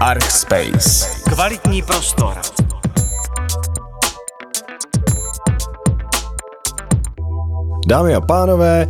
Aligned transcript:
Archspace. 0.00 1.06
Kvalitní 1.34 1.82
prostor. 1.82 2.34
Dámy 7.86 8.14
a 8.14 8.20
pánové, 8.20 8.88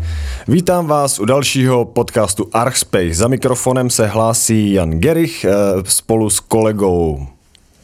vítám 0.49 0.87
vás 0.87 1.19
u 1.19 1.25
dalšího 1.25 1.85
podcastu 1.85 2.49
Archspace. 2.53 3.15
Za 3.15 3.29
mikrofonem 3.29 3.91
se 3.91 4.07
hlásí 4.07 4.73
Jan 4.73 4.91
Gerich 4.91 5.45
eh, 5.45 5.53
spolu 5.85 6.31
s 6.31 6.41
kolegou 6.41 7.27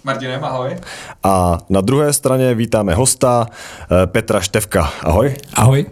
Martinem, 0.04 0.44
ahoj. 0.44 0.76
a 1.22 1.58
na 1.68 1.80
druhé 1.80 2.12
straně 2.12 2.54
vítáme 2.54 2.94
hosta 2.94 3.46
eh, 3.50 4.06
Petra 4.06 4.40
Števka. 4.40 4.90
Ahoj. 5.02 5.34
Ahoj. 5.54 5.86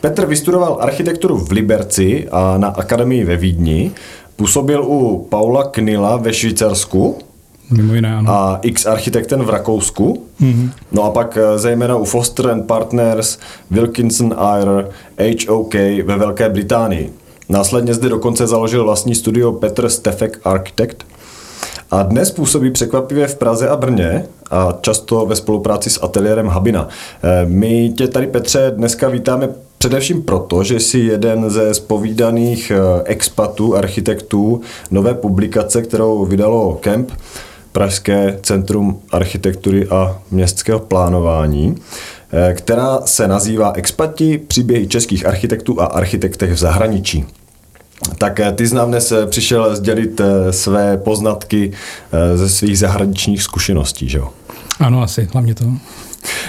Petr 0.00 0.26
vystudoval 0.26 0.78
architekturu 0.80 1.38
v 1.38 1.52
Liberci 1.52 2.28
a 2.32 2.58
na 2.58 2.68
akademii 2.68 3.24
ve 3.24 3.36
Vídni. 3.36 3.92
Působil 4.40 4.84
u 4.84 5.26
Paula 5.28 5.64
Knila 5.64 6.16
ve 6.16 6.34
Švýcarsku 6.34 7.18
Mimo 7.70 7.94
jiné, 7.94 8.16
ano. 8.16 8.32
a 8.32 8.58
X 8.62 8.86
architekten 8.86 9.42
v 9.42 9.50
Rakousku. 9.50 10.26
Mm-hmm. 10.40 10.70
No 10.92 11.02
a 11.02 11.10
pak 11.10 11.38
eh, 11.40 11.58
zejména 11.58 11.96
u 11.96 12.04
Foster 12.04 12.50
and 12.50 12.66
Partners, 12.66 13.38
Wilkinson 13.70 14.34
Eyre, 14.54 14.88
HOK 15.48 15.74
ve 16.04 16.16
Velké 16.16 16.48
Británii. 16.48 17.12
Následně 17.48 17.94
zde 17.94 18.08
dokonce 18.08 18.46
založil 18.46 18.84
vlastní 18.84 19.14
studio 19.14 19.52
Petr 19.52 19.88
Stefek 19.88 20.40
Architect. 20.44 21.06
A 21.90 22.02
dnes 22.02 22.30
působí 22.30 22.70
překvapivě 22.70 23.26
v 23.26 23.34
Praze 23.34 23.68
a 23.68 23.76
Brně 23.76 24.24
a 24.50 24.78
často 24.80 25.26
ve 25.26 25.36
spolupráci 25.36 25.90
s 25.90 26.02
ateliérem 26.02 26.46
Habina. 26.46 26.88
Eh, 27.22 27.46
My 27.46 27.92
tě 27.96 28.08
tady, 28.08 28.26
Petře, 28.26 28.72
dneska 28.76 29.08
vítáme 29.08 29.48
především 29.78 30.22
proto, 30.22 30.64
že 30.64 30.80
jsi 30.80 30.98
jeden 30.98 31.50
ze 31.50 31.74
spovídaných 31.74 32.70
eh, 32.70 33.02
expatů, 33.04 33.76
architektů 33.76 34.60
nové 34.90 35.14
publikace, 35.14 35.82
kterou 35.82 36.24
vydalo 36.24 36.74
Kemp, 36.80 37.10
Pražské 37.72 38.38
centrum 38.42 39.00
architektury 39.12 39.88
a 39.88 40.18
městského 40.30 40.78
plánování, 40.78 41.74
eh, 42.32 42.54
která 42.54 43.00
se 43.04 43.28
nazývá 43.28 43.72
Expati 43.72 44.38
příběhy 44.38 44.86
českých 44.86 45.26
architektů 45.26 45.80
a 45.80 45.84
architektech 45.84 46.52
v 46.52 46.56
zahraničí. 46.56 47.26
Tak 48.18 48.40
eh, 48.40 48.52
ty 48.52 48.68
jsi 48.68 48.74
nám 48.74 48.88
dnes 48.88 49.12
eh, 49.12 49.26
přišel 49.26 49.76
sdělit 49.76 50.20
eh, 50.20 50.52
své 50.52 50.96
poznatky 50.96 51.72
ze 52.34 52.48
svých 52.48 52.78
zahraničních 52.78 53.42
zkušeností, 53.42 54.08
že 54.08 54.18
jo? 54.18 54.28
Ano, 54.80 55.02
asi, 55.02 55.28
hlavně 55.32 55.54
to. 55.54 55.64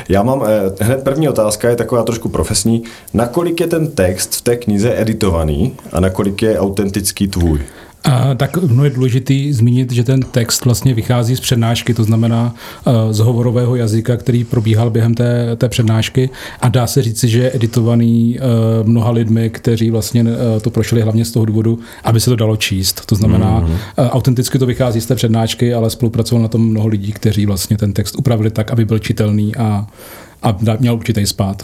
Já 0.09 0.23
mám, 0.23 0.43
hned 0.81 1.03
první 1.03 1.30
otázka 1.30 1.69
je 1.69 1.75
taková 1.75 2.03
trošku 2.03 2.30
profesní. 2.30 2.83
Nakolik 3.13 3.59
je 3.59 3.67
ten 3.67 3.91
text 3.91 4.35
v 4.35 4.41
té 4.41 4.55
knize 4.55 5.02
editovaný 5.02 5.75
a 5.91 5.99
nakolik 5.99 6.41
je 6.41 6.59
autentický 6.59 7.27
tvůj? 7.27 7.61
A, 8.03 8.35
tak 8.35 8.57
no 8.57 8.83
je 8.83 8.89
důležitý 8.89 9.53
zmínit, 9.53 9.91
že 9.91 10.03
ten 10.03 10.21
text 10.21 10.66
vlastně 10.66 10.94
vychází 10.94 11.35
z 11.35 11.39
přednášky, 11.39 11.94
to 11.94 12.03
znamená 12.03 12.55
uh, 12.85 12.93
z 13.11 13.19
hovorového 13.19 13.75
jazyka, 13.75 14.17
který 14.17 14.43
probíhal 14.43 14.89
během 14.89 15.16
té, 15.16 15.55
té 15.55 15.69
přednášky 15.69 16.30
a 16.61 16.69
dá 16.69 16.88
se 16.88 17.02
říci, 17.02 17.30
že 17.30 17.39
je 17.39 17.55
editovaný 17.55 18.39
uh, 18.39 18.88
mnoha 18.88 19.11
lidmi, 19.11 19.49
kteří 19.49 19.91
vlastně 19.91 20.23
uh, 20.23 20.30
to 20.61 20.69
prošli 20.69 21.02
hlavně 21.02 21.25
z 21.25 21.31
toho 21.31 21.45
důvodu, 21.45 21.80
aby 22.03 22.19
se 22.19 22.30
to 22.30 22.35
dalo 22.35 22.55
číst. 22.55 23.05
To 23.05 23.16
znamená, 23.16 23.61
mm-hmm. 23.61 24.09
autenticky 24.09 24.59
to 24.59 24.65
vychází 24.65 25.02
z 25.02 25.05
té 25.05 25.15
přednášky, 25.15 25.73
ale 25.73 25.89
spolupracovalo 25.89 26.43
na 26.43 26.47
tom 26.47 26.69
mnoho 26.69 26.88
lidí, 26.88 27.11
kteří 27.11 27.45
vlastně 27.45 27.77
ten 27.77 27.93
text 27.93 28.15
upravili 28.15 28.52
tak, 28.52 28.71
aby 28.71 28.86
byl 28.86 28.99
čitelný 28.99 29.55
a, 29.55 29.88
a 30.43 30.58
měl 30.80 30.95
určitý 30.95 31.25
spát. 31.25 31.63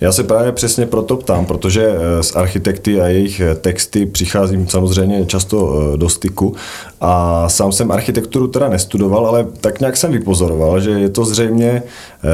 Já 0.00 0.12
se 0.12 0.24
právě 0.24 0.52
přesně 0.52 0.86
proto 0.86 1.16
ptám, 1.16 1.46
protože 1.46 1.86
eh, 1.88 2.22
s 2.22 2.36
architekty 2.36 3.00
a 3.00 3.06
jejich 3.06 3.40
eh, 3.40 3.54
texty 3.54 4.06
přicházím 4.06 4.68
samozřejmě 4.68 5.26
často 5.26 5.80
eh, 5.94 5.96
do 5.96 6.08
styku 6.08 6.54
a 7.00 7.48
sám 7.48 7.72
jsem 7.72 7.92
architekturu 7.92 8.48
teda 8.48 8.68
nestudoval, 8.68 9.26
ale 9.26 9.46
tak 9.60 9.80
nějak 9.80 9.96
jsem 9.96 10.12
vypozoroval, 10.12 10.80
že 10.80 10.90
je 10.90 11.08
to 11.08 11.24
zřejmě 11.24 11.82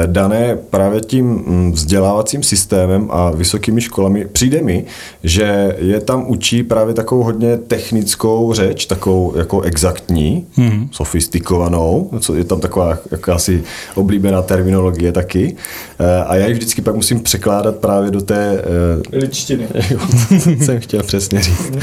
dané 0.07 0.59
právě 0.71 1.01
tím 1.01 1.27
mm, 1.27 1.73
vzdělávacím 1.73 2.43
systémem 2.43 3.09
a 3.11 3.31
vysokými 3.31 3.81
školami. 3.81 4.25
Přijde 4.25 4.63
mi, 4.63 4.85
že 5.25 5.77
je 5.79 6.01
tam 6.01 6.25
učí 6.29 6.63
právě 6.63 6.95
takovou 6.95 7.23
hodně 7.23 7.57
technickou 7.57 8.53
řeč, 8.53 8.87
takovou 8.87 9.37
jako 9.37 9.61
exaktní, 9.61 10.47
hmm. 10.55 10.89
sofistikovanou, 10.91 12.11
co 12.21 12.35
je 12.35 12.45
tam 12.45 12.61
taková 12.61 12.99
jakási 13.11 13.63
oblíbená 13.95 14.43
terminologie 14.43 15.13
taky. 15.13 15.57
A 16.27 16.37
já 16.37 16.47
ji 16.47 16.55
vždycky 16.55 16.83
pak 16.83 16.95
musím 16.95 17.21
překládat 17.21 17.77
právě 17.77 18.11
do 18.11 18.21
té... 18.21 18.65
Ličtiny. 19.13 19.69
Jo, 19.91 19.99
to 20.29 20.65
jsem 20.65 20.81
chtěl 20.81 21.03
přesně 21.03 21.43
říct. 21.43 21.73
uh, 21.77 21.83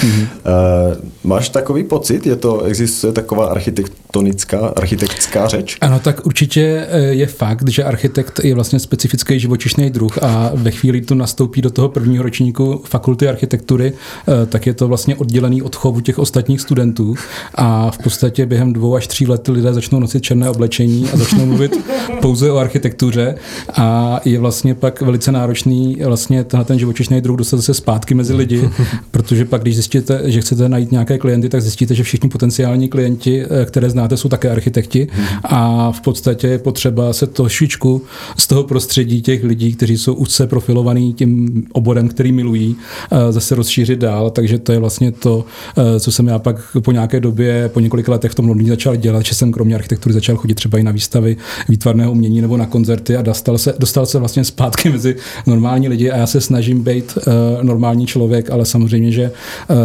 máš 1.24 1.50
takový 1.50 1.84
pocit? 1.84 2.26
Je 2.26 2.36
to, 2.36 2.62
existuje 2.62 3.14
taková 3.14 3.46
architektonická, 3.46 4.68
architektská 4.68 5.48
řeč? 5.48 5.78
Ano, 5.82 6.00
tak 6.00 6.26
určitě 6.26 6.88
eh, 6.90 7.00
je 7.00 7.28
fakt, 7.28 7.70
že 7.70 7.84
architekt 7.84 7.99
je 8.44 8.56
vlastně 8.56 8.80
specifický 8.80 9.40
živočišný 9.40 9.90
druh 9.90 10.24
a 10.24 10.52
ve 10.54 10.72
chvíli 10.72 11.02
to 11.02 11.16
nastoupí 11.16 11.62
do 11.62 11.70
toho 11.70 11.90
prvního 11.90 12.24
ročníku 12.24 12.82
fakulty 12.86 13.28
architektury, 13.28 13.94
eh, 13.94 14.46
tak 14.46 14.68
je 14.68 14.74
to 14.74 14.88
vlastně 14.88 15.16
oddělený 15.16 15.62
od 15.62 15.76
chovu 15.76 16.00
těch 16.00 16.20
ostatních 16.20 16.62
studentů. 16.62 17.16
A 17.56 17.92
v 17.92 17.98
podstatě 17.98 18.46
během 18.46 18.74
dvou 18.74 18.96
až 18.96 19.08
tří 19.08 19.28
let 19.28 19.48
lidé 19.48 19.74
začnou 19.74 20.00
nosit 20.00 20.24
černé 20.24 20.50
oblečení 20.50 21.10
a 21.14 21.18
začnou 21.18 21.46
mluvit 21.46 21.80
pouze 22.22 22.52
o 22.52 22.58
architektuře. 22.58 23.36
A 23.78 24.20
je 24.26 24.40
vlastně 24.40 24.76
pak 24.76 25.02
velice 25.02 25.32
náročný 25.32 25.98
vlastně 26.06 26.44
tenhle 26.44 26.66
ten 26.66 26.80
živočišný 26.80 27.22
druh 27.22 27.38
dostat 27.38 27.62
se 27.62 27.74
zpátky 27.74 28.14
mezi 28.14 28.34
lidi, 28.34 28.70
protože 29.12 29.46
pak, 29.46 29.62
když 29.62 29.76
zjistíte, 29.76 30.22
že 30.26 30.42
chcete 30.42 30.70
najít 30.70 30.92
nějaké 30.92 31.18
klienty, 31.18 31.50
tak 31.50 31.62
zjistíte, 31.62 31.96
že 31.96 32.04
všichni 32.04 32.30
potenciální 32.30 32.90
klienti, 32.90 33.46
eh, 33.46 33.66
které 33.66 33.90
znáte, 33.90 34.18
jsou 34.18 34.30
také 34.30 34.50
architekti. 34.50 35.08
A 35.44 35.92
v 35.92 36.02
podstatě 36.02 36.48
je 36.48 36.58
potřeba 36.58 37.14
se 37.14 37.28
trošičku 37.28 37.89
z 38.38 38.48
toho 38.48 38.64
prostředí 38.64 39.22
těch 39.22 39.44
lidí, 39.44 39.74
kteří 39.74 39.98
jsou 39.98 40.14
úzce 40.14 40.48
profilovaní 40.48 41.14
tím 41.14 41.64
oborem, 41.74 42.08
který 42.08 42.32
milují, 42.32 42.76
eh, 43.12 43.32
zase 43.32 43.56
rozšířit 43.56 44.00
dál, 44.00 44.30
takže 44.30 44.60
to 44.60 44.72
je 44.72 44.80
vlastně 44.80 45.12
to, 45.12 45.46
eh, 45.78 46.00
co 46.00 46.12
jsem 46.12 46.28
já 46.28 46.40
pak 46.40 46.78
po 46.82 46.92
nějaké 46.92 47.20
době, 47.20 47.70
po 47.74 47.80
několika 47.80 48.12
letech 48.12 48.32
v 48.32 48.36
tom 48.36 48.48
Londýně 48.48 48.70
začal 48.70 48.96
dělat, 48.96 49.26
že 49.26 49.36
jsem 49.36 49.52
kromě 49.52 49.76
architektury 49.76 50.14
začal 50.14 50.36
chodit 50.36 50.56
třeba 50.56 50.78
i 50.78 50.84
na 50.84 50.92
výstavy 50.92 51.38
výtvarného 51.70 52.12
umění 52.12 52.42
nebo 52.42 52.58
na 52.58 52.66
koncerty 52.66 53.16
a 53.16 53.22
dostal 53.22 53.58
se, 53.58 53.74
dostal 53.80 54.06
se 54.06 54.20
vlastně 54.20 54.44
zpátky 54.44 54.90
mezi 54.96 55.16
normální 55.48 55.88
lidi 55.88 56.12
a 56.12 56.18
já 56.18 56.28
se 56.28 56.42
snažím 56.42 56.84
být 56.84 57.18
uh, 57.18 57.64
normální 57.64 58.06
člověk, 58.06 58.50
ale 58.50 58.66
samozřejmě, 58.66 59.12
že 59.12 59.32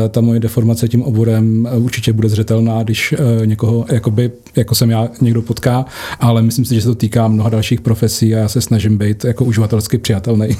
ta 0.08 0.20
moje 0.20 0.40
deformace 0.40 0.88
tím 0.88 1.02
oborem 1.02 1.68
určitě 1.76 2.12
bude 2.12 2.28
zřetelná, 2.28 2.82
když 2.82 3.14
někoho, 3.44 3.84
jakoby, 3.92 4.30
jako 4.56 4.74
jsem 4.74 4.90
já, 4.90 5.08
někdo 5.20 5.42
potká, 5.42 5.84
ale 6.20 6.42
myslím 6.42 6.64
si, 6.64 6.74
že 6.74 6.80
se 6.80 6.88
to 6.88 6.94
týká 6.94 7.28
mnoha 7.28 7.50
dalších 7.50 7.80
profesí 7.84 8.34
a 8.34 8.38
já 8.38 8.48
se 8.48 8.60
snažím 8.60 8.98
být 8.98 9.24
jako 9.24 9.44
uživatelsky 9.44 9.98
přijatelný. 9.98 10.56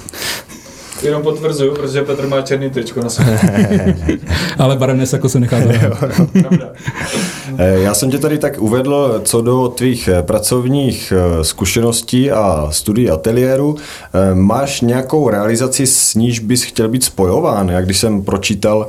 Jenom 1.02 1.22
potvrzuju, 1.22 1.74
protože 1.74 2.02
Petr 2.02 2.26
má 2.26 2.42
černý 2.42 2.70
tričko 2.70 3.00
na 3.00 3.08
sobě. 3.10 3.38
ale 4.58 4.76
barevné 4.76 5.06
sako 5.06 5.28
se 5.28 5.40
nechá. 5.40 5.56
Eh, 7.58 7.80
Já 7.80 7.94
jsem 7.94 8.10
tě 8.10 8.18
tady 8.18 8.38
tak 8.38 8.56
uvedl 8.58 9.20
co 9.24 9.42
do 9.42 9.68
tvých 9.68 10.08
eh, 10.08 10.22
pracovních 10.22 11.12
eh, 11.16 11.44
zkušeností 11.44 12.30
a 12.30 12.68
studií 12.70 13.10
ateliéru. 13.10 13.76
Máš 14.34 14.80
nějakou 14.80 15.28
realizaci, 15.28 15.86
s 15.86 16.14
níž 16.14 16.38
bys 16.40 16.62
chtěl 16.62 16.88
být 16.88 17.04
spojován? 17.04 17.68
Jak 17.68 17.84
když 17.84 17.98
jsem 17.98 18.22
pročítal 18.22 18.88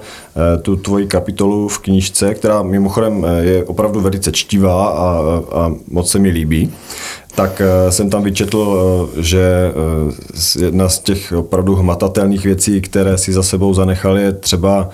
tu 0.61 0.75
tvoji 0.75 1.07
kapitolu 1.07 1.67
v 1.67 1.79
knížce, 1.79 2.33
která 2.33 2.63
mimochodem 2.63 3.25
je 3.41 3.63
opravdu 3.63 4.01
velice 4.01 4.31
čtivá 4.31 4.87
a, 4.87 5.21
a 5.51 5.71
moc 5.87 6.11
se 6.11 6.19
mi 6.19 6.29
líbí, 6.29 6.73
tak 7.35 7.61
eh, 7.61 7.91
jsem 7.91 8.09
tam 8.09 8.23
vyčetl, 8.23 8.77
eh, 9.17 9.21
že 9.21 9.73
eh, 10.59 10.63
jedna 10.65 10.89
z 10.89 10.99
těch 10.99 11.33
opravdu 11.37 11.75
hmatatelných 11.75 12.45
věcí, 12.45 12.81
které 12.81 13.17
si 13.17 13.33
za 13.33 13.43
sebou 13.43 13.73
zanechal, 13.73 14.17
je 14.17 14.31
třeba 14.31 14.89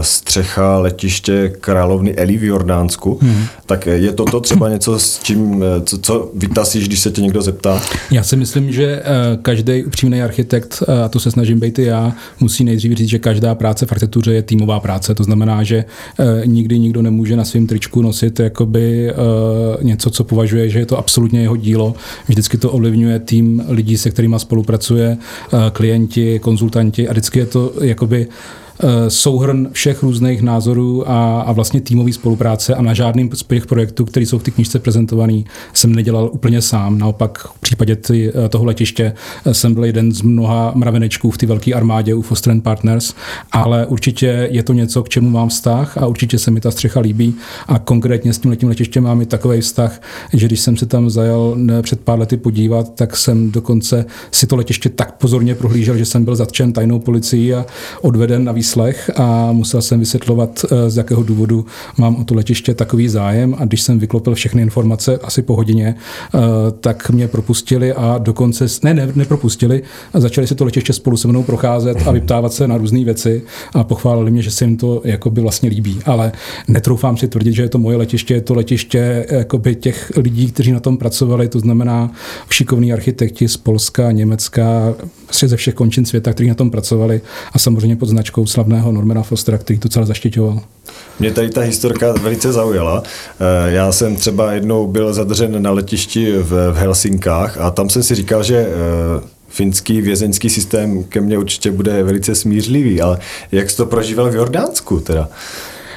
střecha 0.00 0.78
letiště 0.78 1.52
královny 1.60 2.14
Eli 2.14 2.36
v 2.36 2.44
Jordánsku. 2.44 3.18
Hmm. 3.22 3.44
Tak 3.66 3.86
eh, 3.86 3.90
je 3.90 4.12
toto 4.12 4.40
třeba 4.40 4.68
něco, 4.68 4.98
s 4.98 5.18
čím, 5.22 5.62
eh, 5.62 5.80
co, 5.80 5.98
co 5.98 6.30
vytasíš, 6.34 6.88
když 6.88 7.00
se 7.00 7.10
tě 7.10 7.22
někdo 7.22 7.42
zeptá? 7.42 7.82
Já 8.10 8.22
si 8.22 8.36
myslím, 8.36 8.72
že 8.72 9.02
eh, 9.04 9.38
každý 9.42 9.84
upřímný 9.84 10.22
architekt, 10.22 10.82
eh, 10.88 11.02
a 11.02 11.08
to 11.08 11.20
se 11.20 11.30
snažím 11.30 11.60
být 11.60 11.78
i 11.78 11.84
já, 11.84 12.12
musí 12.40 12.64
nejdřív 12.64 12.92
říct, 12.92 13.08
že 13.08 13.18
každá 13.18 13.54
práce 13.54 13.86
v 13.86 13.92
architektuře 13.92 14.32
je 14.32 14.42
týmová 14.42 14.80
práce. 14.80 15.14
To 15.14 15.24
znamená, 15.24 15.62
že 15.62 15.84
eh, 16.18 16.46
nikdy 16.46 16.78
nikdo 16.78 17.02
nemůže 17.02 17.36
na 17.36 17.44
svém 17.44 17.66
tričku 17.66 18.02
nosit 18.02 18.40
jakoby 18.40 19.10
eh, 19.10 19.14
něco, 19.82 20.10
co 20.10 20.24
považuje, 20.24 20.68
že 20.68 20.78
je 20.78 20.86
to 20.86 20.98
absolutně 20.98 21.40
jeho 21.40 21.56
dílo. 21.56 21.94
Vždycky 22.28 22.58
to 22.58 22.70
ovlivňuje 22.70 23.18
tým 23.18 23.62
lidí, 23.68 23.96
se 23.96 24.10
kterými 24.10 24.36
spolupracuje, 24.38 25.18
eh, 25.52 25.56
klienti, 25.72 26.38
konzultanti 26.38 27.08
a 27.08 27.12
vždycky 27.12 27.38
je 27.38 27.46
to 27.46 27.72
jakoby 27.80 28.28
souhrn 29.08 29.68
všech 29.72 30.02
různých 30.02 30.42
názorů 30.42 31.10
a, 31.10 31.40
a 31.40 31.52
vlastně 31.52 31.80
týmový 31.80 32.12
spolupráce 32.12 32.74
a 32.74 32.82
na 32.82 32.94
žádným 32.94 33.30
z 33.34 33.44
těch 33.44 33.66
projektů, 33.66 34.04
které 34.04 34.26
jsou 34.26 34.38
v 34.38 34.42
té 34.42 34.50
knižce 34.50 34.78
prezentovaný, 34.78 35.44
jsem 35.72 35.94
nedělal 35.94 36.30
úplně 36.32 36.62
sám. 36.62 36.98
Naopak 36.98 37.38
v 37.38 37.60
případě 37.60 37.96
ty, 37.96 38.32
toho 38.48 38.64
letiště 38.64 39.12
jsem 39.52 39.74
byl 39.74 39.84
jeden 39.84 40.12
z 40.12 40.22
mnoha 40.22 40.72
mravenečků 40.74 41.30
v 41.30 41.38
té 41.38 41.46
velké 41.46 41.74
armádě 41.74 42.14
u 42.14 42.22
Foster 42.22 42.60
Partners, 42.60 43.14
ale 43.52 43.86
určitě 43.86 44.48
je 44.50 44.62
to 44.62 44.72
něco, 44.72 45.02
k 45.02 45.08
čemu 45.08 45.30
mám 45.30 45.48
vztah 45.48 45.98
a 45.98 46.06
určitě 46.06 46.38
se 46.38 46.50
mi 46.50 46.60
ta 46.60 46.70
střecha 46.70 47.00
líbí 47.00 47.34
a 47.68 47.78
konkrétně 47.78 48.32
s 48.32 48.38
tím 48.38 48.50
letím 48.50 48.68
letištěm 48.68 49.04
mám 49.04 49.20
i 49.20 49.26
takový 49.26 49.60
vztah, 49.60 50.00
že 50.32 50.46
když 50.46 50.60
jsem 50.60 50.76
se 50.76 50.86
tam 50.86 51.10
zajel 51.10 51.56
před 51.82 52.00
pár 52.00 52.18
lety 52.18 52.36
podívat, 52.36 52.94
tak 52.94 53.16
jsem 53.16 53.50
dokonce 53.50 54.04
si 54.30 54.46
to 54.46 54.56
letiště 54.56 54.88
tak 54.88 55.16
pozorně 55.16 55.54
prohlížel, 55.54 55.96
že 55.96 56.04
jsem 56.04 56.24
byl 56.24 56.36
zatčen 56.36 56.72
tajnou 56.72 56.98
policií 56.98 57.54
a 57.54 57.66
odveden 58.02 58.44
na 58.44 58.52
výslech 58.70 59.10
a 59.16 59.52
musel 59.52 59.82
jsem 59.82 60.00
vysvětlovat, 60.00 60.64
eh, 60.64 60.90
z 60.90 60.96
jakého 60.96 61.22
důvodu 61.22 61.66
mám 61.98 62.16
o 62.16 62.24
to 62.24 62.34
letiště 62.34 62.74
takový 62.74 63.08
zájem 63.08 63.54
a 63.58 63.64
když 63.64 63.82
jsem 63.82 63.98
vyklopil 63.98 64.34
všechny 64.34 64.62
informace 64.62 65.18
asi 65.18 65.42
po 65.42 65.56
hodině, 65.56 65.94
eh, 65.94 66.38
tak 66.80 67.10
mě 67.10 67.28
propustili 67.28 67.92
a 67.92 68.18
dokonce, 68.18 68.66
ne, 68.82 68.94
ne 68.94 69.12
nepropustili, 69.14 69.82
začali 70.14 70.46
si 70.46 70.54
to 70.54 70.64
letiště 70.64 70.92
spolu 70.92 71.16
se 71.16 71.28
mnou 71.28 71.42
procházet 71.42 72.06
a 72.06 72.12
vyptávat 72.12 72.52
se 72.52 72.68
na 72.68 72.76
různé 72.76 73.04
věci 73.04 73.42
a 73.74 73.84
pochválili 73.84 74.30
mě, 74.30 74.42
že 74.42 74.50
se 74.50 74.64
jim 74.64 74.76
to 74.76 75.02
jakoby 75.04 75.40
vlastně 75.40 75.68
líbí. 75.68 75.98
Ale 76.06 76.32
netroufám 76.68 77.16
si 77.16 77.28
tvrdit, 77.28 77.52
že 77.52 77.62
je 77.62 77.68
to 77.68 77.78
moje 77.78 77.96
letiště, 77.96 78.34
je 78.34 78.40
to 78.40 78.54
letiště 78.54 79.26
jakoby 79.30 79.74
těch 79.74 80.12
lidí, 80.16 80.52
kteří 80.52 80.72
na 80.72 80.80
tom 80.80 80.96
pracovali, 80.96 81.48
to 81.48 81.60
znamená 81.60 82.10
šikovní 82.50 82.92
architekti 82.92 83.48
z 83.48 83.56
Polska, 83.56 84.12
Německa, 84.12 84.94
ze 85.48 85.56
všech 85.56 85.74
končin 85.74 86.04
světa, 86.04 86.32
kteří 86.32 86.48
na 86.48 86.54
tom 86.54 86.70
pracovali 86.70 87.20
a 87.52 87.58
samozřejmě 87.58 87.96
pod 87.96 88.08
značkou 88.08 88.46
slavného 88.60 88.92
Normana 88.92 89.22
Fostera, 89.22 89.58
který 89.58 89.78
to 89.78 89.88
celé 89.88 90.06
zaštiťoval. 90.06 90.60
Mě 91.20 91.32
tady 91.32 91.50
ta 91.50 91.60
historka 91.60 92.12
velice 92.12 92.52
zaujala. 92.52 93.02
Eh, 93.02 93.72
já 93.72 93.92
jsem 93.92 94.16
třeba 94.16 94.52
jednou 94.52 94.86
byl 94.86 95.12
zadržen 95.12 95.62
na 95.62 95.70
letišti 95.70 96.32
v 96.38 96.72
Helsinkách 96.76 97.58
a 97.58 97.70
tam 97.70 97.88
jsem 97.88 98.02
si 98.02 98.14
říkal, 98.14 98.42
že 98.42 98.56
eh, 98.56 98.70
finský 99.48 100.00
vězeňský 100.00 100.50
systém 100.50 101.04
ke 101.04 101.20
mně 101.20 101.38
určitě 101.38 101.70
bude 101.70 102.02
velice 102.02 102.34
smířlivý, 102.34 103.00
ale 103.00 103.18
jak 103.52 103.70
jsi 103.70 103.76
to 103.76 103.86
prožíval 103.86 104.30
v 104.30 104.34
Jordánsku 104.34 105.00
teda? 105.00 105.28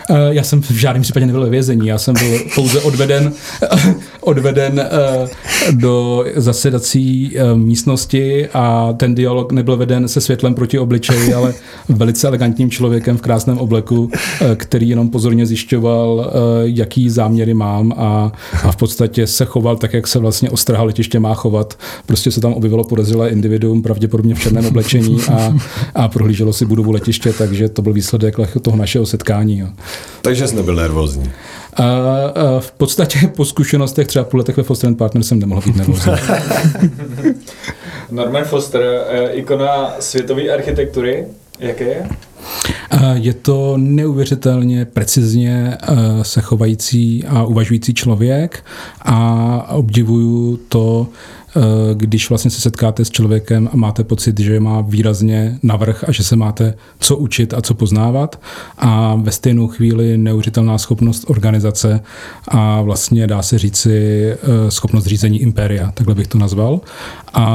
Eh, 0.10 0.16
já 0.30 0.44
jsem 0.44 0.62
v 0.62 0.72
žádném 0.72 1.02
případě 1.02 1.26
nebyl 1.26 1.42
ve 1.42 1.50
vězení, 1.50 1.88
já 1.88 1.98
jsem 1.98 2.14
byl 2.14 2.40
pouze 2.56 2.82
odveden, 2.82 3.34
odveden 4.22 4.80
eh, 4.80 5.28
do 5.72 6.26
zasedací 6.36 7.38
eh, 7.38 7.56
místnosti 7.56 8.48
a 8.54 8.94
ten 8.98 9.16
dialog 9.16 9.52
nebyl 9.52 9.78
veden 9.78 10.08
se 10.08 10.22
světlem 10.22 10.56
proti 10.56 10.80
obličeji, 10.80 11.34
ale 11.34 11.54
velice 11.90 12.28
elegantním 12.28 12.70
člověkem 12.70 13.18
v 13.18 13.22
krásném 13.22 13.58
obleku, 13.58 14.12
který 14.56 14.90
jenom 14.90 15.10
pozorně 15.10 15.46
zjišťoval, 15.46 16.32
jaký 16.64 17.10
záměry 17.10 17.54
mám 17.54 17.94
a, 17.98 18.32
a 18.64 18.72
v 18.72 18.76
podstatě 18.76 19.28
se 19.28 19.46
choval 19.46 19.76
tak, 19.76 19.94
jak 19.94 20.08
se 20.08 20.20
vlastně 20.20 20.50
ostraha 20.50 20.84
letiště 20.84 21.20
má 21.20 21.34
chovat. 21.34 21.78
Prostě 22.06 22.32
se 22.32 22.42
tam 22.42 22.54
objevilo 22.54 22.84
podezřelé 22.84 23.30
individuum, 23.30 23.82
pravděpodobně 23.82 24.36
v 24.36 24.40
černém 24.40 24.66
oblečení 24.66 25.18
a, 25.32 25.56
a 25.96 26.08
prohlíželo 26.08 26.54
si 26.54 26.66
budovu 26.66 26.92
letiště, 26.92 27.34
takže 27.34 27.70
to 27.70 27.82
byl 27.82 27.94
výsledek 27.94 28.36
toho 28.62 28.78
našeho 28.78 29.06
setkání. 29.06 29.64
Takže 30.22 30.48
jsi 30.48 30.56
nebyl 30.56 30.76
nervózní. 30.76 31.32
A, 31.74 31.84
a 31.84 32.60
v 32.60 32.72
podstatě 32.72 33.20
po 33.36 33.46
zkušenostech 33.46 34.08
třeba 34.08 34.26
půl 34.26 34.38
letech 34.38 34.58
ve 34.58 34.64
Foster 34.64 34.94
Partner 34.94 35.24
jsem 35.24 35.40
nemohl 35.40 35.62
být 35.62 35.76
nervózní. 35.76 36.12
Norman 38.12 38.44
Foster, 38.44 38.82
eh, 39.10 39.30
ikona 39.30 39.94
světové 40.00 40.50
architektury, 40.50 41.26
jaké 41.60 41.84
je? 41.84 42.08
Je 43.14 43.34
to 43.34 43.74
neuvěřitelně 43.78 44.86
precizně 44.86 45.78
eh, 45.82 45.96
se 46.22 46.42
chovající 46.42 47.24
a 47.28 47.44
uvažující 47.44 47.94
člověk 47.94 48.64
a 49.02 49.68
obdivuju 49.70 50.60
to, 50.70 51.08
když 51.94 52.30
vlastně 52.30 52.52
se 52.52 52.62
setkáte 52.62 53.06
s 53.06 53.10
člověkem 53.10 53.70
a 53.74 53.76
máte 53.76 54.04
pocit, 54.04 54.40
že 54.40 54.60
má 54.60 54.82
výrazně 54.82 55.60
navrh 55.64 56.04
a 56.08 56.12
že 56.12 56.24
se 56.24 56.36
máte 56.36 56.74
co 57.00 57.18
učit 57.18 57.54
a 57.54 57.62
co 57.62 57.74
poznávat 57.74 58.42
a 58.78 59.16
ve 59.16 59.32
stejnou 59.32 59.68
chvíli 59.68 60.18
neuvěřitelná 60.18 60.78
schopnost 60.78 61.26
organizace 61.28 62.02
a 62.48 62.82
vlastně 62.82 63.28
dá 63.28 63.42
se 63.42 63.58
říci 63.58 63.92
eh, 64.32 64.38
schopnost 64.70 65.06
řízení 65.06 65.42
impéria, 65.42 65.92
takhle 65.92 66.16
bych 66.16 66.28
to 66.28 66.38
nazval. 66.38 66.82
A, 67.34 67.46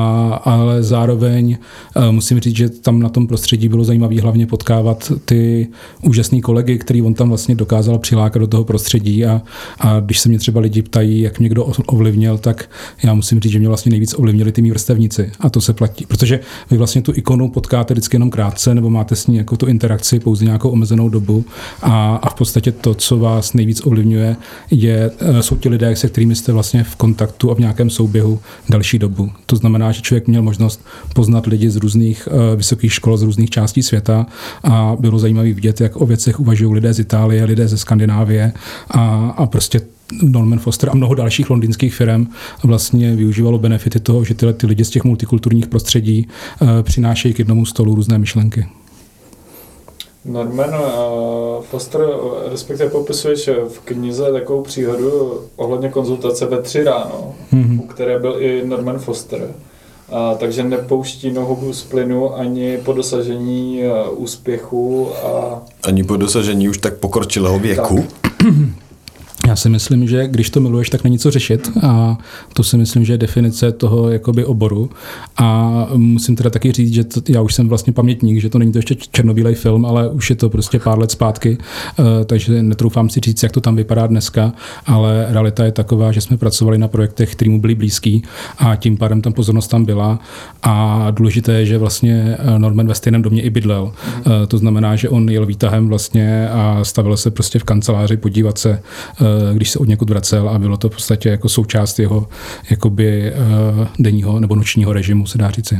ale 0.44 0.82
zároveň 0.82 1.58
eh, 1.96 2.12
musím 2.12 2.40
říct, 2.40 2.56
že 2.56 2.68
tam 2.68 3.00
na 3.00 3.08
tom 3.08 3.26
prostředí 3.26 3.68
bylo 3.68 3.84
zajímavé 3.84 4.20
hlavně 4.20 4.46
potkávat 4.46 5.12
ty 5.24 5.68
úžasné 6.02 6.40
kolegy, 6.40 6.78
který 6.78 7.02
on 7.02 7.14
tam 7.14 7.28
vlastně 7.28 7.54
dokázal 7.54 7.98
přilákat 7.98 8.40
do 8.40 8.46
toho 8.46 8.64
prostředí 8.64 9.26
a, 9.26 9.42
a 9.80 10.00
když 10.00 10.18
se 10.18 10.28
mě 10.28 10.38
třeba 10.38 10.60
lidi 10.60 10.82
ptají, 10.82 11.20
jak 11.20 11.38
mě 11.38 11.48
kdo 11.48 11.64
ovlivnil, 11.64 12.38
tak 12.38 12.70
já 13.02 13.14
musím 13.14 13.40
říct, 13.40 13.52
že 13.52 13.58
mě 13.58 13.68
vlastně 13.68 13.88
vlastně 13.88 13.90
nejvíc 13.90 14.14
ovlivnili 14.19 14.52
ty 14.52 14.62
mý 14.62 14.70
vrstevníci. 14.70 15.31
A 15.40 15.50
to 15.50 15.61
se 15.61 15.73
platí, 15.73 16.06
protože 16.06 16.40
vy 16.70 16.76
vlastně 16.76 17.02
tu 17.02 17.12
ikonu 17.14 17.49
potkáte 17.49 17.94
vždycky 17.94 18.17
jenom 18.17 18.31
krátce 18.31 18.75
nebo 18.75 18.90
máte 18.90 19.17
s 19.17 19.26
ní 19.26 19.37
jako 19.37 19.56
tu 19.56 19.67
interakci 19.67 20.20
pouze 20.20 20.44
nějakou 20.44 20.70
omezenou 20.70 21.08
dobu. 21.08 21.44
A, 21.82 22.17
a 22.23 22.29
v 22.31 22.35
podstatě 22.35 22.73
to, 22.73 22.94
co 22.94 23.19
vás 23.19 23.52
nejvíc 23.52 23.87
ovlivňuje, 23.87 24.37
je, 24.70 25.11
eh, 25.19 25.43
jsou 25.43 25.56
ti 25.56 25.69
lidé, 25.69 25.96
se 25.96 26.08
kterými 26.08 26.35
jste 26.35 26.52
vlastně 26.52 26.85
v 26.85 26.96
kontaktu 26.96 27.50
a 27.50 27.55
v 27.55 27.58
nějakém 27.58 27.90
souběhu 27.90 28.40
další 28.69 28.99
dobu. 28.99 29.31
To 29.46 29.56
znamená, 29.56 29.93
že 29.93 30.02
člověk 30.02 30.26
měl 30.26 30.43
možnost 30.43 30.81
poznat 31.14 31.46
lidi 31.46 31.70
z 31.70 31.76
různých 31.76 32.29
uh, 32.29 32.56
vysokých 32.56 32.93
škol, 32.93 33.17
z 33.17 33.23
různých 33.23 33.50
částí 33.50 33.82
světa. 33.82 34.26
A 34.64 34.96
bylo 35.00 35.19
zajímavé 35.19 35.52
vidět, 35.52 35.81
jak 35.81 35.96
o 35.96 36.06
věcech 36.06 36.40
uvažují 36.40 36.75
lidé 36.75 36.94
z 36.94 36.99
Itálie, 36.99 37.44
lidé 37.44 37.69
ze 37.69 37.79
Skandinávie. 37.79 38.52
A, 38.90 39.35
a 39.37 39.46
prostě 39.46 39.81
Norman 40.22 40.58
Foster 40.58 40.90
a 40.90 40.94
mnoho 40.94 41.14
dalších 41.14 41.50
londýnských 41.50 41.94
firm 41.94 42.26
vlastně 42.64 43.16
využívalo 43.16 43.58
benefity 43.58 44.00
toho, 44.00 44.25
že 44.25 44.34
tyhle 44.34 44.52
ty 44.52 44.66
lidi 44.66 44.84
z 44.84 44.90
těch 44.90 45.05
multikulturních 45.05 45.66
prostředí 45.66 46.28
uh, 46.60 46.69
přinášejí 46.82 47.34
k 47.34 47.38
jednomu 47.38 47.66
stolu 47.66 47.94
různé 47.94 48.19
myšlenky. 48.19 48.66
Norman 50.25 50.70
uh, 50.70 51.64
Foster, 51.64 52.00
respektive 52.50 52.90
popisuješ 52.90 53.50
v 53.69 53.78
knize 53.84 54.32
takovou 54.32 54.62
příhodu 54.62 55.40
ohledně 55.56 55.88
konzultace 55.88 56.46
ve 56.46 56.62
tři 56.62 56.84
ráno, 56.84 57.34
mm-hmm. 57.52 57.81
u 57.81 57.87
které 57.87 58.19
byl 58.19 58.37
i 58.38 58.62
Norman 58.66 58.99
Foster. 58.99 59.49
A, 60.12 60.34
takže 60.34 60.64
nepouští 60.64 61.31
nohu 61.31 61.72
z 61.72 61.82
plynu 61.82 62.34
ani 62.34 62.78
po 62.84 62.93
dosažení 62.93 63.81
úspěchu. 64.16 65.08
A... 65.25 65.62
Ani 65.84 66.04
po 66.04 66.16
dosažení 66.16 66.69
už 66.69 66.78
tak 66.78 66.96
pokročilého 66.96 67.58
věku. 67.58 68.06
Tak. 68.22 68.49
Já 69.46 69.56
si 69.56 69.69
myslím, 69.69 70.08
že 70.08 70.26
když 70.26 70.50
to 70.50 70.61
miluješ, 70.61 70.90
tak 70.90 71.05
není 71.05 71.19
co 71.19 71.31
řešit 71.31 71.70
a 71.82 72.19
to 72.52 72.62
si 72.62 72.76
myslím, 72.76 73.05
že 73.05 73.12
je 73.12 73.19
definice 73.19 73.73
toho 73.73 74.11
jakoby 74.11 74.44
oboru. 74.44 74.90
A 75.37 75.88
musím 75.94 76.37
teda 76.37 76.50
taky 76.50 76.73
říct, 76.73 76.94
že 76.94 77.05
to, 77.05 77.20
já 77.29 77.40
už 77.40 77.55
jsem 77.55 77.69
vlastně 77.69 77.93
pamětník, 77.93 78.40
že 78.40 78.49
to 78.49 78.58
není 78.58 78.73
to 78.73 78.79
ještě 78.79 78.94
černobílej 78.94 79.55
film, 79.55 79.87
ale 79.87 80.08
už 80.08 80.31
je 80.31 80.37
to 80.37 80.50
prostě 80.50 80.79
pár 80.79 80.99
let 80.99 81.11
zpátky, 81.11 81.58
uh, 81.99 82.06
takže 82.25 82.62
netroufám 82.62 83.08
si 83.08 83.20
říct, 83.20 83.43
jak 83.43 83.52
to 83.52 83.61
tam 83.61 83.76
vypadá 83.76 84.06
dneska, 84.06 84.52
ale 84.87 85.26
realita 85.29 85.64
je 85.64 85.73
taková, 85.73 86.12
že 86.12 86.21
jsme 86.21 86.37
pracovali 86.37 86.78
na 86.78 86.88
projektech, 86.88 87.33
který 87.33 87.50
mu 87.50 87.61
byli 87.61 87.75
blízký 87.75 88.23
a 88.59 88.76
tím 88.76 88.97
pádem 88.97 89.23
tam 89.23 89.33
pozornost 89.33 89.68
tam 89.68 89.85
byla. 89.85 90.18
A 90.62 91.07
důležité 91.11 91.52
je, 91.52 91.66
že 91.66 91.78
vlastně 91.78 92.37
eh, 92.38 92.59
Norman 92.59 92.87
ve 92.87 92.95
stejném 92.95 93.23
domě 93.23 93.42
i 93.42 93.50
bydlel. 93.50 93.83
Uh, 93.83 94.33
to 94.49 94.59
znamená, 94.59 94.97
že 94.97 95.09
on 95.09 95.28
jel 95.30 95.47
výtahem 95.47 95.88
vlastně 95.88 96.49
a 96.49 96.78
stavil 96.83 97.16
se 97.16 97.30
prostě 97.30 97.59
v 97.59 97.64
kanceláři 97.64 98.16
podívat 98.16 98.59
se 98.59 98.83
uh, 99.21 99.27
Eh, 99.27 99.27
když 99.54 99.70
se 99.70 99.78
od 99.78 99.88
někud 99.88 100.11
vracel 100.11 100.49
a 100.49 100.58
bylo 100.58 100.76
to 100.76 100.88
v 100.88 100.92
podstatě 100.92 101.28
jako 101.28 101.49
součást 101.49 101.99
jeho 101.99 102.28
jakoby 102.70 103.32
eh, 103.32 103.35
denního 103.99 104.40
nebo 104.40 104.54
nočního 104.54 104.92
režimu, 104.92 105.26
se 105.26 105.38
dá 105.38 105.50
říci. 105.50 105.78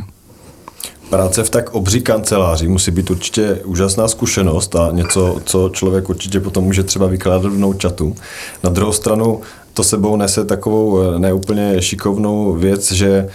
Práce 1.11 1.45
v 1.45 1.51
tak 1.51 1.75
obří 1.75 2.01
kanceláři 2.01 2.69
musí 2.69 2.91
být 2.91 3.11
určitě 3.11 3.55
úžasná 3.65 4.09
zkušenost 4.09 4.77
a 4.77 4.91
něco, 4.93 5.41
co 5.45 5.69
člověk 5.69 6.09
určitě 6.09 6.41
potom 6.41 6.65
může 6.65 6.83
třeba 6.83 7.07
vykládat 7.07 7.53
v 7.53 7.79
chatu. 7.83 8.17
Na 8.65 8.71
druhou 8.71 8.93
stranu 8.93 9.41
to 9.75 9.85
sebou 9.85 10.17
nese 10.17 10.45
takovou 10.45 11.01
eh, 11.01 11.19
neúplně 11.19 11.83
šikovnou 11.83 12.53
věc, 12.53 12.93
že 12.93 13.29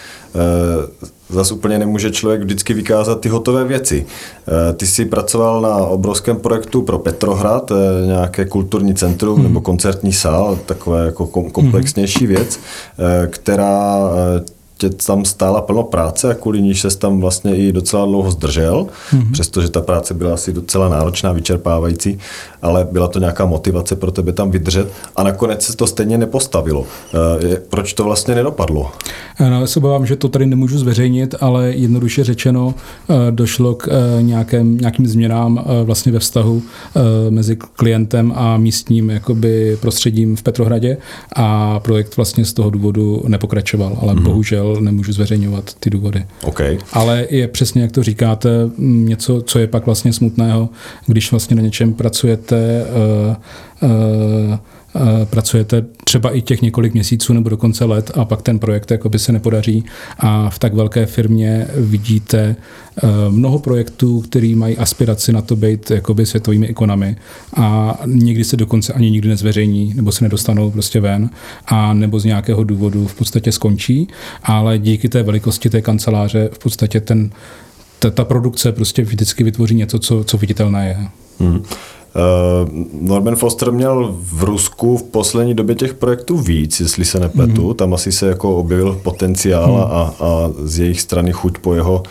zase 1.33 1.53
úplně 1.53 1.79
nemůže 1.79 2.11
člověk 2.11 2.41
vždycky 2.41 2.73
vykázat 2.73 3.19
ty 3.19 3.29
hotové 3.29 3.63
věci. 3.63 4.05
Eh, 4.47 4.73
ty 4.73 4.87
jsi 4.87 5.05
pracoval 5.05 5.61
na 5.61 5.75
obrovském 5.75 6.37
projektu 6.37 6.81
pro 6.81 6.99
Petrohrad, 6.99 7.71
eh, 7.71 8.05
nějaké 8.05 8.45
kulturní 8.45 8.95
centrum 8.95 9.35
hmm. 9.35 9.43
nebo 9.43 9.61
koncertní 9.61 10.13
sál, 10.13 10.59
takové 10.65 11.05
jako 11.05 11.27
komplexnější 11.27 12.27
věc, 12.27 12.59
eh, 12.99 13.27
která 13.27 14.09
tě 14.89 14.89
tam 14.89 15.25
stála 15.25 15.61
plno 15.61 15.83
práce 15.83 16.31
a 16.31 16.33
kvůli 16.33 16.61
níž 16.61 16.81
se 16.81 16.97
tam 16.97 17.21
vlastně 17.21 17.55
i 17.55 17.71
docela 17.71 18.05
dlouho 18.05 18.31
zdržel, 18.31 18.87
mm-hmm. 19.11 19.31
přestože 19.31 19.69
ta 19.69 19.81
práce 19.81 20.13
byla 20.13 20.33
asi 20.33 20.53
docela 20.53 20.89
náročná, 20.89 21.31
vyčerpávající, 21.31 22.19
ale 22.61 22.87
byla 22.91 23.07
to 23.07 23.19
nějaká 23.19 23.45
motivace 23.45 23.95
pro 23.95 24.11
tebe 24.11 24.33
tam 24.33 24.51
vydržet 24.51 24.87
a 25.15 25.23
nakonec 25.23 25.61
se 25.61 25.77
to 25.77 25.87
stejně 25.87 26.17
nepostavilo. 26.17 26.85
E, 27.53 27.55
proč 27.69 27.93
to 27.93 28.03
vlastně 28.03 28.35
nedopadlo? 28.35 28.91
No, 29.39 29.61
já 29.61 29.67
se 29.67 29.79
obávám, 29.79 30.05
že 30.05 30.15
to 30.15 30.29
tady 30.29 30.45
nemůžu 30.45 30.77
zveřejnit, 30.77 31.35
ale 31.41 31.71
jednoduše 31.71 32.23
řečeno 32.23 32.75
e, 33.09 33.31
došlo 33.31 33.75
k 33.75 33.87
nějakém, 34.21 34.77
nějakým 34.77 35.07
změnám 35.07 35.65
vlastně 35.83 36.11
ve 36.11 36.19
vztahu 36.19 36.61
mezi 37.29 37.55
klientem 37.55 38.33
a 38.35 38.57
místním 38.57 39.09
jakoby 39.09 39.77
prostředím 39.81 40.35
v 40.35 40.43
Petrohradě 40.43 40.97
a 41.35 41.79
projekt 41.79 42.17
vlastně 42.17 42.45
z 42.45 42.53
toho 42.53 42.69
důvodu 42.69 43.23
nepokračoval, 43.27 43.97
ale 44.01 44.13
mm-hmm. 44.13 44.23
bohužel 44.23 44.72
nemůžu 44.79 45.13
zveřejňovat 45.13 45.73
ty 45.79 45.89
důvody. 45.89 46.25
Okay. 46.43 46.77
Ale 46.93 47.27
je 47.29 47.47
přesně, 47.47 47.81
jak 47.81 47.91
to 47.91 48.03
říkáte, 48.03 48.49
něco, 48.77 49.41
co 49.41 49.59
je 49.59 49.67
pak 49.67 49.85
vlastně 49.85 50.13
smutného, 50.13 50.69
když 51.05 51.31
vlastně 51.31 51.55
na 51.55 51.61
něčem 51.61 51.93
pracujete 51.93 52.85
uh, 53.81 53.89
uh, 53.89 54.57
pracujete 55.25 55.85
třeba 56.03 56.35
i 56.35 56.41
těch 56.41 56.61
několik 56.61 56.93
měsíců 56.93 57.33
nebo 57.33 57.49
dokonce 57.49 57.85
let 57.85 58.11
a 58.13 58.25
pak 58.25 58.41
ten 58.41 58.59
projekt 58.59 58.91
jakoby 58.91 59.19
se 59.19 59.31
nepodaří 59.31 59.85
a 60.17 60.49
v 60.49 60.59
tak 60.59 60.73
velké 60.73 61.05
firmě 61.05 61.67
vidíte 61.75 62.55
eh, 62.55 63.07
mnoho 63.29 63.59
projektů, 63.59 64.21
který 64.21 64.55
mají 64.55 64.77
aspiraci 64.77 65.33
na 65.33 65.41
to 65.41 65.55
být 65.55 65.91
jakoby 65.91 66.25
světovými 66.25 66.65
ikonami 66.67 67.15
a 67.55 67.99
někdy 68.05 68.43
se 68.43 68.57
dokonce 68.57 68.93
ani 68.93 69.11
nikdy 69.11 69.29
nezveřejní 69.29 69.93
nebo 69.93 70.11
se 70.11 70.23
nedostanou 70.23 70.71
prostě 70.71 70.99
ven 70.99 71.29
a 71.65 71.93
nebo 71.93 72.19
z 72.19 72.25
nějakého 72.25 72.63
důvodu 72.63 73.07
v 73.07 73.15
podstatě 73.15 73.51
skončí, 73.51 74.07
ale 74.43 74.77
díky 74.77 75.09
té 75.09 75.23
velikosti 75.23 75.69
té 75.69 75.81
kanceláře 75.81 76.49
v 76.53 76.59
podstatě 76.59 77.01
ten 77.01 77.29
ta, 77.99 78.09
ta 78.09 78.25
produkce 78.25 78.71
prostě 78.71 79.01
vždycky 79.01 79.43
vytvoří 79.43 79.75
něco, 79.75 79.99
co, 79.99 80.23
co 80.23 80.37
viditelné 80.37 80.87
je. 80.87 81.07
Hmm. 81.39 81.63
Uh, 82.15 82.69
Norman 83.01 83.35
Foster 83.35 83.71
měl 83.71 84.15
v 84.19 84.43
Rusku 84.43 84.97
v 84.97 85.03
poslední 85.03 85.53
době 85.53 85.75
těch 85.75 85.93
projektů 85.93 86.37
víc, 86.37 86.79
jestli 86.79 87.05
se 87.05 87.19
nepletu. 87.19 87.67
Mm. 87.67 87.73
Tam 87.73 87.93
asi 87.93 88.11
se 88.11 88.27
jako 88.27 88.57
objevil 88.57 88.99
potenciál 89.03 89.71
mm. 89.71 89.81
a, 89.81 90.13
a 90.19 90.49
z 90.63 90.79
jejich 90.79 91.01
strany 91.01 91.31
chuť 91.31 91.57
po 91.57 91.75
jeho 91.75 92.03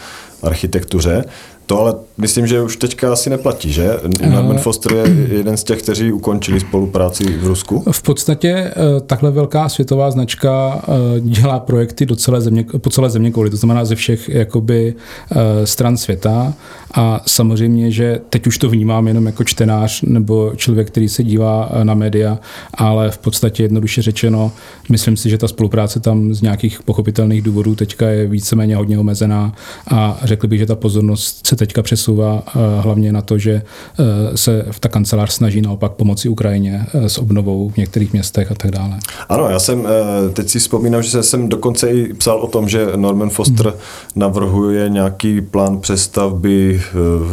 architektuře. 0.43 1.25
To 1.67 1.81
ale 1.81 1.95
myslím, 2.19 2.47
že 2.47 2.63
už 2.63 2.77
teďka 2.77 3.13
asi 3.13 3.31
neplatí, 3.31 3.73
že? 3.73 3.91
Norman 4.31 4.59
Foster 4.59 4.93
je 4.93 5.37
jeden 5.37 5.57
z 5.57 5.65
těch, 5.65 5.83
kteří 5.83 6.13
ukončili 6.13 6.61
spolupráci 6.61 7.25
v 7.25 7.47
Rusku. 7.47 7.85
V 7.93 8.03
podstatě 8.03 8.49
eh, 8.49 8.75
takhle 9.07 9.31
velká 9.31 9.69
světová 9.69 10.11
značka 10.11 10.83
eh, 10.83 11.21
dělá 11.21 11.61
projekty 11.61 12.07
do 12.07 12.17
celé 12.17 12.41
země, 12.41 12.65
po 12.79 12.91
celé 12.91 13.11
země 13.11 13.31
kvůli, 13.31 13.51
to 13.51 13.57
znamená 13.57 13.85
ze 13.85 13.95
všech 13.95 14.29
jakoby 14.29 14.95
eh, 15.31 15.67
stran 15.67 15.97
světa 15.97 16.55
a 16.95 17.21
samozřejmě, 17.27 17.91
že 17.91 18.21
teď 18.31 18.47
už 18.47 18.59
to 18.59 18.69
vnímám 18.69 19.09
jenom 19.09 19.27
jako 19.27 19.45
čtenář 19.45 20.03
nebo 20.03 20.53
člověk, 20.57 20.87
který 20.87 21.09
se 21.09 21.25
dívá 21.25 21.71
na 21.83 21.95
média, 21.95 22.39
ale 22.75 23.11
v 23.11 23.19
podstatě 23.19 23.63
jednoduše 23.63 24.03
řečeno, 24.03 24.53
myslím 24.89 25.17
si, 25.17 25.31
že 25.31 25.39
ta 25.39 25.49
spolupráce 25.49 26.01
tam 26.01 26.35
z 26.35 26.43
nějakých 26.43 26.83
pochopitelných 26.83 27.43
důvodů 27.43 27.75
teďka 27.75 28.09
je 28.09 28.27
víceméně 28.27 28.77
hodně 28.77 28.99
omezená 28.99 29.55
a 29.91 30.21
řekl 30.23 30.47
bych, 30.47 30.59
že 30.59 30.67
ta 30.67 30.75
pozornost 30.75 31.47
se 31.53 31.57
teďka 31.57 31.83
přesouvá 31.83 32.43
eh, 32.47 32.81
hlavně 32.81 33.13
na 33.13 33.23
to, 33.23 33.39
že 33.39 33.53
eh, 33.53 34.37
se 34.37 34.67
v 34.71 34.81
ta 34.81 34.89
kancelář 34.89 35.33
snaží 35.33 35.61
naopak 35.61 35.93
pomoci 35.93 36.29
Ukrajině 36.29 36.87
eh, 36.95 37.09
s 37.09 37.19
obnovou 37.19 37.69
v 37.69 37.77
některých 37.77 38.13
městech 38.13 38.53
a 38.53 38.55
tak 38.55 38.71
dále. 38.71 38.99
Ano, 39.29 39.49
já 39.49 39.59
jsem 39.59 39.87
teď 40.33 40.49
si 40.49 40.59
vzpomínám, 40.59 41.03
že 41.03 41.23
jsem 41.23 41.49
dokonce 41.49 41.91
i 41.91 42.15
psal 42.15 42.39
o 42.39 42.47
tom, 42.47 42.69
že 42.69 42.87
Norman 42.97 43.31
Foster 43.31 43.67
hmm. 43.67 43.79
navrhuje 44.17 44.89
nějaký 44.89 45.41
plán 45.41 45.81
přestavby 45.81 46.83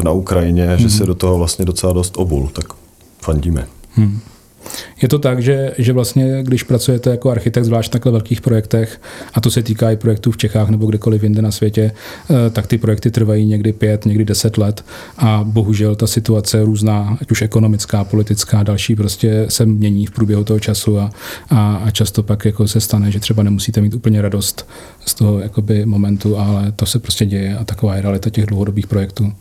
na 0.03 0.11
Ukrajině, 0.11 0.65
hmm. 0.65 0.77
že 0.77 0.89
se 0.89 1.05
do 1.05 1.15
toho 1.15 1.37
vlastně 1.37 1.65
docela 1.65 1.93
dost 1.93 2.17
obul, 2.17 2.49
tak 2.53 2.65
fandíme. 3.21 3.67
Hmm. 3.93 4.19
Je 5.01 5.07
to 5.07 5.19
tak, 5.19 5.41
že, 5.41 5.73
že 5.77 5.93
vlastně, 5.93 6.43
když 6.43 6.63
pracujete 6.63 7.09
jako 7.09 7.29
architekt, 7.31 7.65
zvlášť 7.65 7.89
v 7.89 7.91
takhle 7.91 8.11
velkých 8.11 8.41
projektech, 8.41 9.01
a 9.33 9.41
to 9.41 9.51
se 9.51 9.63
týká 9.63 9.91
i 9.91 9.95
projektů 9.95 10.31
v 10.31 10.37
Čechách 10.37 10.69
nebo 10.69 10.85
kdekoliv 10.85 11.23
jinde 11.23 11.41
na 11.41 11.51
světě, 11.51 11.91
eh, 11.91 12.49
tak 12.49 12.67
ty 12.67 12.77
projekty 12.77 13.11
trvají 13.11 13.45
někdy 13.45 13.73
pět, 13.73 14.05
někdy 14.05 14.25
deset 14.25 14.57
let 14.57 14.85
a 15.17 15.43
bohužel 15.43 15.95
ta 15.95 16.07
situace 16.07 16.57
je 16.57 16.65
různá, 16.65 17.17
ať 17.21 17.31
už 17.31 17.41
ekonomická, 17.41 18.03
politická, 18.03 18.63
další 18.63 18.95
prostě 18.95 19.45
se 19.49 19.65
mění 19.65 20.05
v 20.05 20.11
průběhu 20.11 20.43
toho 20.43 20.59
času 20.59 20.99
a, 20.99 21.09
a, 21.49 21.75
a 21.75 21.91
často 21.91 22.23
pak 22.23 22.45
jako 22.45 22.67
se 22.67 22.81
stane, 22.81 23.11
že 23.11 23.19
třeba 23.19 23.43
nemusíte 23.43 23.81
mít 23.81 23.93
úplně 23.93 24.21
radost 24.21 24.69
z 25.05 25.13
toho 25.13 25.39
jakoby 25.39 25.85
momentu, 25.85 26.37
ale 26.37 26.71
to 26.71 26.85
se 26.85 26.99
prostě 26.99 27.25
děje 27.25 27.57
a 27.57 27.63
taková 27.63 27.95
je 27.95 28.01
realita 28.01 28.29
těch 28.29 28.45
dlouhodobých 28.45 28.87
projektů. 28.87 29.33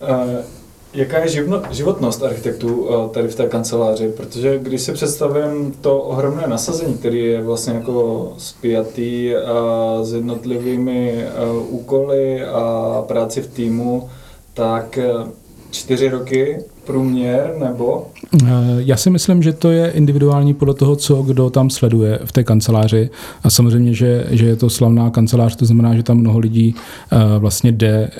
Uh 0.00 0.57
Jaká 0.94 1.18
je 1.18 1.44
životnost 1.70 2.22
architektů 2.22 2.88
eh, 2.90 3.08
tady 3.08 3.28
v 3.28 3.34
té 3.34 3.46
kanceláři? 3.46 4.08
Protože 4.08 4.58
když 4.58 4.82
si 4.82 4.92
představím 4.92 5.72
to 5.80 5.98
ohromné 5.98 6.46
nasazení, 6.46 6.94
který 6.98 7.24
je 7.24 7.42
vlastně 7.42 7.72
jako 7.72 8.32
spjatý 8.38 9.34
eh, 9.34 9.40
s 10.02 10.12
jednotlivými 10.12 11.12
eh, 11.12 11.30
úkoly 11.68 12.44
a 12.44 13.04
práci 13.08 13.42
v 13.42 13.46
týmu, 13.46 14.10
tak 14.54 14.98
čtyři 15.70 16.08
roky 16.08 16.58
průměr 16.88 17.54
nebo? 17.58 18.06
Eh, 18.42 18.48
já 18.78 18.96
si 18.96 19.10
myslím, 19.10 19.42
že 19.42 19.52
to 19.52 19.70
je 19.70 19.90
individuální 19.90 20.54
podle 20.54 20.74
toho, 20.74 20.96
co 20.96 21.22
kdo 21.22 21.50
tam 21.50 21.70
sleduje 21.70 22.18
v 22.24 22.32
té 22.32 22.44
kanceláři. 22.44 23.10
A 23.42 23.50
samozřejmě, 23.50 23.94
že, 23.94 24.26
že 24.30 24.46
je 24.46 24.56
to 24.56 24.70
slavná 24.70 25.10
kancelář, 25.10 25.56
to 25.56 25.64
znamená, 25.64 25.94
že 25.94 26.02
tam 26.02 26.16
mnoho 26.16 26.38
lidí 26.38 26.74
uh, 26.74 27.18
vlastně 27.38 27.72
jde 27.72 28.10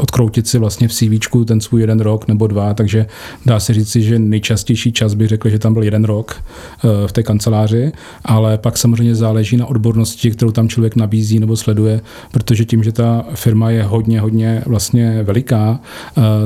odkroutit 0.00 0.46
si 0.46 0.58
vlastně 0.58 0.88
v 0.88 0.92
CV 0.92 1.44
ten 1.46 1.60
svůj 1.60 1.80
jeden 1.80 2.00
rok 2.00 2.28
nebo 2.28 2.46
dva, 2.46 2.74
takže 2.74 3.06
dá 3.46 3.60
se 3.60 3.74
říci, 3.74 4.02
že 4.02 4.18
nejčastější 4.18 4.92
čas 4.92 5.14
bych 5.14 5.28
řekl, 5.28 5.48
že 5.48 5.58
tam 5.58 5.74
byl 5.74 5.82
jeden 5.82 6.04
rok 6.04 6.36
uh, 6.84 6.90
v 7.06 7.12
té 7.12 7.22
kanceláři, 7.22 7.92
ale 8.24 8.58
pak 8.58 8.78
samozřejmě 8.78 9.14
záleží 9.14 9.56
na 9.56 9.66
odbornosti, 9.66 10.30
kterou 10.30 10.50
tam 10.50 10.68
člověk 10.68 10.96
nabízí 10.96 11.40
nebo 11.40 11.56
sleduje, 11.56 12.00
protože 12.32 12.64
tím, 12.64 12.82
že 12.82 12.92
ta 12.92 13.24
firma 13.34 13.70
je 13.70 13.82
hodně, 13.82 14.20
hodně 14.20 14.62
vlastně 14.66 15.22
veliká, 15.22 15.80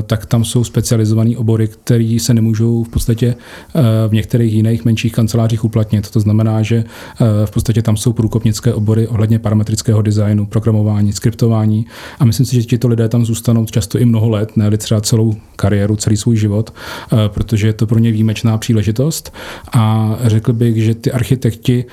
tak 0.05 0.25
tam 0.25 0.45
jsou 0.45 0.63
specializované 0.63 1.37
obory, 1.37 1.62
názory, 1.63 1.67
které 1.67 2.17
se 2.19 2.33
nemůžou 2.33 2.83
v 2.83 2.89
podstatě 2.89 3.35
eh, 3.75 3.81
v 4.07 4.13
některých 4.13 4.53
jiných 4.53 4.85
menších 4.85 5.13
kancelářích 5.13 5.63
uplatnit. 5.63 6.09
To 6.09 6.19
znamená, 6.19 6.61
že 6.61 6.83
eh, 6.83 7.45
v 7.45 7.51
podstatě 7.51 7.81
tam 7.81 7.97
jsou 7.97 8.13
průkopnické 8.13 8.73
obory 8.73 9.07
ohledně 9.07 9.39
parametrického 9.39 10.01
designu, 10.01 10.45
programování, 10.45 11.13
skriptování 11.13 11.85
a 12.19 12.25
myslím 12.25 12.45
si, 12.45 12.55
že 12.55 12.63
tito 12.63 12.87
lidé 12.87 13.09
tam 13.09 13.25
zůstanou 13.25 13.65
často 13.65 13.99
i 13.99 14.05
mnoho 14.05 14.29
let, 14.29 14.57
ne 14.57 14.77
třeba 14.77 15.01
celou 15.01 15.35
kariéru, 15.55 15.95
celý 15.95 16.17
svůj 16.17 16.37
život, 16.37 16.73
eh, 16.73 17.29
protože 17.29 17.67
je 17.67 17.73
to 17.73 17.87
pro 17.87 17.99
ně 17.99 18.11
výjimečná 18.11 18.57
příležitost 18.57 19.33
a 19.73 20.15
řekl 20.23 20.53
bych, 20.53 20.83
že 20.83 20.95
ty 20.95 21.11
architekti 21.11 21.85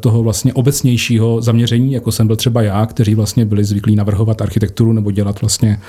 toho 0.00 0.22
vlastně 0.22 0.52
obecnějšího 0.54 1.42
zaměření, 1.42 1.92
jako 1.92 2.12
jsem 2.12 2.26
byl 2.26 2.36
třeba 2.36 2.62
já, 2.62 2.86
kteří 2.86 3.14
vlastně 3.14 3.44
byli 3.44 3.64
zvyklí 3.64 3.96
navrhovat 3.96 4.42
architekturu 4.42 4.92
nebo 4.92 5.10
dělat 5.10 5.40
vlastně 5.40 5.80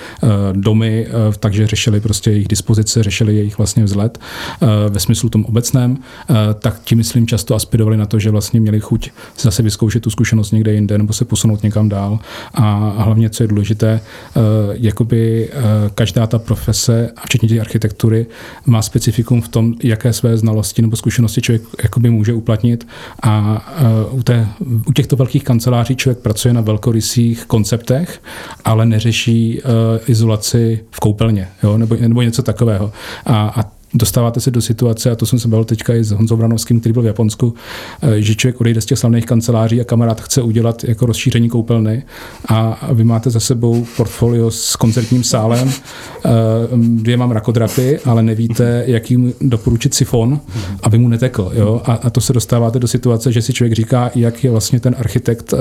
domy, 0.53 1.07
takže 1.39 1.67
řešili 1.67 1.99
prostě 1.99 2.31
jejich 2.31 2.47
dispozice, 2.47 3.03
řešili 3.03 3.16
jejich 3.25 3.57
vlastně 3.57 3.83
vzhled 3.83 4.19
eh, 4.61 4.67
ve 4.89 4.99
smyslu 4.99 5.29
tom 5.29 5.45
obecném, 5.45 5.97
eh, 6.29 6.33
tak 6.59 6.81
ti 6.83 6.95
myslím 6.95 7.27
často 7.27 7.55
aspirovali 7.55 7.97
na 7.97 8.05
to, 8.05 8.19
že 8.19 8.29
vlastně 8.29 8.59
měli 8.59 8.79
chuť 8.79 9.09
zase 9.39 9.63
vyzkoušet 9.63 10.03
tu 10.03 10.09
zkušenost 10.09 10.51
někde 10.51 10.73
jinde 10.73 10.97
nebo 10.97 11.13
se 11.13 11.25
posunout 11.25 11.63
někam 11.63 11.89
dál. 11.89 12.19
A 12.53 12.93
hlavně, 12.97 13.29
co 13.29 13.43
je 13.43 13.47
důležité, 13.47 13.99
eh, 13.99 14.39
jakoby 14.71 15.49
každá 15.95 16.27
ta 16.27 16.39
profese, 16.39 17.11
a 17.15 17.21
včetně 17.25 17.49
těch 17.49 17.59
architektury, 17.59 18.25
má 18.65 18.81
specifikum 18.81 19.41
v 19.41 19.47
tom, 19.47 19.73
jaké 19.83 20.13
své 20.13 20.37
znalosti 20.37 20.81
nebo 20.81 20.95
zkušenosti 20.95 21.41
člověk 21.41 21.61
jakoby 21.83 22.09
může 22.09 22.33
uplatnit. 22.33 22.87
A 23.23 23.65
u, 24.11 24.23
té, 24.23 24.47
u 24.87 24.93
těchto 24.93 25.15
velkých 25.15 25.43
kanceláří 25.43 25.95
člověk 25.95 26.19
pracuje 26.19 26.53
na 26.53 26.61
velkorysých 26.61 27.45
konceptech, 27.45 28.21
ale 28.65 28.85
neřeší 28.85 29.61
izolaci 30.07 30.79
v 30.91 30.99
koupelně 30.99 31.47
jo? 31.63 31.77
Nebo, 31.77 31.95
nebo 31.99 32.21
něco 32.21 32.43
takového. 32.43 32.91
A, 33.25 33.59
a 33.59 33.76
dostáváte 33.93 34.39
se 34.39 34.51
do 34.51 34.61
situace, 34.61 35.11
a 35.11 35.15
to 35.15 35.25
jsem 35.25 35.39
se 35.39 35.47
bavil 35.47 35.65
teďka 35.65 35.93
i 35.93 36.03
s 36.03 36.11
Honzou 36.11 36.35
Vranovským, 36.35 36.79
který 36.79 36.93
byl 36.93 37.01
v 37.01 37.05
Japonsku, 37.05 37.53
eh, 38.01 38.21
že 38.21 38.35
člověk 38.35 38.61
odejde 38.61 38.81
z 38.81 38.85
těch 38.85 38.99
slavných 38.99 39.25
kanceláří 39.25 39.81
a 39.81 39.83
kamarád 39.83 40.21
chce 40.21 40.41
udělat 40.41 40.83
jako 40.83 41.05
rozšíření 41.05 41.49
koupelny 41.49 42.03
a 42.47 42.87
vy 42.93 43.03
máte 43.03 43.29
za 43.29 43.39
sebou 43.39 43.85
portfolio 43.97 44.51
s 44.51 44.75
koncertním 44.75 45.23
sálem, 45.23 45.69
eh, 45.69 46.29
dvěma 46.77 47.25
mrakodrapy, 47.25 47.99
ale 48.05 48.23
nevíte, 48.23 48.83
jak 48.87 49.11
jim 49.11 49.33
doporučit 49.41 49.93
sifon, 49.93 50.39
aby 50.83 50.97
mu 50.97 51.07
netekl. 51.07 51.51
Jo? 51.53 51.81
A, 51.85 51.93
a 51.93 52.09
to 52.09 52.21
se 52.21 52.33
dostáváte 52.33 52.79
do 52.79 52.87
situace, 52.87 53.31
že 53.31 53.41
si 53.41 53.53
člověk 53.53 53.73
říká, 53.73 54.11
jak 54.15 54.43
je 54.43 54.51
vlastně 54.51 54.79
ten 54.79 54.95
architekt 54.99 55.53
uh, 55.53 55.59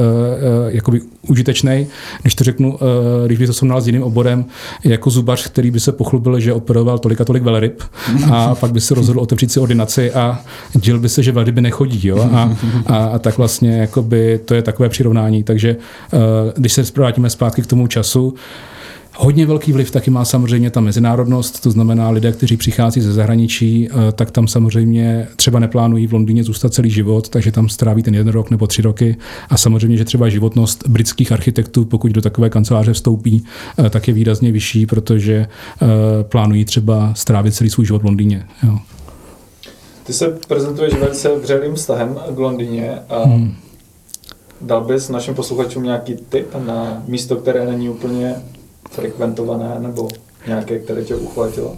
jakoby 0.68 1.00
užitečný, 1.28 1.86
když 2.22 2.34
to 2.34 2.44
řeknu, 2.44 2.78
když 3.26 3.38
by 3.38 3.46
to 3.46 3.52
srovnal 3.52 3.80
s 3.80 3.86
jiným 3.86 4.02
oborem, 4.02 4.44
jako 4.84 5.10
zubař, 5.10 5.46
který 5.46 5.70
by 5.70 5.80
se 5.80 5.92
pochlubil, 5.92 6.40
že 6.40 6.52
operoval 6.52 6.98
tolik 6.98 7.20
a 7.20 7.24
tolik 7.24 7.42
velryb, 7.42 7.82
a 8.32 8.54
pak 8.54 8.72
by 8.72 8.80
se 8.80 8.94
rozhodl 8.94 9.20
otevřít 9.20 9.52
si 9.52 9.60
ordinaci 9.60 10.12
a 10.12 10.40
děl 10.74 10.98
by 10.98 11.08
se, 11.08 11.22
že 11.22 11.32
velryby 11.32 11.60
nechodí. 11.60 12.08
Jo? 12.08 12.28
A, 12.32 12.56
a, 12.86 13.04
a, 13.04 13.18
tak 13.18 13.38
vlastně 13.38 13.78
jakoby, 13.78 14.40
to 14.44 14.54
je 14.54 14.62
takové 14.62 14.88
přirovnání. 14.88 15.42
Takže 15.42 15.76
uh, 16.12 16.20
když 16.56 16.72
se 16.72 16.82
vrátíme 16.96 17.30
zpátky 17.30 17.62
k 17.62 17.66
tomu 17.66 17.86
času, 17.86 18.34
Hodně 19.18 19.46
velký 19.46 19.72
vliv 19.72 19.90
taky 19.90 20.10
má 20.10 20.24
samozřejmě 20.24 20.70
ta 20.70 20.80
mezinárodnost, 20.80 21.62
to 21.62 21.70
znamená 21.70 22.10
lidé, 22.10 22.32
kteří 22.32 22.56
přichází 22.56 23.00
ze 23.00 23.12
zahraničí, 23.12 23.88
eh, 23.88 24.12
tak 24.12 24.30
tam 24.30 24.48
samozřejmě 24.48 25.28
třeba 25.36 25.58
neplánují 25.58 26.06
v 26.06 26.12
Londýně 26.12 26.44
zůstat 26.44 26.74
celý 26.74 26.90
život, 26.90 27.28
takže 27.28 27.52
tam 27.52 27.68
stráví 27.68 28.02
ten 28.02 28.14
jeden 28.14 28.28
rok 28.28 28.50
nebo 28.50 28.66
tři 28.66 28.82
roky. 28.82 29.16
A 29.48 29.56
samozřejmě, 29.56 29.96
že 29.96 30.04
třeba 30.04 30.28
životnost 30.28 30.88
britských 30.88 31.32
architektů, 31.32 31.84
pokud 31.84 32.12
do 32.12 32.22
takové 32.22 32.50
kanceláře 32.50 32.92
vstoupí, 32.92 33.44
eh, 33.78 33.90
tak 33.90 34.08
je 34.08 34.14
výrazně 34.14 34.52
vyšší, 34.52 34.86
protože 34.86 35.34
eh, 35.34 35.86
plánují 36.22 36.64
třeba 36.64 37.14
strávit 37.14 37.54
celý 37.54 37.70
svůj 37.70 37.86
život 37.86 38.02
v 38.02 38.04
Londýně. 38.04 38.44
Jo. 38.62 38.78
Ty 40.04 40.12
se 40.12 40.38
prezentuješ 40.48 40.94
velice 40.94 41.28
vřelým 41.38 41.74
vztahem 41.74 42.18
k 42.34 42.38
Londýně 42.38 42.98
a 43.08 43.24
hmm. 43.24 43.54
dal 44.60 44.84
bys 44.84 45.08
našim 45.08 45.34
posluchačům 45.34 45.82
nějaký 45.82 46.16
tip 46.28 46.54
na 46.66 47.02
místo, 47.06 47.36
které 47.36 47.66
není 47.66 47.88
úplně 47.88 48.34
frekventované 48.90 49.76
nebo 49.78 50.08
nějaké, 50.46 50.78
které 50.78 51.04
tě 51.04 51.16
uchvátilo? 51.16 51.76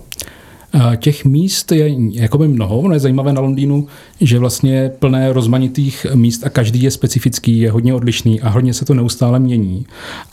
Těch 0.96 1.24
míst 1.24 1.72
je 1.72 1.94
jakoby 2.12 2.48
mnoho, 2.48 2.78
ono 2.78 2.94
je 2.94 3.00
zajímavé 3.00 3.32
na 3.32 3.40
Londýnu, 3.40 3.86
že 4.20 4.38
vlastně 4.38 4.90
plné 4.98 5.32
rozmanitých 5.32 6.06
míst 6.14 6.46
a 6.46 6.48
každý 6.48 6.82
je 6.82 6.90
specifický, 6.90 7.58
je 7.58 7.70
hodně 7.70 7.94
odlišný 7.94 8.40
a 8.40 8.48
hodně 8.48 8.74
se 8.74 8.84
to 8.84 8.94
neustále 8.94 9.38
mění. 9.38 9.86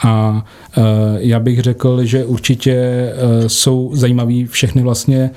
A 0.03 0.45
e, 0.77 0.81
já 1.17 1.39
bych 1.39 1.59
řekl, 1.59 2.05
že 2.05 2.25
určitě 2.25 2.73
e, 2.73 3.13
jsou 3.47 3.91
zajímavé 3.93 4.45
všechny 4.47 4.81
vlastně 4.81 5.17
e, 5.17 5.29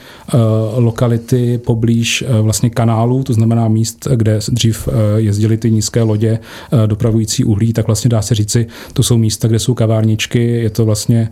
lokality 0.76 1.58
poblíž 1.58 2.24
vlastně 2.42 2.70
kanálů, 2.70 3.22
to 3.22 3.32
znamená 3.32 3.68
míst, 3.68 4.08
kde 4.14 4.38
dřív 4.48 4.88
jezdily 5.16 5.56
ty 5.56 5.70
nízké 5.70 6.02
lodě 6.02 6.38
dopravující 6.86 7.44
uhlí, 7.44 7.72
tak 7.72 7.86
vlastně 7.86 8.08
dá 8.08 8.22
se 8.22 8.34
říci, 8.34 8.66
to 8.92 9.02
jsou 9.02 9.16
místa, 9.18 9.48
kde 9.48 9.58
jsou 9.58 9.74
kavárničky, 9.74 10.42
je 10.42 10.70
to 10.70 10.84
vlastně 10.84 11.30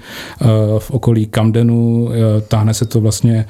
v 0.79 0.91
okolí 0.91 1.27
Camdenu, 1.27 2.09
táhne 2.49 2.75
se 2.75 2.87
to 2.87 3.01
vlastně 3.01 3.47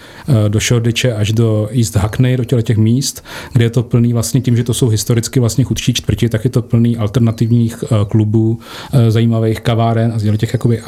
do 0.49 0.61
Shoreditche 0.61 1.15
až 1.15 1.33
do 1.33 1.69
East 1.79 1.97
Hackney, 1.97 2.37
do 2.37 2.45
těle 2.45 2.63
těch 2.63 2.77
míst, 2.77 3.25
kde 3.53 3.65
je 3.65 3.71
to 3.71 3.83
plný 3.83 4.13
vlastně 4.13 4.41
tím, 4.41 4.57
že 4.57 4.65
to 4.65 4.75
jsou 4.75 4.89
historicky 4.89 5.41
vlastně 5.41 5.65
chudší 5.65 5.95
čtvrti, 5.95 6.29
tak 6.29 6.45
je 6.45 6.51
to 6.51 6.63
plný 6.63 6.97
alternativních 6.97 7.85
eh, 7.85 7.89
klubů, 8.09 8.59
eh, 8.93 9.11
zajímavých 9.11 9.61
kaváren 9.61 10.13
a 10.13 10.37
těch 10.37 10.53
jakoby, 10.53 10.83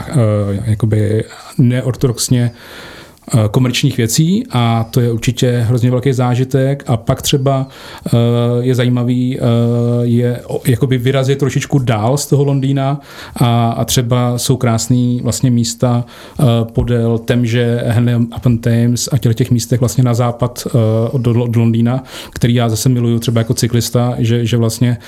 jakoby 0.67 1.25
neortodoxně 1.59 2.51
Eh, 2.51 2.53
komerčních 3.51 3.97
věcí 3.97 4.45
a 4.51 4.87
to 4.91 5.01
je 5.01 5.13
určitě 5.13 5.65
hrozně 5.69 5.91
velký 5.91 6.13
zážitek 6.13 6.85
a 6.87 6.97
pak 6.97 7.23
třeba 7.23 7.67
eh, 8.07 8.11
je 8.61 8.75
zajímavý 8.75 9.39
eh, 9.39 9.43
je 10.03 10.43
jakoby 10.67 10.99
vyrazit 10.99 11.39
trošičku 11.39 11.79
dál 11.79 12.17
z 12.17 12.27
toho 12.27 12.45
Londýna 12.45 13.01
a, 13.37 13.71
a 13.71 13.85
třeba 13.85 14.39
jsou 14.39 14.57
krásné 14.57 15.19
vlastně 15.23 15.51
místa 15.51 16.05
podél 16.73 17.19
Temže, 17.19 17.83
Henley 17.87 18.17
upon 18.17 18.59
Thames 18.59 19.09
a 19.13 19.19
těch 19.19 19.35
těch 19.35 19.51
místech 19.51 19.81
vlastně 19.81 20.05
na 20.05 20.15
západ 20.15 20.67
od, 21.11 21.27
od 21.27 21.57
Londýna, 21.57 22.05
který 22.33 22.55
já 22.55 22.69
zase 22.69 22.89
miluju 22.89 23.19
třeba 23.19 23.41
jako 23.41 23.55
cyklista, 23.55 24.15
že, 24.19 24.47
že 24.47 24.57
vlastně 24.57 24.99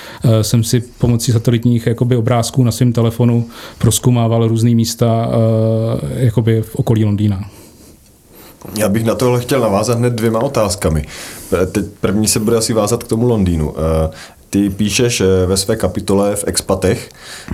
jsem 0.42 0.64
si 0.64 0.80
pomocí 0.80 1.32
satelitních 1.32 1.86
jakoby 1.86 2.16
obrázků 2.16 2.64
na 2.64 2.70
svém 2.70 2.92
telefonu 2.92 3.46
proskumával 3.78 4.48
různé 4.48 4.70
místa 4.70 5.28
jakoby 6.16 6.62
v 6.62 6.76
okolí 6.76 7.04
Londýna. 7.04 7.59
Já 8.78 8.88
bych 8.88 9.04
na 9.04 9.14
tohle 9.14 9.40
chtěl 9.40 9.60
navázat 9.60 9.98
hned 9.98 10.12
dvěma 10.12 10.38
otázkami. 10.38 11.06
Teď 11.72 11.86
první 12.00 12.28
se 12.28 12.40
bude 12.40 12.56
asi 12.56 12.72
vázat 12.72 13.04
k 13.04 13.08
tomu 13.08 13.28
Londýnu. 13.28 13.74
Eh, 14.50 14.60
ty 14.60 14.70
píšeš 14.70 15.20
eh, 15.20 15.46
ve 15.46 15.56
své 15.56 15.76
kapitole 15.76 16.36
v 16.36 16.44
Expatech, 16.46 17.08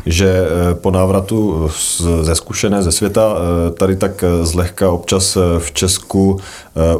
že 0.06 0.28
eh, 0.28 0.74
po 0.74 0.90
návratu 0.90 1.70
ze 2.22 2.34
zkušené 2.34 2.82
ze 2.82 2.92
světa 2.92 3.36
tady 3.78 3.96
tak 3.96 4.24
zlehka 4.42 4.90
občas 4.90 5.38
v 5.58 5.72
Česku 5.72 6.40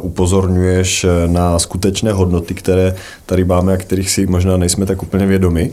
upozorňuješ 0.01 1.05
na 1.27 1.59
skutečné 1.59 2.11
hodnoty, 2.11 2.53
které 2.53 2.95
tady 3.25 3.45
máme 3.45 3.73
a 3.73 3.77
kterých 3.77 4.09
si 4.09 4.27
možná 4.27 4.57
nejsme 4.57 4.85
tak 4.85 5.03
úplně 5.03 5.25
vědomi. 5.25 5.71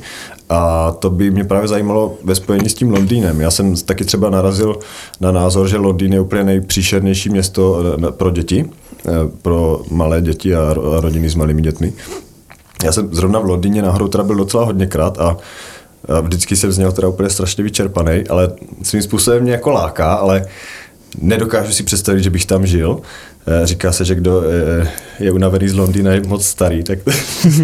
A 0.48 0.92
to 0.98 1.10
by 1.10 1.30
mě 1.30 1.44
právě 1.44 1.68
zajímalo 1.68 2.14
ve 2.24 2.34
spojení 2.34 2.68
s 2.68 2.74
tím 2.74 2.90
Londýnem. 2.90 3.40
Já 3.40 3.50
jsem 3.50 3.76
taky 3.76 4.04
třeba 4.04 4.30
narazil 4.30 4.78
na 5.20 5.32
názor, 5.32 5.68
že 5.68 5.76
Londýn 5.76 6.12
je 6.12 6.20
úplně 6.20 6.44
nejpříšernější 6.44 7.30
město 7.30 7.82
eh, 8.08 8.12
pro 8.12 8.30
děti, 8.30 8.70
eh, 9.06 9.10
pro 9.42 9.82
malé 9.90 10.20
děti 10.20 10.54
a 10.54 10.74
rodiny 10.74 11.28
s 11.28 11.34
malými 11.34 11.62
dětmi. 11.62 11.92
Já 12.84 12.92
jsem 12.92 13.14
zrovna 13.14 13.40
v 13.40 13.44
Londýně 13.44 13.82
nahoru 13.82 14.08
teda 14.08 14.24
byl 14.24 14.36
docela 14.36 14.64
hodněkrát 14.64 15.18
a 15.18 15.36
vždycky 16.20 16.56
jsem 16.56 16.72
z 16.72 16.78
něho 16.78 16.92
teda 16.92 17.08
úplně 17.08 17.30
strašně 17.30 17.64
vyčerpaný, 17.64 18.24
ale 18.28 18.52
svým 18.82 19.02
způsobem 19.02 19.42
mě 19.42 19.52
jako 19.52 19.70
láká, 19.70 20.14
ale 20.14 20.46
nedokážu 21.18 21.72
si 21.72 21.82
představit, 21.82 22.22
že 22.22 22.30
bych 22.30 22.46
tam 22.46 22.66
žil. 22.66 23.00
Eh, 23.46 23.66
říká 23.66 23.92
se, 23.92 24.04
že 24.04 24.14
kdo 24.14 24.42
eh, 24.42 24.88
je 25.20 25.32
unavený 25.32 25.68
z 25.68 25.74
Londýna 25.74 26.12
je 26.12 26.20
moc 26.20 26.46
starý, 26.46 26.82
tak 26.82 26.98
to, 27.02 27.10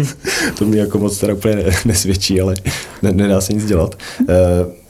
to 0.57 0.65
mi 0.65 0.77
jako 0.77 0.99
moc 0.99 1.17
teda 1.17 1.33
úplně 1.33 1.65
nesvědčí, 1.85 2.41
ale 2.41 2.53
nedá 3.01 3.41
se 3.41 3.53
nic 3.53 3.65
dělat. 3.65 3.95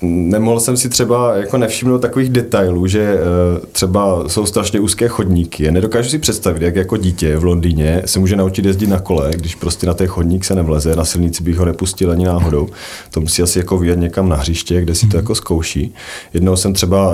Eh, 0.04 0.06
nemohl 0.06 0.60
jsem 0.60 0.78
si 0.78 0.90
třeba 0.90 1.36
jako 1.36 1.58
nevšimnout 1.58 2.02
takových 2.02 2.30
detailů, 2.30 2.88
že 2.88 3.20
třeba 3.72 4.30
jsou 4.30 4.46
strašně 4.46 4.80
úzké 4.80 5.08
chodníky. 5.08 5.72
Nedokážu 5.72 6.10
si 6.10 6.20
představit, 6.20 6.62
jak 6.62 6.76
jako 6.76 6.98
dítě 6.98 7.38
v 7.38 7.44
Londýně 7.44 8.02
se 8.06 8.20
může 8.20 8.36
naučit 8.36 8.66
jezdit 8.66 8.88
na 8.88 9.00
kole, 9.00 9.32
když 9.36 9.56
prostě 9.56 9.88
na 9.88 9.94
ten 9.94 10.08
chodník 10.08 10.46
se 10.46 10.56
nevleze, 10.56 10.96
na 10.96 11.06
silnici 11.06 11.44
bych 11.44 11.58
ho 11.58 11.66
nepustil 11.66 12.12
ani 12.12 12.26
náhodou. 12.26 12.70
To 13.12 13.22
musí 13.22 13.42
asi 13.42 13.60
jako 13.60 13.78
vyjet 13.78 14.00
někam 14.00 14.30
na 14.30 14.36
hřiště, 14.36 14.82
kde 14.82 14.96
si 14.96 15.02
to 15.02 15.08
mhm. 15.08 15.18
jako 15.18 15.36
zkouší. 15.36 15.94
Jednou 16.34 16.56
jsem 16.56 16.74
třeba 16.74 17.14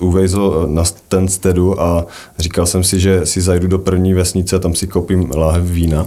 uvejzl 0.00 0.66
na 0.70 0.82
ten 1.08 1.28
stedu 1.28 1.80
a 1.80 2.06
říkal 2.38 2.66
jsem 2.66 2.84
si, 2.84 3.00
že 3.00 3.26
si 3.26 3.40
zajdu 3.40 3.68
do 3.68 3.78
první 3.78 4.14
vesnice, 4.14 4.58
tam 4.58 4.74
si 4.74 4.86
koupím 4.86 5.30
láhev 5.34 5.64
vína 5.64 6.06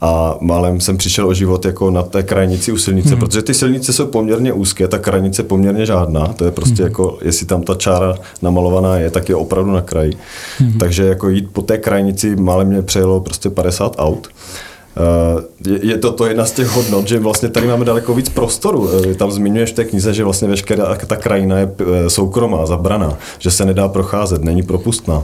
a 0.00 0.36
málem 0.40 0.80
jsem 0.80 0.96
přišel 0.96 1.28
o 1.28 1.34
život 1.34 1.64
jako 1.64 1.90
na 1.90 2.02
té 2.02 2.22
krajnici 2.22 2.72
u 2.72 2.76
silnice, 2.76 3.08
hmm. 3.08 3.18
protože 3.18 3.42
ty 3.42 3.54
silnice 3.54 3.92
jsou 3.92 4.06
poměrně 4.06 4.52
úzké, 4.52 4.88
ta 4.88 4.98
krajnice 4.98 5.42
poměrně 5.42 5.86
žádná, 5.86 6.26
to 6.26 6.44
je 6.44 6.50
prostě 6.50 6.82
hmm. 6.82 6.90
jako, 6.90 7.18
jestli 7.22 7.46
tam 7.46 7.62
ta 7.62 7.74
čára 7.74 8.14
namalovaná 8.42 8.96
je, 8.96 9.10
tak 9.10 9.28
je 9.28 9.34
opravdu 9.34 9.72
na 9.72 9.82
kraji. 9.82 10.12
Hmm. 10.58 10.78
Takže 10.78 11.04
jako 11.04 11.28
jít 11.28 11.48
po 11.52 11.62
té 11.62 11.78
krajnici 11.78 12.36
málem 12.36 12.68
mě 12.68 12.82
přejelo 12.82 13.20
prostě 13.20 13.50
50 13.50 13.94
aut. 13.98 14.28
Eh, 14.96 15.76
je 15.82 15.98
to, 15.98 16.12
to 16.12 16.26
jedna 16.26 16.44
z 16.44 16.52
těch 16.52 16.66
hodnot, 16.66 17.08
že 17.08 17.18
vlastně 17.18 17.48
tady 17.48 17.66
máme 17.66 17.84
daleko 17.84 18.14
víc 18.14 18.28
prostoru. 18.28 18.90
Eh, 19.10 19.14
tam 19.14 19.30
zmiňuješ 19.30 19.72
v 19.72 19.74
té 19.74 19.84
knize, 19.84 20.14
že 20.14 20.24
vlastně 20.24 20.48
veškerá 20.48 20.94
ta 21.06 21.16
krajina 21.16 21.58
je 21.58 21.70
eh, 21.80 22.10
soukromá, 22.10 22.66
zabraná, 22.66 23.18
že 23.38 23.50
se 23.50 23.64
nedá 23.64 23.88
procházet, 23.88 24.44
není 24.44 24.62
propustná. 24.62 25.22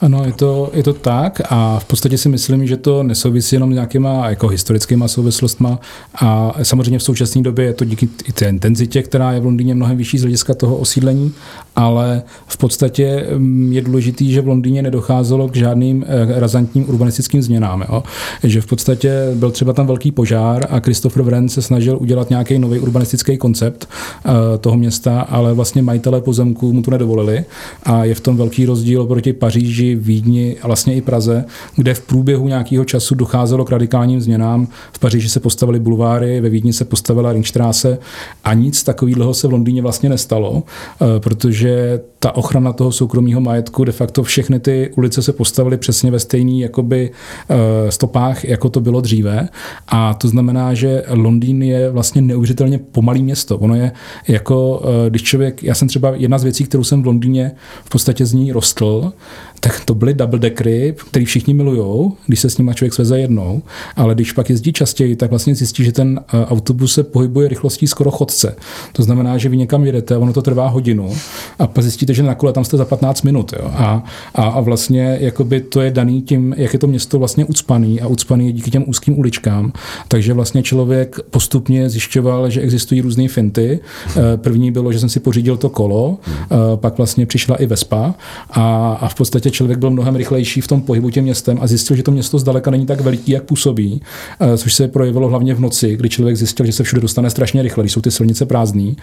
Ano, 0.00 0.24
je 0.24 0.32
to, 0.32 0.70
je 0.74 0.82
to 0.82 0.92
tak 0.92 1.40
a 1.50 1.78
v 1.78 1.84
podstatě 1.84 2.18
si 2.18 2.28
myslím, 2.28 2.66
že 2.66 2.76
to 2.76 3.02
nesouvisí 3.02 3.56
jenom 3.56 3.72
s 3.72 3.74
nějakýma 3.74 4.28
jako 4.28 4.48
historickýma 4.48 5.08
souvislostma 5.08 5.78
a 6.14 6.52
samozřejmě 6.62 6.98
v 6.98 7.02
současné 7.02 7.42
době 7.42 7.64
je 7.64 7.72
to 7.72 7.84
díky 7.84 8.08
i 8.28 8.32
té 8.32 8.48
intenzitě, 8.48 9.02
která 9.02 9.32
je 9.32 9.40
v 9.40 9.44
Londýně 9.44 9.74
mnohem 9.74 9.96
vyšší 9.96 10.18
z 10.18 10.22
hlediska 10.22 10.54
toho 10.54 10.76
osídlení, 10.76 11.32
ale 11.76 12.22
v 12.46 12.56
podstatě 12.56 13.26
mm, 13.36 13.72
je 13.72 13.82
důležitý, 13.82 14.32
že 14.32 14.40
v 14.40 14.48
Londýně 14.48 14.82
nedocházelo 14.82 15.48
k 15.48 15.56
žádným 15.56 16.04
eh, 16.08 16.40
razantním 16.40 16.88
urbanistickým 16.88 17.42
změnám. 17.42 17.84
Jo? 17.88 18.02
Že 18.42 18.60
v 18.60 18.66
podstatě 18.66 19.12
byl 19.34 19.50
třeba 19.50 19.72
tam 19.72 19.86
velký 19.86 20.10
požár 20.10 20.66
a 20.70 20.80
Christopher 20.80 21.22
Wren 21.22 21.48
se 21.48 21.62
snažil 21.62 21.98
udělat 22.00 22.30
nějaký 22.30 22.58
nový 22.58 22.78
urbanistický 22.78 23.38
koncept 23.38 23.88
uh, 24.24 24.32
toho 24.60 24.76
města, 24.76 25.20
ale 25.20 25.54
vlastně 25.54 25.82
majitelé 25.82 26.20
pozemků 26.20 26.72
mu 26.72 26.82
to 26.82 26.90
nedovolili 26.90 27.44
a 27.82 28.04
je 28.04 28.14
v 28.14 28.20
tom 28.20 28.36
velký 28.36 28.66
rozdíl 28.66 29.06
proti 29.06 29.32
Paříži, 29.32 29.89
Vídni 29.96 30.56
a 30.62 30.66
vlastně 30.66 30.94
i 30.94 31.00
Praze, 31.00 31.44
kde 31.76 31.94
v 31.94 32.00
průběhu 32.00 32.48
nějakého 32.48 32.84
času 32.84 33.14
docházelo 33.14 33.64
k 33.64 33.70
radikálním 33.70 34.20
změnám. 34.20 34.68
V 34.92 34.98
Paříži 34.98 35.28
se 35.28 35.40
postavily 35.40 35.80
bulváry, 35.80 36.40
ve 36.40 36.48
Vídni 36.48 36.72
se 36.72 36.84
postavila 36.84 37.32
Ringstraße 37.32 37.98
a 38.44 38.54
nic 38.54 38.82
takového 38.82 39.34
se 39.34 39.48
v 39.48 39.52
Londýně 39.52 39.82
vlastně 39.82 40.08
nestalo, 40.08 40.62
eh, 40.62 41.20
protože 41.20 42.00
ta 42.22 42.36
ochrana 42.36 42.72
toho 42.72 42.92
soukromého 42.92 43.40
majetku, 43.40 43.84
de 43.84 43.92
facto 43.92 44.22
všechny 44.22 44.60
ty 44.60 44.90
ulice 44.96 45.22
se 45.22 45.32
postavily 45.32 45.76
přesně 45.76 46.10
ve 46.10 46.18
stejný 46.18 46.60
jakoby 46.60 47.10
eh, 47.48 47.92
stopách, 47.92 48.44
jako 48.44 48.68
to 48.68 48.80
bylo 48.80 49.00
dříve. 49.00 49.48
A 49.88 50.14
to 50.14 50.28
znamená, 50.28 50.74
že 50.74 51.02
Londýn 51.08 51.62
je 51.62 51.90
vlastně 51.90 52.22
neuvěřitelně 52.22 52.78
pomalý 52.78 53.22
město. 53.22 53.58
Ono 53.58 53.74
je 53.74 53.92
jako, 54.28 54.82
eh, 54.84 55.10
když 55.10 55.22
člověk, 55.22 55.62
já 55.62 55.74
jsem 55.74 55.88
třeba 55.88 56.12
jedna 56.14 56.38
z 56.38 56.44
věcí, 56.44 56.64
kterou 56.64 56.84
jsem 56.84 57.02
v 57.02 57.06
Londýně 57.06 57.52
v 57.84 57.88
podstatě 57.88 58.26
z 58.26 58.32
ní 58.32 58.52
rostl, 58.52 59.12
tak 59.60 59.84
to 59.84 59.94
byly 59.94 60.14
double 60.14 60.38
deckery, 60.38 60.94
který 61.10 61.24
všichni 61.24 61.54
milujou, 61.54 62.16
když 62.26 62.40
se 62.40 62.50
s 62.50 62.58
nimi 62.58 62.74
člověk 62.74 62.94
sveze 62.94 63.18
jednou, 63.18 63.62
ale 63.96 64.14
když 64.14 64.32
pak 64.32 64.50
jezdí 64.50 64.72
častěji, 64.72 65.16
tak 65.16 65.30
vlastně 65.30 65.54
zjistí, 65.54 65.84
že 65.84 65.92
ten 65.92 66.20
eh, 66.34 66.46
autobus 66.46 66.94
se 66.94 67.02
pohybuje 67.02 67.48
rychlostí 67.48 67.86
skoro 67.86 68.10
chodce. 68.10 68.56
To 68.92 69.02
znamená, 69.02 69.38
že 69.38 69.48
vy 69.48 69.56
někam 69.56 69.84
jedete, 69.84 70.16
ono 70.16 70.32
to 70.32 70.42
trvá 70.42 70.68
hodinu 70.68 71.16
a 71.58 71.66
pak 71.66 71.82
zjistíte, 71.82 72.09
tušíte, 72.10 72.14
že 72.14 72.28
na 72.28 72.34
kole 72.34 72.52
tam 72.52 72.64
jste 72.64 72.76
za 72.76 72.84
15 72.84 73.22
minut. 73.22 73.52
Jo? 73.52 73.70
A, 73.74 74.02
a, 74.34 74.42
a 74.42 74.60
vlastně 74.60 75.18
jakoby 75.20 75.60
to 75.60 75.80
je 75.80 75.90
daný 75.90 76.22
tím, 76.22 76.54
jak 76.56 76.72
je 76.72 76.78
to 76.78 76.86
město 76.86 77.18
vlastně 77.18 77.44
ucpaný 77.44 78.00
a 78.00 78.06
ucpaný 78.06 78.46
je 78.46 78.52
díky 78.52 78.70
těm 78.70 78.84
úzkým 78.86 79.18
uličkám. 79.18 79.72
Takže 80.08 80.32
vlastně 80.32 80.62
člověk 80.62 81.16
postupně 81.30 81.90
zjišťoval, 81.90 82.50
že 82.50 82.60
existují 82.60 83.00
různé 83.00 83.28
finty. 83.28 83.80
Eh, 83.80 84.36
první 84.36 84.72
bylo, 84.72 84.92
že 84.92 84.98
jsem 84.98 85.08
si 85.08 85.20
pořídil 85.20 85.56
to 85.56 85.68
kolo, 85.68 86.18
eh, 86.26 86.56
pak 86.76 86.98
vlastně 86.98 87.26
přišla 87.26 87.56
i 87.56 87.66
Vespa 87.66 88.14
a, 88.50 88.98
a 89.00 89.08
v 89.08 89.14
podstatě 89.14 89.50
člověk 89.50 89.78
byl 89.78 89.90
mnohem 89.90 90.16
rychlejší 90.16 90.60
v 90.60 90.68
tom 90.68 90.82
pohybu 90.82 91.10
tím 91.10 91.24
městem 91.24 91.58
a 91.60 91.66
zjistil, 91.66 91.96
že 91.96 92.02
to 92.02 92.10
město 92.10 92.38
zdaleka 92.38 92.70
není 92.70 92.86
tak 92.86 93.00
veliký, 93.00 93.32
jak 93.32 93.42
působí, 93.42 94.02
eh, 94.40 94.58
což 94.58 94.74
se 94.74 94.88
projevilo 94.88 95.28
hlavně 95.28 95.54
v 95.54 95.60
noci, 95.60 95.96
kdy 95.96 96.08
člověk 96.08 96.36
zjistil, 96.36 96.66
že 96.66 96.72
se 96.72 96.82
všude 96.82 97.02
dostane 97.02 97.30
strašně 97.30 97.62
rychle, 97.62 97.84
když 97.84 97.92
jsou 97.92 98.00
ty 98.00 98.10
silnice 98.10 98.46
prázdné. 98.46 98.94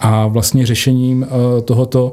A 0.00 0.26
vlastně 0.26 0.66
řešením 0.66 1.26
tohoto 1.64 2.12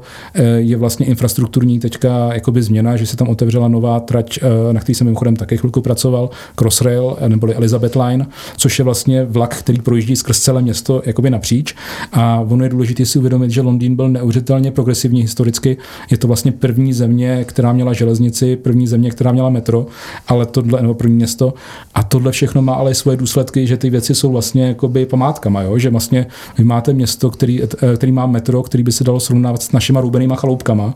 je 0.58 0.78
vlastně 0.78 1.06
infrastrukturní 1.06 1.80
teďka 1.80 2.34
jakoby 2.34 2.62
změna, 2.62 2.98
že 2.98 3.06
se 3.06 3.18
tam 3.18 3.30
otevřela 3.30 3.68
nová 3.68 4.00
trať, 4.00 4.40
na 4.72 4.80
který 4.80 4.96
jsem 4.96 5.08
mimochodem 5.08 5.36
také 5.36 5.58
chvilku 5.58 5.82
pracoval, 5.82 6.30
Crossrail 6.56 7.18
neboli 7.28 7.56
Elizabeth 7.56 7.96
Line, 7.96 8.28
což 8.58 8.80
je 8.80 8.86
vlastně 8.86 9.26
vlak, 9.26 9.56
který 9.56 9.82
projíždí 9.82 10.16
skrz 10.16 10.40
celé 10.40 10.62
město 10.62 11.02
jakoby 11.06 11.30
napříč. 11.30 11.76
A 12.12 12.40
ono 12.50 12.64
je 12.64 12.70
důležité 12.70 13.06
si 13.06 13.20
uvědomit, 13.20 13.52
že 13.52 13.62
Londýn 13.62 13.96
byl 13.96 14.10
neuvěřitelně 14.10 14.72
progresivní 14.72 15.22
historicky. 15.22 15.78
Je 16.12 16.18
to 16.18 16.28
vlastně 16.28 16.52
první 16.52 16.94
země, 16.94 17.46
která 17.48 17.74
měla 17.74 17.94
železnici, 17.94 18.56
první 18.56 18.88
země, 18.88 19.12
která 19.12 19.32
měla 19.32 19.50
metro, 19.50 19.86
ale 20.28 20.46
tohle, 20.46 20.82
nebo 20.82 20.94
první 20.94 21.16
město. 21.16 21.54
A 21.96 22.04
tohle 22.04 22.32
všechno 22.32 22.62
má 22.62 22.74
ale 22.74 22.94
svoje 22.94 23.18
důsledky, 23.18 23.68
že 23.68 23.78
ty 23.78 23.90
věci 23.90 24.16
jsou 24.16 24.32
vlastně 24.32 24.68
jakoby 24.68 25.06
památkama, 25.06 25.62
jo? 25.62 25.78
že 25.78 25.90
vlastně 25.90 26.26
vy 26.58 26.64
máte 26.64 26.94
město, 26.94 27.30
který, 27.30 27.62
který 27.96 28.12
má 28.12 28.26
metro, 28.26 28.64
který 28.64 28.84
by 28.84 28.92
se 28.92 29.04
dalo 29.04 29.20
srovnávat 29.20 29.64
s 29.64 29.72
našima 29.72 30.02
růbenýma 30.34 30.36
chaloupkama, 30.36 30.96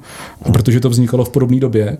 protože 0.53 0.79
to 0.79 0.89
vznikalo 0.89 1.25
v 1.25 1.29
podobné 1.29 1.59
době. 1.59 1.97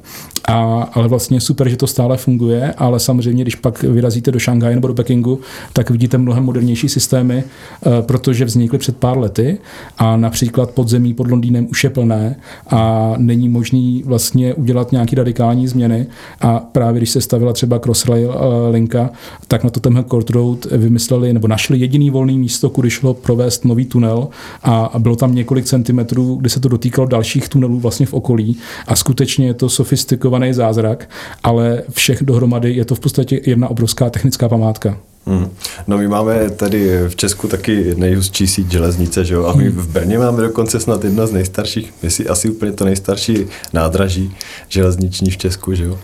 A, 0.48 0.90
ale 0.94 1.08
vlastně 1.08 1.42
super, 1.42 1.70
že 1.70 1.78
to 1.78 1.88
stále 1.88 2.18
funguje, 2.18 2.74
ale 2.78 3.00
samozřejmě, 3.00 3.44
když 3.44 3.56
pak 3.56 3.84
vyrazíte 3.84 4.32
do 4.32 4.40
Šanghaje 4.40 4.76
nebo 4.76 4.88
do 4.88 4.94
Pekingu, 4.94 5.40
tak 5.74 5.90
vidíte 5.90 6.18
mnohem 6.18 6.44
modernější 6.44 6.90
systémy, 6.90 7.44
eh, 7.44 8.02
protože 8.02 8.46
vznikly 8.46 8.78
před 8.78 8.98
pár 8.98 9.18
lety 9.18 9.58
a 9.98 10.18
například 10.18 10.72
podzemí 10.72 11.14
pod 11.14 11.28
Londýnem 11.28 11.68
už 11.70 11.84
je 11.84 11.90
plné 11.90 12.36
a 12.70 13.14
není 13.18 13.50
možný 13.50 14.04
vlastně 14.06 14.54
udělat 14.54 14.92
nějaký 14.92 15.16
radikální 15.16 15.68
změny 15.68 16.08
a 16.42 16.60
právě 16.60 17.00
když 17.00 17.10
se 17.10 17.22
stavila 17.22 17.54
třeba 17.54 17.80
Crossrail 17.80 18.32
eh, 18.32 18.72
linka, 18.72 19.10
tak 19.48 19.64
na 19.64 19.70
to 19.70 19.80
tenhle 19.80 20.04
Court 20.04 20.30
Road 20.30 20.66
vymysleli 20.66 21.34
nebo 21.34 21.48
našli 21.48 21.78
jediný 21.78 22.10
volný 22.10 22.38
místo, 22.38 22.70
kudy 22.70 22.90
šlo 22.90 23.14
provést 23.14 23.66
nový 23.66 23.86
tunel 23.86 24.28
a 24.64 24.92
bylo 25.00 25.16
tam 25.16 25.36
několik 25.36 25.66
centimetrů, 25.66 26.36
kdy 26.36 26.50
se 26.50 26.60
to 26.60 26.70
dotýkalo 26.70 27.08
dalších 27.28 27.50
tunelů 27.50 27.80
vlastně 27.80 28.06
v 28.06 28.14
okolí 28.14 28.58
a 28.88 28.96
skutečně 28.96 29.48
je 29.48 29.54
to 29.54 29.70
sofistikovaný 29.70 30.54
zázrak, 30.54 31.10
ale 31.44 31.84
všech 31.92 32.24
dohromady 32.24 32.74
je 32.74 32.86
to 32.86 32.96
v 32.96 33.00
podstatě 33.00 33.42
jedna 33.46 33.68
obrovská 33.68 34.10
technická 34.10 34.50
památka. 34.50 34.98
Hmm. 35.26 35.50
No 35.88 35.98
my 35.98 36.08
máme 36.08 36.50
tady 36.50 37.10
v 37.10 37.16
Česku 37.16 37.48
taky 37.48 37.96
nejhustší 37.96 38.48
síť 38.48 38.72
železnice, 38.72 39.26
že 39.26 39.34
jo? 39.34 39.46
A 39.46 39.54
my 39.54 39.64
hmm. 39.64 39.78
v 39.78 39.88
Brně 39.88 40.20
máme 40.20 40.42
dokonce 40.42 40.80
snad 40.80 41.04
jedna 41.04 41.28
z 41.28 41.32
nejstarších, 41.32 41.94
myslím 42.04 42.32
asi 42.32 42.50
úplně 42.50 42.72
to 42.72 42.86
nejstarší 42.86 43.46
nádraží 43.74 44.36
železniční 44.70 45.32
v 45.32 45.38
Česku, 45.38 45.74
že 45.74 45.84
jo? 45.84 46.00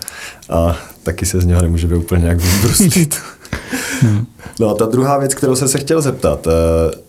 A 0.50 0.78
taky 1.04 1.26
se 1.26 1.42
z 1.42 1.46
něho 1.46 1.62
nemůžeme 1.62 1.96
úplně 1.96 2.22
nějak 2.22 2.42
vybruslit. 2.42 3.16
Hmm. 4.02 4.26
No 4.60 4.70
a 4.70 4.74
ta 4.74 4.86
druhá 4.86 5.18
věc, 5.18 5.34
kterou 5.34 5.56
jsem 5.56 5.68
se 5.68 5.80
chtěl 5.80 6.02
zeptat, 6.02 6.48
eh, 6.48 7.03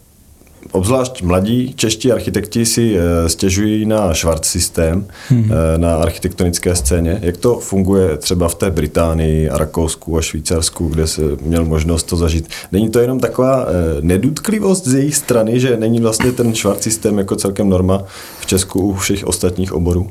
obzvlášť 0.73 1.23
mladí 1.23 1.73
čeští 1.77 2.13
architekti 2.13 2.67
si 2.67 2.97
eh, 2.97 3.29
stěžují 3.29 3.87
na 3.87 4.15
Schwarz 4.15 4.49
systém 4.49 5.07
hmm. 5.29 5.51
na 5.77 5.97
architektonické 5.97 6.77
scéně. 6.77 7.19
Jak 7.23 7.37
to 7.37 7.59
funguje 7.59 8.17
třeba 8.17 8.49
v 8.49 8.55
té 8.55 8.71
Británii, 8.71 9.49
Rakousku 9.53 10.19
a 10.19 10.23
Švýcarsku, 10.23 10.89
kde 10.89 11.07
se 11.07 11.23
měl 11.43 11.65
možnost 11.65 12.03
to 12.03 12.17
zažít? 12.17 12.49
Není 12.73 12.91
to 12.91 12.99
jenom 12.99 13.21
taková 13.21 13.67
eh, 13.67 13.73
nedutklivost 14.01 14.89
z 14.89 14.95
jejich 14.95 15.17
strany, 15.17 15.61
že 15.61 15.77
není 15.77 16.01
vlastně 16.01 16.33
ten 16.33 16.55
Schwarz 16.55 16.83
systém 16.83 17.19
jako 17.19 17.37
celkem 17.37 17.69
norma 17.69 18.03
v 18.41 18.47
Česku 18.47 18.81
u 18.81 18.95
všech 18.95 19.25
ostatních 19.25 19.73
oborů? 19.73 20.11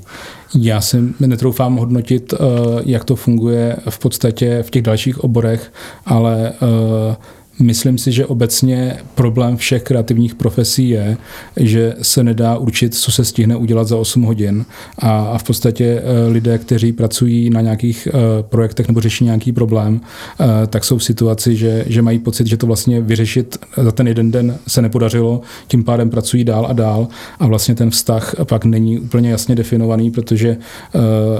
Já 0.55 0.81
si 0.81 0.97
netroufám 1.19 1.75
hodnotit, 1.75 2.33
jak 2.85 3.03
to 3.03 3.15
funguje 3.15 3.77
v 3.89 3.99
podstatě 3.99 4.63
v 4.63 4.69
těch 4.69 4.81
dalších 4.81 5.23
oborech, 5.23 5.73
ale 6.05 6.53
Myslím 7.59 7.97
si, 7.97 8.11
že 8.11 8.25
obecně 8.25 8.97
problém 9.15 9.57
všech 9.57 9.83
kreativních 9.83 10.35
profesí 10.35 10.89
je, 10.89 11.17
že 11.55 11.93
se 12.01 12.23
nedá 12.23 12.57
určit, 12.57 12.95
co 12.95 13.11
se 13.11 13.25
stihne 13.25 13.55
udělat 13.55 13.87
za 13.87 13.97
8 13.97 14.21
hodin. 14.21 14.65
A, 14.99 15.37
v 15.37 15.43
podstatě 15.43 15.85
eh, 15.85 16.27
lidé, 16.27 16.57
kteří 16.57 16.91
pracují 16.91 17.49
na 17.49 17.61
nějakých 17.61 18.07
eh, 18.07 18.43
projektech 18.43 18.87
nebo 18.87 19.01
řeší 19.01 19.25
nějaký 19.25 19.51
problém, 19.51 20.01
eh, 20.39 20.67
tak 20.67 20.83
jsou 20.83 20.97
v 20.97 21.03
situaci, 21.03 21.55
že, 21.55 21.85
že 21.87 22.01
mají 22.01 22.19
pocit, 22.19 22.47
že 22.47 22.57
to 22.57 22.67
vlastně 22.67 23.01
vyřešit 23.01 23.57
za 23.77 23.91
ten 23.91 24.07
jeden 24.07 24.31
den 24.31 24.57
se 24.67 24.81
nepodařilo, 24.81 25.41
tím 25.67 25.83
pádem 25.83 26.09
pracují 26.09 26.43
dál 26.43 26.65
a 26.69 26.73
dál. 26.73 27.07
A 27.39 27.47
vlastně 27.47 27.75
ten 27.75 27.89
vztah 27.89 28.35
pak 28.43 28.65
není 28.65 28.99
úplně 28.99 29.31
jasně 29.31 29.55
definovaný, 29.55 30.11
protože 30.11 30.57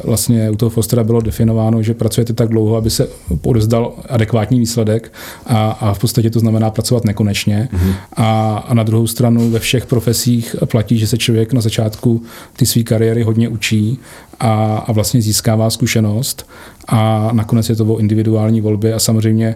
vlastně 0.03 0.49
u 0.49 0.55
toho 0.55 0.69
Fostera 0.69 1.03
bylo 1.03 1.21
definováno, 1.21 1.83
že 1.83 1.93
pracujete 1.93 2.33
tak 2.33 2.49
dlouho, 2.49 2.75
aby 2.75 2.89
se 2.89 3.07
odezdal 3.41 3.93
adekvátní 4.09 4.59
výsledek. 4.59 5.13
A, 5.45 5.71
a 5.71 5.93
v 5.93 6.02
podstatě 6.03 6.29
to 6.29 6.39
znamená 6.39 6.69
pracovat 6.69 7.05
nekonečně. 7.05 7.69
Mm-hmm. 7.71 7.93
A, 8.13 8.57
a 8.67 8.73
na 8.73 8.83
druhou 8.83 9.07
stranu 9.07 9.49
ve 9.49 9.59
všech 9.59 9.85
profesích 9.85 10.55
platí, 10.65 10.97
že 10.97 11.07
se 11.07 11.17
člověk 11.17 11.53
na 11.53 11.61
začátku 11.61 12.23
ty 12.55 12.65
své 12.65 12.83
kariéry 12.83 13.23
hodně 13.23 13.49
učí 13.49 13.99
a, 14.39 14.83
a 14.87 14.91
vlastně 14.91 15.21
získává 15.21 15.69
zkušenost 15.69 16.45
a 16.87 17.29
nakonec 17.33 17.69
je 17.69 17.75
to 17.75 17.85
o 17.85 17.97
individuální 17.97 18.61
volbě 18.61 18.93
a 18.93 18.99
samozřejmě 18.99 19.47
e, 19.47 19.55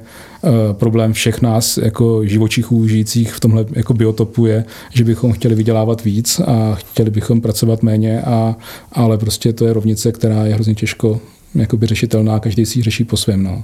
problém 0.73 1.13
všech 1.13 1.41
nás 1.41 1.77
jako 1.77 2.25
živočichů 2.25 2.87
žijících 2.87 3.33
v 3.33 3.39
tomhle 3.39 3.65
jako 3.75 3.93
biotopu 3.93 4.45
je, 4.45 4.65
že 4.93 5.03
bychom 5.03 5.31
chtěli 5.31 5.55
vydělávat 5.55 6.03
víc 6.03 6.39
a 6.39 6.75
chtěli 6.75 7.09
bychom 7.09 7.41
pracovat 7.41 7.83
méně, 7.83 8.21
a, 8.21 8.55
ale 8.91 9.17
prostě 9.17 9.53
to 9.53 9.65
je 9.65 9.73
rovnice, 9.73 10.11
která 10.11 10.45
je 10.45 10.53
hrozně 10.53 10.75
těžko 10.75 11.19
jakoby 11.55 11.87
řešitelná, 11.87 12.39
každý 12.39 12.65
si 12.65 12.79
ji 12.79 12.83
řeší 12.83 13.03
po 13.03 13.17
svém. 13.17 13.43
No. 13.43 13.63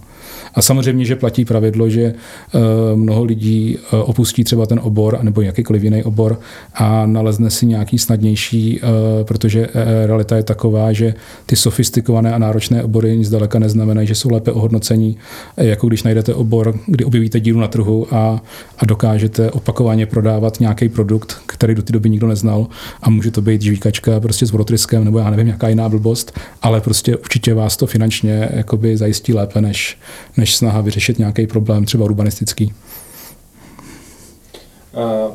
A 0.53 0.61
samozřejmě, 0.61 1.05
že 1.05 1.15
platí 1.15 1.45
pravidlo, 1.45 1.89
že 1.89 2.01
eh, 2.03 2.59
mnoho 2.95 3.23
lidí 3.23 3.77
eh, 3.77 3.97
opustí 3.97 4.43
třeba 4.43 4.65
ten 4.65 4.79
obor 4.83 5.19
nebo 5.21 5.41
jakýkoliv 5.41 5.83
jiný 5.83 6.03
obor 6.03 6.39
a 6.73 7.05
nalezne 7.05 7.49
si 7.49 7.65
nějaký 7.65 7.97
snadnější, 7.99 8.79
eh, 8.79 9.23
protože 9.23 9.67
realita 10.05 10.35
je 10.35 10.43
taková, 10.43 10.93
že 10.93 11.13
ty 11.45 11.55
sofistikované 11.55 12.33
a 12.33 12.37
náročné 12.37 12.83
obory 12.83 13.17
nic 13.17 13.29
daleka 13.29 13.59
neznamenají, 13.59 14.07
že 14.07 14.15
jsou 14.15 14.29
lépe 14.31 14.51
ohodnocení, 14.51 15.17
jako 15.57 15.87
když 15.87 16.03
najdete 16.03 16.33
obor, 16.33 16.79
kdy 16.85 17.05
objevíte 17.05 17.39
díru 17.39 17.59
na 17.59 17.67
trhu 17.67 18.07
a, 18.11 18.41
a 18.77 18.85
dokážete 18.85 19.51
opakovaně 19.51 20.05
prodávat 20.05 20.59
nějaký 20.59 20.89
produkt, 20.89 21.37
který 21.63 21.75
do 21.75 21.83
té 21.83 21.93
doby 21.93 22.09
nikdo 22.09 22.27
neznal 22.27 22.67
a 23.01 23.09
může 23.09 23.31
to 23.31 23.41
být 23.41 23.61
žvíkačka 23.61 24.19
prostě 24.19 24.45
s 24.45 24.51
vodotryskem 24.51 25.05
nebo 25.05 25.19
já 25.19 25.29
nevím, 25.29 25.47
jaká 25.47 25.69
jiná 25.69 25.89
blbost, 25.89 26.39
ale 26.61 26.81
prostě 26.81 27.17
určitě 27.17 27.53
vás 27.53 27.77
to 27.77 27.87
finančně 27.87 28.49
jakoby 28.53 28.97
zajistí 28.97 29.33
lépe, 29.33 29.61
než, 29.61 29.97
než 30.37 30.55
snaha 30.55 30.81
vyřešit 30.81 31.19
nějaký 31.19 31.47
problém, 31.47 31.85
třeba 31.85 32.05
urbanistický. 32.05 32.73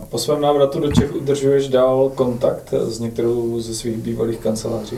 Po 0.09 0.19
svém 0.19 0.41
návratu 0.41 0.81
do 0.81 0.93
Čech 0.93 1.15
udržuješ 1.15 1.69
dál 1.69 2.13
kontakt 2.15 2.75
s 2.89 3.01
některou 3.01 3.61
ze 3.61 3.75
svých 3.75 3.97
bývalých 3.97 4.39
kanceláří? 4.39 4.97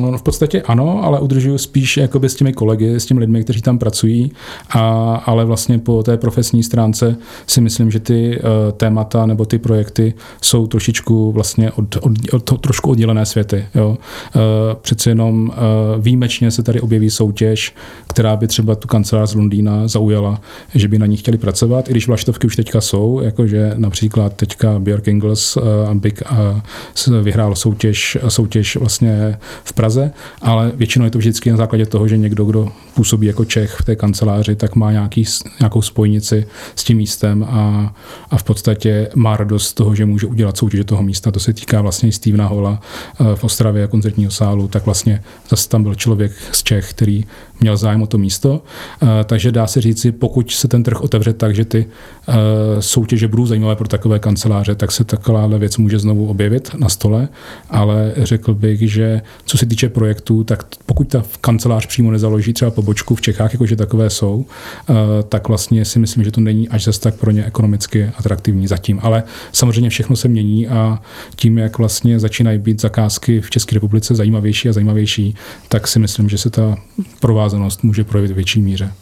No, 0.00 0.18
v 0.18 0.22
podstatě 0.22 0.62
ano, 0.62 1.04
ale 1.04 1.20
udržuju 1.20 1.58
spíš 1.58 1.96
jakoby 1.96 2.28
s 2.28 2.34
těmi 2.34 2.52
kolegy, 2.52 2.94
s 2.94 3.06
těmi 3.06 3.20
lidmi, 3.20 3.44
kteří 3.44 3.62
tam 3.62 3.78
pracují, 3.78 4.32
a, 4.70 5.14
ale 5.26 5.44
vlastně 5.44 5.78
po 5.78 6.02
té 6.02 6.16
profesní 6.16 6.62
stránce 6.62 7.16
si 7.46 7.60
myslím, 7.60 7.90
že 7.90 8.00
ty 8.00 8.38
uh, 8.38 8.72
témata 8.72 9.26
nebo 9.26 9.44
ty 9.44 9.58
projekty 9.58 10.14
jsou 10.40 10.66
trošičku 10.66 11.32
vlastně 11.32 11.70
od, 11.70 11.96
od, 11.96 12.12
od, 12.32 12.52
od 12.52 12.60
trošku 12.60 12.90
oddělené 12.90 13.26
světy. 13.26 13.64
Jo. 13.74 13.88
Uh, 13.88 14.42
přece 14.80 15.10
jenom 15.10 15.48
uh, 15.48 15.54
výjimečně 16.02 16.50
se 16.50 16.62
tady 16.62 16.80
objeví 16.80 17.10
soutěž, 17.10 17.74
která 18.08 18.36
by 18.36 18.46
třeba 18.46 18.74
tu 18.74 18.88
kancelář 18.88 19.30
z 19.30 19.34
Londýna 19.34 19.88
zaujala, 19.88 20.40
že 20.74 20.88
by 20.88 20.98
na 20.98 21.06
ní 21.06 21.16
chtěli 21.16 21.38
pracovat, 21.38 21.88
i 21.88 21.90
když 21.90 22.08
vlaštovky 22.08 22.46
už 22.46 22.56
teďka 22.56 22.80
jsou, 22.80 23.20
jakože 23.20 23.72
například 23.76 24.32
teďka 24.32 24.78
Björk 24.78 25.08
Ingles 25.08 25.56
uh, 25.56 25.62
Big 25.94 26.22
uh, 27.08 27.14
vyhrál 27.22 27.54
soutěž, 27.54 28.18
soutěž 28.28 28.76
vlastně 28.76 29.38
v 29.64 29.72
Praze, 29.72 30.12
ale 30.42 30.72
většinou 30.74 31.04
je 31.04 31.10
to 31.10 31.18
vždycky 31.18 31.50
na 31.50 31.56
základě 31.56 31.86
toho, 31.86 32.08
že 32.08 32.16
někdo, 32.16 32.44
kdo 32.44 32.68
působí 32.94 33.26
jako 33.26 33.44
Čech 33.44 33.76
v 33.80 33.84
té 33.84 33.96
kanceláři, 33.96 34.56
tak 34.56 34.74
má 34.74 34.92
nějaký, 34.92 35.24
nějakou 35.60 35.82
spojnici 35.82 36.46
s 36.76 36.84
tím 36.84 36.96
místem 36.96 37.44
a, 37.44 37.94
a 38.30 38.36
v 38.36 38.42
podstatě 38.42 39.08
má 39.14 39.36
radost 39.36 39.68
z 39.68 39.72
toho, 39.72 39.94
že 39.94 40.06
může 40.06 40.26
udělat 40.26 40.56
soutěže 40.56 40.84
toho 40.84 41.02
místa. 41.02 41.30
To 41.30 41.40
se 41.40 41.52
týká 41.52 41.80
vlastně 41.80 42.08
i 42.08 42.12
Stevena 42.12 42.46
Hola 42.46 42.80
eh, 43.20 43.36
v 43.36 43.44
Ostravě 43.44 43.86
koncertního 43.86 44.30
sálu, 44.30 44.68
tak 44.68 44.86
vlastně 44.86 45.22
zase 45.48 45.68
tam 45.68 45.82
byl 45.82 45.94
člověk 45.94 46.32
z 46.52 46.62
Čech, 46.62 46.90
který 46.90 47.24
měl 47.60 47.76
zájem 47.76 48.02
o 48.02 48.06
to 48.06 48.18
místo. 48.18 48.62
Takže 49.24 49.52
dá 49.52 49.66
se 49.66 49.80
říci, 49.80 50.12
pokud 50.12 50.50
se 50.50 50.68
ten 50.68 50.82
trh 50.82 51.00
otevře 51.00 51.32
tak, 51.32 51.54
že 51.54 51.64
ty 51.64 51.86
soutěže 52.80 53.28
budou 53.28 53.46
zajímavé 53.46 53.76
pro 53.76 53.88
takové 53.88 54.18
kanceláře, 54.18 54.74
tak 54.74 54.92
se 54.92 55.04
takováhle 55.04 55.58
věc 55.58 55.76
může 55.76 55.98
znovu 55.98 56.26
objevit 56.26 56.70
na 56.78 56.88
stole, 56.88 57.28
ale 57.70 58.12
řekl 58.16 58.54
bych, 58.54 58.90
že 58.90 59.22
co 59.44 59.58
se 59.58 59.66
týče 59.66 59.88
projektů, 59.88 60.44
tak 60.44 60.64
pokud 60.86 61.08
ta 61.08 61.22
kancelář 61.40 61.86
přímo 61.86 62.10
nezaloží 62.10 62.52
třeba 62.52 62.70
pobočku 62.70 63.14
v 63.14 63.20
Čechách, 63.20 63.52
jakože 63.52 63.76
takové 63.76 64.10
jsou, 64.10 64.46
tak 65.28 65.48
vlastně 65.48 65.84
si 65.84 65.98
myslím, 65.98 66.24
že 66.24 66.30
to 66.30 66.40
není 66.40 66.68
až 66.68 66.84
zase 66.84 67.00
tak 67.00 67.14
pro 67.14 67.30
ně 67.30 67.44
ekonomicky 67.44 68.10
atraktivní 68.18 68.66
zatím. 68.66 69.00
Ale 69.02 69.22
samozřejmě 69.52 69.90
všechno 69.90 70.16
se 70.16 70.28
mění 70.28 70.68
a 70.68 71.02
tím, 71.36 71.58
jak 71.58 71.78
vlastně 71.78 72.18
začínají 72.18 72.58
být 72.58 72.80
zakázky 72.80 73.40
v 73.40 73.50
České 73.50 73.74
republice 73.74 74.14
zajímavější 74.14 74.68
a 74.68 74.72
zajímavější, 74.72 75.34
tak 75.68 75.88
si 75.88 75.98
myslím, 75.98 76.28
že 76.28 76.38
se 76.38 76.50
ta 76.50 76.76
provázanost 77.48 77.82
může 77.82 78.04
projevit 78.04 78.30
větší 78.34 78.62
míře. 78.62 78.92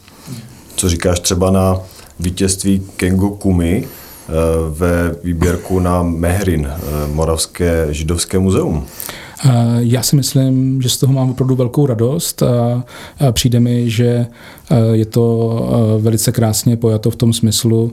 Co 0.76 0.88
říkáš 0.88 1.20
třeba 1.20 1.50
na 1.50 1.80
vítězství 2.20 2.82
Kengo 2.96 3.30
Kumi 3.30 3.84
eh, 3.84 4.32
ve 4.70 5.16
výběrku 5.24 5.80
na 5.80 6.02
Mehrin, 6.02 6.68
eh, 6.70 7.08
Moravské 7.12 7.86
židovské 7.90 8.38
muzeum? 8.38 8.86
Já 9.78 10.02
si 10.02 10.16
myslím, 10.16 10.82
že 10.82 10.88
z 10.88 10.96
toho 10.96 11.12
mám 11.12 11.30
opravdu 11.30 11.56
velkou 11.56 11.86
radost 11.86 12.42
a 12.42 12.84
přijde 13.32 13.60
mi, 13.60 13.90
že 13.90 14.26
je 14.92 15.06
to 15.06 15.98
velice 16.00 16.32
krásně 16.32 16.76
pojato 16.76 17.10
v 17.10 17.16
tom 17.16 17.32
smyslu, 17.32 17.92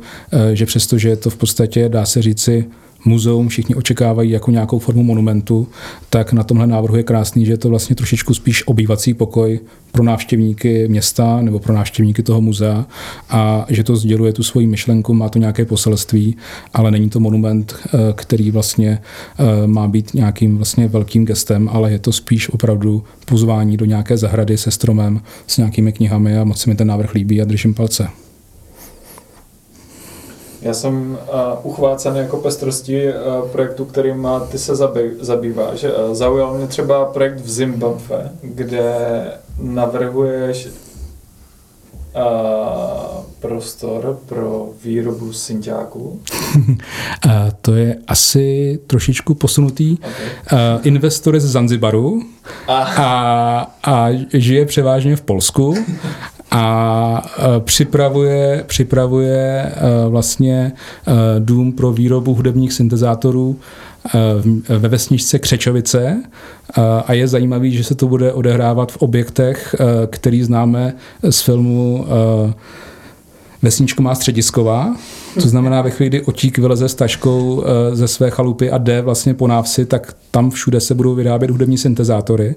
že 0.53 0.65
přestože 0.65 1.09
je 1.09 1.15
to 1.15 1.29
v 1.29 1.35
podstatě, 1.35 1.89
dá 1.89 2.05
se 2.05 2.21
říci, 2.21 2.65
muzeum 3.05 3.47
všichni 3.47 3.75
očekávají 3.75 4.29
jako 4.31 4.51
nějakou 4.51 4.79
formu 4.79 5.03
monumentu, 5.03 5.67
tak 6.09 6.33
na 6.33 6.43
tomhle 6.43 6.67
návrhu 6.67 6.95
je 6.95 7.03
krásný, 7.03 7.45
že 7.45 7.53
je 7.53 7.57
to 7.57 7.69
vlastně 7.69 7.95
trošičku 7.95 8.33
spíš 8.33 8.67
obývací 8.67 9.13
pokoj 9.13 9.59
pro 9.91 10.03
návštěvníky 10.03 10.87
města 10.87 11.41
nebo 11.41 11.59
pro 11.59 11.73
návštěvníky 11.73 12.23
toho 12.23 12.41
muzea 12.41 12.85
a 13.29 13.65
že 13.69 13.83
to 13.83 13.95
sděluje 13.95 14.33
tu 14.33 14.43
svoji 14.43 14.67
myšlenku, 14.67 15.13
má 15.13 15.29
to 15.29 15.39
nějaké 15.39 15.65
poselství, 15.65 16.37
ale 16.73 16.91
není 16.91 17.09
to 17.09 17.19
monument, 17.19 17.75
eh, 17.85 17.89
který 18.15 18.51
vlastně 18.51 18.99
eh, 19.39 19.67
má 19.67 19.87
být 19.87 20.13
nějakým 20.13 20.57
vlastně 20.57 20.87
velkým 20.87 21.25
gestem, 21.25 21.69
ale 21.71 21.91
je 21.91 21.99
to 21.99 22.11
spíš 22.11 22.49
opravdu 22.49 23.03
pozvání 23.25 23.77
do 23.77 23.85
nějaké 23.85 24.17
zahrady 24.17 24.57
se 24.57 24.71
stromem, 24.71 25.21
s 25.47 25.57
nějakými 25.57 25.91
knihami 25.93 26.37
a 26.37 26.43
moc 26.43 26.59
se 26.61 26.69
mi 26.69 26.75
ten 26.75 26.87
návrh 26.87 27.13
líbí 27.13 27.41
a 27.41 27.45
držím 27.45 27.73
palce. 27.73 28.07
Já 30.63 30.73
jsem 30.73 31.11
uh, 31.11 31.17
uchvácen 31.71 32.15
jako 32.15 32.37
pestrostí 32.37 33.05
uh, 33.05 33.49
projektu, 33.49 33.85
kterým 33.85 34.25
uh, 34.25 34.47
ty 34.47 34.57
se 34.57 34.75
zabý, 34.75 35.01
zabýváš. 35.19 35.83
Uh, 35.83 35.89
zaujal 36.13 36.53
mě 36.53 36.67
třeba 36.67 37.05
projekt 37.05 37.41
v 37.41 37.49
Zimbabwe, 37.49 38.31
kde 38.41 38.93
navrhuješ 39.59 40.67
uh, 40.67 40.71
prostor 43.39 44.19
pro 44.25 44.69
výrobu 44.83 45.33
synťáků? 45.33 46.21
to 47.61 47.75
je 47.75 47.95
asi 48.07 48.79
trošičku 48.87 49.33
posunutý. 49.33 49.97
Okay. 49.97 50.11
Uh, 50.75 50.87
investor 50.87 51.39
z 51.39 51.51
Zanzibaru 51.51 52.21
a, 52.67 53.71
a 53.83 54.07
žije 54.33 54.65
převážně 54.65 55.15
v 55.15 55.21
Polsku 55.21 55.75
a 56.53 57.21
e, 57.37 57.59
připravuje, 57.59 58.63
připravuje 58.67 59.37
e, 59.37 59.71
vlastně 60.09 60.71
e, 61.07 61.11
dům 61.39 61.71
pro 61.71 61.91
výrobu 61.91 62.33
hudebních 62.33 62.73
syntezátorů 62.73 63.59
ve 64.69 64.89
vesničce 64.89 65.39
Křečovice. 65.39 66.23
A 67.05 67.13
je 67.13 67.27
zajímavý, 67.27 67.71
že 67.71 67.83
se 67.83 67.95
to 67.95 68.07
bude 68.07 68.33
odehrávat 68.33 68.91
v 68.91 68.97
objektech, 68.97 69.75
který 70.09 70.43
známe 70.43 70.93
z 71.29 71.41
filmu 71.41 72.05
Vesničko 73.61 74.01
má 74.01 74.15
středisková, 74.15 74.95
to 75.41 75.47
znamená, 75.47 75.81
ve 75.81 75.89
chvíli, 75.89 76.09
kdy 76.09 76.21
otík 76.21 76.57
vyleze 76.57 76.89
s 76.89 76.95
taškou 76.95 77.63
eh, 77.63 77.95
ze 77.95 78.07
své 78.07 78.29
chalupy 78.29 78.71
a 78.71 78.77
jde 78.77 79.01
vlastně 79.01 79.33
po 79.33 79.47
návsi, 79.47 79.85
tak 79.85 80.15
tam 80.33 80.51
všude 80.51 80.79
se 80.79 80.95
budou 80.95 81.15
vyrábět 81.15 81.51
hudební 81.51 81.77
syntezátory. 81.77 82.55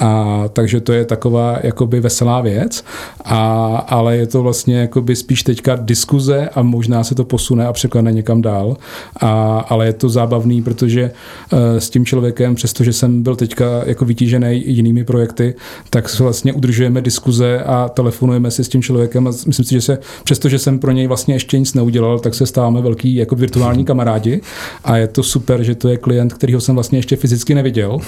A, 0.00 0.44
takže 0.52 0.80
to 0.80 0.92
je 0.92 1.04
taková 1.04 1.58
jakoby 1.62 2.00
veselá 2.00 2.40
věc, 2.40 2.84
a, 3.24 3.76
ale 3.88 4.16
je 4.16 4.26
to 4.26 4.42
vlastně 4.42 4.76
jakoby 4.80 5.16
spíš 5.16 5.42
teďka 5.42 5.76
diskuze 5.80 6.48
a 6.54 6.62
možná 6.62 7.04
se 7.04 7.14
to 7.14 7.24
posune 7.24 7.66
a 7.66 7.72
překlene 7.72 8.12
někam 8.12 8.42
dál. 8.42 8.76
A, 9.20 9.58
ale 9.68 9.86
je 9.86 9.92
to 9.92 10.08
zábavný, 10.08 10.62
protože 10.62 11.10
uh, 11.52 11.58
s 11.78 11.90
tím 11.90 12.06
člověkem, 12.06 12.54
přestože 12.54 12.92
jsem 12.92 13.22
byl 13.22 13.36
teďka 13.36 13.64
jako 13.86 14.04
vytížený 14.04 14.62
jinými 14.66 15.04
projekty, 15.04 15.54
tak 15.90 16.18
vlastně 16.20 16.52
udržujeme 16.52 17.00
diskuze 17.00 17.58
a 17.58 17.88
telefonujeme 17.88 18.50
si 18.50 18.64
s 18.64 18.68
tím 18.68 18.82
člověkem 18.82 19.28
a 19.28 19.30
myslím 19.46 19.64
si, 19.64 19.74
že 19.74 19.80
se, 19.80 19.98
přestože 20.24 20.58
jsem 20.58 20.78
pro 20.78 20.92
něj 20.92 21.06
vlastně 21.06 21.34
ještě 21.34 21.58
nic 21.58 21.74
neudělal, 21.74 22.15
tak 22.18 22.34
se 22.34 22.46
stáváme 22.46 22.80
velký 22.80 23.14
jako 23.14 23.34
virtuální 23.34 23.84
kamarádi 23.84 24.40
a 24.84 24.96
je 24.96 25.08
to 25.08 25.22
super, 25.22 25.62
že 25.62 25.74
to 25.74 25.88
je 25.88 25.96
klient, 25.96 26.32
kterýho 26.32 26.60
jsem 26.60 26.74
vlastně 26.74 26.98
ještě 26.98 27.16
fyzicky 27.16 27.54
neviděl, 27.54 27.98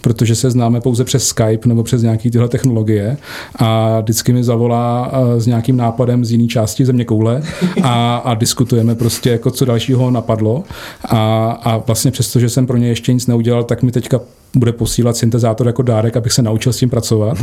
protože 0.00 0.34
se 0.34 0.50
známe 0.50 0.80
pouze 0.80 1.04
přes 1.04 1.26
Skype 1.26 1.68
nebo 1.68 1.82
přes 1.82 2.02
nějaké 2.02 2.30
tyhle 2.30 2.48
technologie 2.48 3.16
a 3.56 4.00
vždycky 4.00 4.32
mi 4.32 4.44
zavolá 4.44 5.12
eh, 5.12 5.40
s 5.40 5.46
nějakým 5.46 5.76
nápadem 5.76 6.24
z 6.24 6.32
jiné 6.32 6.46
části 6.46 6.86
země 6.86 7.04
koule 7.04 7.42
a, 7.82 8.16
a 8.16 8.34
diskutujeme 8.34 8.94
prostě 8.94 9.30
jako 9.30 9.50
co 9.50 9.64
dalšího 9.64 10.10
napadlo 10.10 10.64
a, 11.04 11.50
a 11.50 11.76
vlastně 11.76 12.10
přesto, 12.10 12.40
že 12.40 12.48
jsem 12.48 12.66
pro 12.66 12.76
ně 12.76 12.88
ještě 12.88 13.12
nic 13.12 13.26
neudělal, 13.26 13.64
tak 13.64 13.82
mi 13.82 13.92
teďka 13.92 14.20
bude 14.56 14.72
posílat 14.72 15.16
syntezátor 15.16 15.66
jako 15.66 15.82
dárek, 15.82 16.16
abych 16.16 16.32
se 16.32 16.42
naučil 16.42 16.72
s 16.72 16.78
tím 16.78 16.90
pracovat. 16.90 17.38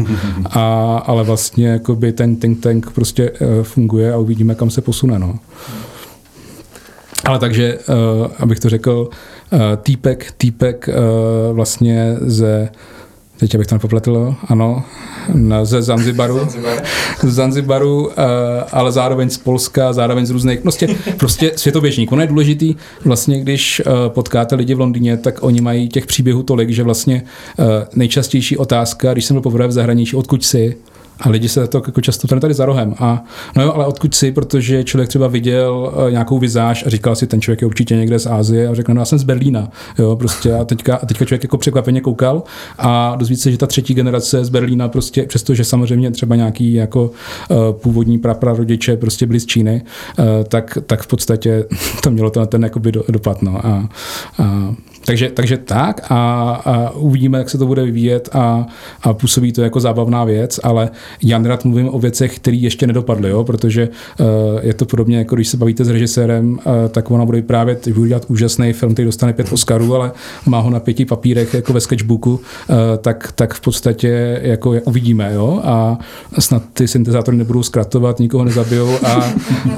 A, 0.45 0.97
ale 0.97 1.23
vlastně 1.23 1.81
ten 2.15 2.36
think 2.36 2.59
tank 2.59 2.91
prostě 2.91 3.31
uh, 3.31 3.63
funguje 3.63 4.13
a 4.13 4.17
uvidíme, 4.17 4.55
kam 4.55 4.69
se 4.69 4.81
posune. 4.81 5.19
No. 5.19 5.39
Ale 7.25 7.39
takže, 7.39 7.77
uh, 7.77 8.27
abych 8.39 8.59
to 8.59 8.69
řekl, 8.69 9.09
uh, 9.51 9.59
týpek, 9.75 10.33
týpek 10.38 10.89
uh, 10.89 11.55
vlastně 11.55 12.15
ze 12.21 12.69
teď 13.39 13.55
abych 13.55 13.67
to 13.67 13.75
nepopletl, 13.75 14.36
ano, 14.47 14.83
ze 15.63 15.81
Zanzibaru, 15.81 16.39
z 17.23 17.33
Zanzibaru, 17.33 18.09
ale 18.71 18.91
zároveň 18.91 19.29
z 19.29 19.38
Polska, 19.38 19.93
zároveň 19.93 20.25
z 20.25 20.29
různých, 20.29 20.59
prostě, 20.59 20.88
prostě 21.17 21.51
světoběžník. 21.55 22.12
Ono 22.12 22.21
je 22.21 22.27
důležitý, 22.27 22.75
vlastně 23.05 23.41
když 23.41 23.81
potkáte 24.07 24.55
lidi 24.55 24.73
v 24.73 24.79
Londýně, 24.79 25.17
tak 25.17 25.43
oni 25.43 25.62
mají 25.62 25.89
těch 25.89 26.05
příběhů 26.05 26.43
tolik, 26.43 26.69
že 26.69 26.83
vlastně 26.83 27.23
nejčastější 27.95 28.57
otázka, 28.57 29.13
když 29.13 29.25
jsem 29.25 29.36
byl 29.36 29.41
poprvé 29.41 29.67
v 29.67 29.71
zahraničí, 29.71 30.15
odkud 30.15 30.45
jsi, 30.45 30.77
a 31.19 31.30
lidi 31.30 31.49
se 31.49 31.67
to 31.67 31.78
jako 31.78 32.02
často 32.02 32.28
to 32.28 32.39
tady 32.39 32.54
za 32.54 32.65
rohem. 32.65 32.95
A 32.99 33.23
no 33.56 33.63
jo, 33.63 33.71
ale 33.76 33.86
odkud 33.86 34.15
si, 34.15 34.32
protože 34.32 34.84
člověk 34.84 35.10
třeba 35.10 35.28
viděl 35.28 35.93
uh, 35.95 36.12
nějakou 36.12 36.39
vizáž 36.39 36.86
a 36.86 36.89
říkal 36.89 37.15
si, 37.15 37.28
ten 37.28 37.41
člověk 37.41 37.62
je 37.62 37.67
určitě 37.67 37.95
někde 37.95 38.19
z 38.19 38.28
Ázie 38.28 38.67
a 38.67 38.76
řekl, 38.76 38.93
no 38.93 39.02
já 39.02 39.06
jsem 39.06 39.19
z 39.19 39.23
Berlína. 39.23 39.69
Jo, 39.99 40.15
prostě 40.15 40.54
a 40.54 40.65
teďka, 40.65 40.95
a 40.95 41.06
teďka 41.06 41.26
člověk 41.26 41.43
jako 41.43 41.58
překvapeně 41.58 42.02
koukal 42.02 42.43
a 42.78 43.15
dozví 43.15 43.36
se, 43.36 43.52
že 43.52 43.58
ta 43.58 43.67
třetí 43.67 43.93
generace 43.93 44.45
z 44.45 44.49
Berlína 44.49 44.88
prostě, 44.88 45.23
přestože 45.23 45.63
samozřejmě 45.63 46.12
třeba 46.12 46.36
nějaký 46.36 46.73
jako 46.73 47.12
uh, 47.49 47.58
původní 47.71 48.17
praprarodiče 48.17 48.97
prostě 48.97 49.26
byli 49.26 49.39
z 49.39 49.45
Číny, 49.45 49.82
uh, 50.19 50.26
tak, 50.43 50.78
tak 50.86 51.02
v 51.02 51.08
podstatě 51.08 51.65
to 52.04 52.12
mělo 52.12 52.30
to 52.30 52.39
na 52.39 52.45
ten 52.45 52.63
jakoby 52.63 52.91
do, 52.91 53.04
dopad. 53.10 53.41
No. 53.41 53.65
A, 53.65 53.89
a 54.39 54.76
takže, 55.06 55.30
takže 55.30 55.58
tak 55.58 56.02
a, 56.10 56.52
a 56.66 56.89
uvidíme, 56.89 57.38
jak 57.38 57.50
se 57.50 57.58
to 57.58 57.66
bude 57.66 57.84
vyvíjet 57.84 58.30
a, 58.34 58.68
a 59.02 59.13
působí 59.13 59.52
to 59.52 59.62
jako 59.62 59.80
zábavná 59.80 60.24
věc, 60.24 60.60
ale 60.63 60.89
já 61.24 61.39
nerad 61.39 61.66
mluvím 61.66 61.89
o 61.94 62.00
věcech, 62.00 62.36
které 62.36 62.58
ještě 62.58 62.88
nedopadly, 62.88 63.30
jo, 63.30 63.44
protože 63.44 63.89
uh, 64.20 64.28
je 64.62 64.74
to 64.74 64.86
podobně, 64.86 65.18
jako 65.18 65.36
když 65.36 65.48
se 65.48 65.58
bavíte 65.58 65.86
s 65.86 65.89
režisérem, 65.89 66.54
uh, 66.54 66.60
tak 66.89 67.12
ona 67.12 67.26
bude 67.26 67.38
vyprávět, 67.38 67.88
bude 67.88 68.08
dělat 68.08 68.26
úžasný 68.28 68.74
film, 68.74 68.94
který 68.94 69.06
dostane 69.06 69.34
pět 69.34 69.52
Oscarů, 69.52 69.96
ale 69.96 70.12
má 70.46 70.60
ho 70.60 70.70
na 70.70 70.80
pěti 70.80 71.06
papírech 71.06 71.54
jako 71.54 71.74
ve 71.74 71.80
sketchbooku, 71.80 72.32
uh, 72.34 72.76
tak, 73.02 73.32
tak 73.32 73.54
v 73.54 73.62
podstatě 73.62 74.39
jako 74.44 74.76
uvidíme, 74.86 75.32
jo, 75.34 75.62
a 75.63 75.98
snad 76.39 76.63
ty 76.74 76.88
syntezátory 76.88 77.38
nebudou 77.38 77.63
zkratovat, 77.63 78.20
nikoho 78.20 78.44
nezabijou 78.44 78.98
a, 79.06 79.34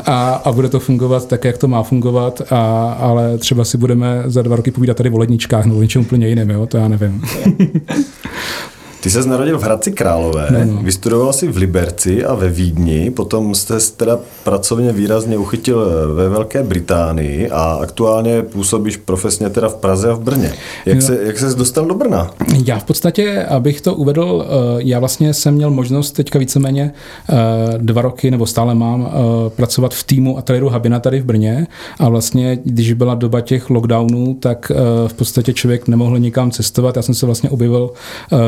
a, 0.06 0.34
a 0.34 0.52
bude 0.52 0.70
to 0.70 0.80
fungovat 0.80 1.28
tak, 1.28 1.46
jak 1.46 1.58
to 1.58 1.68
má 1.68 1.84
fungovat, 1.84 2.42
a, 2.52 2.92
ale 3.00 3.38
třeba 3.38 3.64
si 3.64 3.78
budeme 3.78 4.24
za 4.26 4.42
dva 4.42 4.56
roky 4.56 4.72
povídat 4.72 4.98
tady 4.98 5.10
o 5.16 5.18
ledničkách 5.18 5.66
nebo 5.66 5.82
něčem 5.82 6.02
úplně 6.02 6.28
jiném, 6.28 6.50
jo? 6.50 6.66
to 6.66 6.78
já 6.78 6.88
nevím. 6.88 7.22
Ty 9.06 9.12
se 9.12 9.30
narodil 9.30 9.60
v 9.60 9.64
Hradci 9.64 9.92
Králové, 9.92 10.48
no, 10.52 10.74
no. 10.74 10.82
vystudoval 10.84 11.34
si 11.34 11.48
v 11.48 11.58
Liberci 11.58 12.26
a 12.26 12.34
ve 12.34 12.50
Vídni, 12.50 13.12
potom 13.12 13.56
jste 13.56 13.80
teda 13.98 14.20
pracovně 14.44 14.92
výrazně 14.92 15.38
uchytil 15.38 15.86
ve 16.16 16.30
Velké 16.30 16.64
Británii 16.64 17.50
a 17.50 17.80
aktuálně 17.82 18.42
působíš 18.42 18.98
profesně 18.98 19.50
teda 19.50 19.70
v 19.70 19.76
Praze 19.76 20.10
a 20.10 20.14
v 20.14 20.20
Brně. 20.20 20.54
Jak, 20.86 21.02
se, 21.02 21.20
jak 21.24 21.40
ses 21.40 21.56
dostal 21.56 21.86
do 21.86 21.96
Brna? 21.96 22.32
Já 22.66 22.80
v 22.80 22.84
podstatě, 22.84 23.44
abych 23.44 23.82
to 23.82 23.96
uvedl, 23.96 24.46
eh, 24.46 24.50
já 24.78 25.00
vlastně 25.00 25.34
jsem 25.34 25.54
měl 25.54 25.72
možnost 25.72 26.12
teďka 26.12 26.40
víceméně 26.40 26.94
eh, 27.30 27.34
dva 27.78 28.02
roky, 28.02 28.32
nebo 28.32 28.46
stále 28.46 28.76
mám, 28.76 29.08
eh, 29.08 29.50
pracovat 29.50 29.94
v 29.94 30.04
týmu 30.04 30.38
ateliéru 30.38 30.70
Habina 30.70 31.00
tady 31.00 31.20
v 31.20 31.26
Brně 31.26 31.68
a 32.00 32.10
vlastně, 32.10 32.60
když 32.64 32.94
byla 32.94 33.16
doba 33.16 33.42
těch 33.42 33.70
lockdownů, 33.70 34.34
tak 34.40 34.72
v 35.08 35.14
podstatě 35.14 35.54
člověk 35.54 35.88
nemohl 35.88 36.20
nikam 36.20 36.52
cestovat. 36.52 36.96
Já 36.96 37.02
jsem 37.02 37.16
se 37.16 37.26
vlastně 37.26 37.50
objevil 37.50 37.92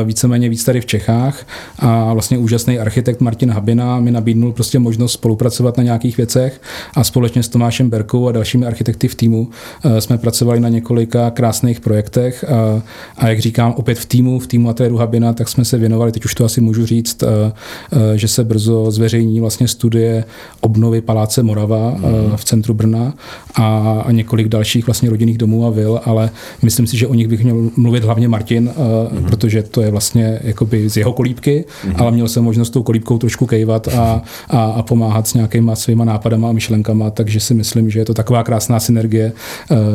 víceméně 0.04 0.47
poměrně 0.48 0.50
víc 0.50 0.64
tady 0.64 0.80
v 0.80 0.86
Čechách 0.86 1.46
a 1.78 2.12
vlastně 2.12 2.38
úžasný 2.38 2.78
architekt 2.78 3.20
Martin 3.20 3.50
Habina 3.50 4.00
mi 4.00 4.10
nabídnul 4.10 4.52
prostě 4.52 4.78
možnost 4.78 5.12
spolupracovat 5.12 5.76
na 5.76 5.84
nějakých 5.84 6.16
věcech 6.16 6.60
a 6.94 7.04
společně 7.04 7.42
s 7.42 7.48
Tomášem 7.48 7.90
Berkou 7.90 8.28
a 8.28 8.32
dalšími 8.32 8.66
architekty 8.66 9.08
v 9.08 9.14
týmu 9.14 9.50
jsme 9.98 10.18
pracovali 10.18 10.60
na 10.60 10.68
několika 10.68 11.30
krásných 11.30 11.80
projektech 11.80 12.44
a, 12.44 12.82
a 13.16 13.28
jak 13.28 13.38
říkám, 13.38 13.74
opět 13.76 13.98
v 13.98 14.06
týmu, 14.06 14.38
v 14.38 14.46
týmu 14.46 14.68
ateliéru 14.68 14.96
Habina, 14.96 15.32
tak 15.32 15.48
jsme 15.48 15.64
se 15.64 15.78
věnovali, 15.78 16.12
teď 16.12 16.24
už 16.24 16.34
to 16.34 16.44
asi 16.44 16.60
můžu 16.60 16.86
říct, 16.86 17.24
že 18.14 18.28
se 18.28 18.44
brzo 18.44 18.90
zveřejní 18.90 19.40
vlastně 19.40 19.68
studie 19.68 20.24
obnovy 20.60 21.00
Paláce 21.00 21.42
Morava 21.42 21.90
mm. 21.90 22.36
v 22.36 22.44
centru 22.44 22.74
Brna 22.74 23.14
a 23.54 24.06
několik 24.10 24.48
dalších 24.48 24.86
vlastně 24.86 25.10
rodinných 25.10 25.38
domů 25.38 25.66
a 25.66 25.70
vil, 25.70 26.00
ale 26.04 26.30
myslím 26.62 26.86
si, 26.86 26.96
že 26.96 27.06
o 27.06 27.14
nich 27.14 27.28
bych 27.28 27.44
měl 27.44 27.70
mluvit 27.76 28.04
hlavně 28.04 28.28
Martin, 28.28 28.70
mm. 29.10 29.24
protože 29.24 29.62
to 29.62 29.82
je 29.82 29.90
vlastně 29.90 30.37
jakoby 30.42 30.88
z 30.88 30.96
jeho 30.96 31.12
kolíbky, 31.12 31.64
mm. 31.86 31.94
ale 31.96 32.10
měl 32.10 32.28
jsem 32.28 32.44
možnost 32.44 32.70
tou 32.70 32.82
kolíbkou 32.82 33.18
trošku 33.18 33.46
kejvat 33.46 33.88
a, 33.88 34.22
a, 34.48 34.62
a 34.64 34.82
pomáhat 34.82 35.28
s 35.28 35.34
nějakýma 35.34 35.76
svýma 35.76 36.04
nápadama 36.04 36.48
a 36.48 36.52
myšlenkama, 36.52 37.10
takže 37.10 37.40
si 37.40 37.54
myslím, 37.54 37.90
že 37.90 37.98
je 37.98 38.04
to 38.04 38.14
taková 38.14 38.42
krásná 38.42 38.80
synergie 38.80 39.32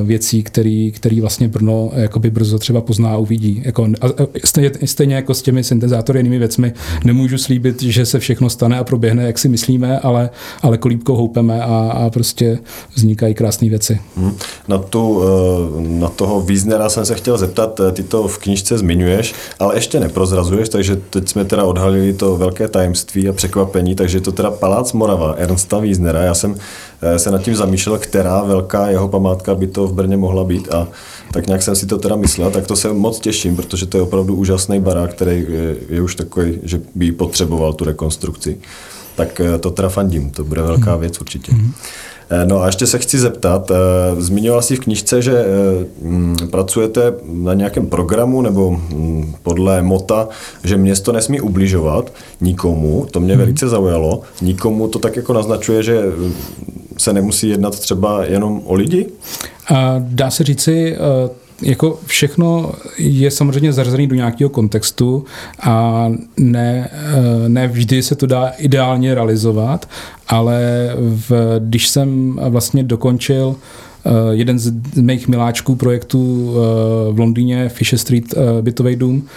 věcí, 0.03 0.43
který, 0.43 0.91
který 0.91 1.21
vlastně 1.21 1.47
Brno 1.47 1.91
jakoby 1.95 2.29
brzo 2.29 2.60
třeba 2.60 2.82
pozná 2.82 3.10
a 3.10 3.17
uvidí. 3.17 3.62
Jako, 3.65 3.88
a 4.01 4.08
stejně, 4.45 4.71
stejně 4.86 5.15
jako 5.15 5.34
s 5.34 5.41
těmi 5.41 5.63
syntezátory 5.63 6.19
jinými 6.19 6.39
věcmi, 6.39 6.73
nemůžu 7.06 7.38
slíbit, 7.38 7.82
že 7.84 8.06
se 8.06 8.19
všechno 8.19 8.49
stane 8.49 8.77
a 8.79 8.84
proběhne, 8.84 9.23
jak 9.23 9.39
si 9.39 9.49
myslíme, 9.49 9.99
ale, 9.99 10.29
ale 10.62 10.77
kolíbkou 10.77 11.15
houpeme 11.15 11.62
a, 11.62 11.91
a 11.95 12.10
prostě 12.10 12.60
vznikají 12.95 13.34
krásné 13.34 13.69
věci. 13.69 13.99
Hmm. 14.15 14.32
Na, 14.67 14.78
tu, 14.78 15.21
eh, 15.23 15.82
na 15.88 16.10
toho 16.10 16.41
Wiesnera 16.41 16.89
jsem 16.89 17.06
se 17.06 17.15
chtěl 17.15 17.38
zeptat, 17.38 17.80
eh, 17.80 17.91
ty 17.91 18.04
to 18.04 18.28
v 18.28 18.38
knižce 18.38 18.78
zmiňuješ, 18.78 19.34
ale 19.60 19.76
ještě 19.76 19.99
neprozrazuješ, 19.99 20.69
takže 20.69 20.95
teď 20.95 21.30
jsme 21.30 21.45
teda 21.45 21.63
odhalili 21.63 22.13
to 22.13 22.38
velké 22.38 22.67
tajemství 22.67 23.30
a 23.30 23.34
překvapení, 23.34 23.95
takže 23.95 24.17
je 24.17 24.21
to 24.21 24.32
teda 24.32 24.52
Palác 24.52 24.93
Morava 24.93 25.34
Ernsta 25.34 25.80
Wiesnera. 25.80 26.21
Já 26.21 26.34
jsem 26.34 26.56
eh, 27.02 27.19
se 27.19 27.32
nad 27.32 27.41
tím 27.41 27.56
zamýšlel, 27.56 27.97
která 27.97 28.43
velká 28.43 28.89
jeho 28.89 29.08
památka 29.08 29.56
by 29.56 29.67
to 29.67 29.88
v 29.88 29.93
Brně 29.93 30.17
mohla 30.17 30.43
být 30.43 30.73
a 30.73 30.88
tak 31.32 31.47
nějak 31.47 31.62
jsem 31.63 31.76
si 31.76 31.86
to 31.86 31.97
teda 31.97 32.15
myslel, 32.15 32.52
tak 32.52 32.67
to 32.67 32.76
se 32.76 32.93
moc 32.93 33.19
těším, 33.19 33.56
protože 33.56 33.86
to 33.86 33.97
je 33.97 34.04
opravdu 34.04 34.36
úžasný 34.36 34.80
barák, 34.80 35.12
který 35.12 35.45
je, 35.49 35.76
je 35.89 36.02
už 36.02 36.15
takový, 36.15 36.60
že 36.63 36.82
by 36.95 37.12
potřeboval 37.12 37.73
tu 37.73 37.86
rekonstrukci. 37.86 38.58
Tak 39.15 39.41
to 39.60 39.71
teda 39.71 39.89
fandím, 39.89 40.30
to 40.30 40.43
bude 40.43 40.62
velká 40.62 40.95
věc 40.95 41.21
určitě. 41.21 41.52
Mm-hmm. 41.52 41.71
Eh, 42.29 42.45
no 42.45 42.62
a 42.62 42.65
ještě 42.65 42.88
se 42.88 42.99
chci 42.99 43.19
zeptat, 43.19 43.71
eh, 43.71 43.75
zmiňoval 44.21 44.62
jsi 44.62 44.75
v 44.75 44.79
knižce, 44.79 45.21
že 45.21 45.38
eh, 45.38 45.86
mm, 46.01 46.36
pracujete 46.51 47.13
na 47.25 47.53
nějakém 47.53 47.88
programu 47.88 48.41
nebo 48.41 48.71
mm, 48.71 49.36
podle 49.43 49.81
mota, 49.81 50.27
že 50.63 50.77
město 50.77 51.12
nesmí 51.12 51.41
ubližovat 51.41 52.13
nikomu, 52.41 53.05
to 53.12 53.19
mě 53.19 53.33
mhm. 53.33 53.39
velice 53.39 53.69
zaujalo, 53.69 54.21
nikomu 54.41 54.88
to 54.88 54.99
tak 54.99 55.15
jako 55.15 55.33
naznačuje, 55.33 55.83
že 55.83 56.03
se 56.97 57.13
nemusí 57.13 57.49
jednat 57.49 57.79
třeba 57.79 58.25
jenom 58.25 58.62
o 58.65 58.73
lidi? 58.73 59.07
Dá 59.99 60.29
se 60.31 60.43
říci, 60.43 60.97
jako 61.61 61.99
všechno 62.05 62.71
je 62.97 63.31
samozřejmě 63.31 63.73
zařazené 63.73 64.07
do 64.07 64.15
nějakého 64.15 64.49
kontextu 64.49 65.25
a 65.59 66.07
ne, 66.37 66.89
eh, 66.91 67.49
ne 67.49 67.67
vždy 67.67 68.03
se 68.03 68.15
to 68.15 68.25
dá 68.25 68.47
ideálně 68.57 69.15
realizovat, 69.15 69.89
ale 70.27 70.89
v, 70.97 71.59
když 71.59 71.87
jsem 71.87 72.39
vlastně 72.49 72.83
dokončil 72.83 73.55
jeden 74.31 74.59
z 74.59 74.73
mých 75.01 75.27
miláčků 75.27 75.75
projektů 75.75 76.53
eh, 76.53 77.13
v 77.13 77.19
Londýně, 77.19 77.69
Fisher 77.69 77.99
Street 77.99 78.33
eh, 78.33 78.61
bytový 78.61 78.95
dům, 78.95 79.27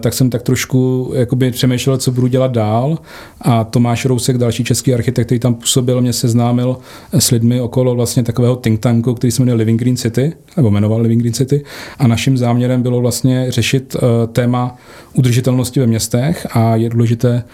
tak 0.00 0.14
jsem 0.14 0.30
tak 0.30 0.42
trošku 0.42 1.12
jakoby 1.14 1.50
přemýšlel, 1.50 1.96
co 1.96 2.12
budu 2.12 2.26
dělat 2.26 2.52
dál. 2.52 2.98
A 3.40 3.64
Tomáš 3.64 4.04
Rousek, 4.04 4.38
další 4.38 4.64
český 4.64 4.94
architekt, 4.94 5.26
který 5.26 5.38
tam 5.38 5.54
působil, 5.54 6.00
mě 6.00 6.12
seznámil 6.12 6.76
s 7.12 7.30
lidmi 7.30 7.60
okolo 7.60 7.94
vlastně 7.94 8.22
takového 8.22 8.56
think 8.56 8.80
tanku, 8.80 9.14
který 9.14 9.30
se 9.30 9.42
jmenuje 9.42 9.56
Living 9.56 9.80
Green 9.80 9.96
City, 9.96 10.32
nebo 10.56 10.70
jmenoval 10.70 11.00
Living 11.00 11.20
Green 11.20 11.34
City. 11.34 11.64
A 11.98 12.06
naším 12.06 12.36
záměrem 12.36 12.82
bylo 12.82 13.00
vlastně 13.00 13.46
řešit 13.48 13.96
téma 14.32 14.76
udržitelnosti 15.14 15.80
ve 15.80 15.86
městech 15.86 16.46
a 16.50 16.76
je 16.76 16.90
důležité 16.90 17.44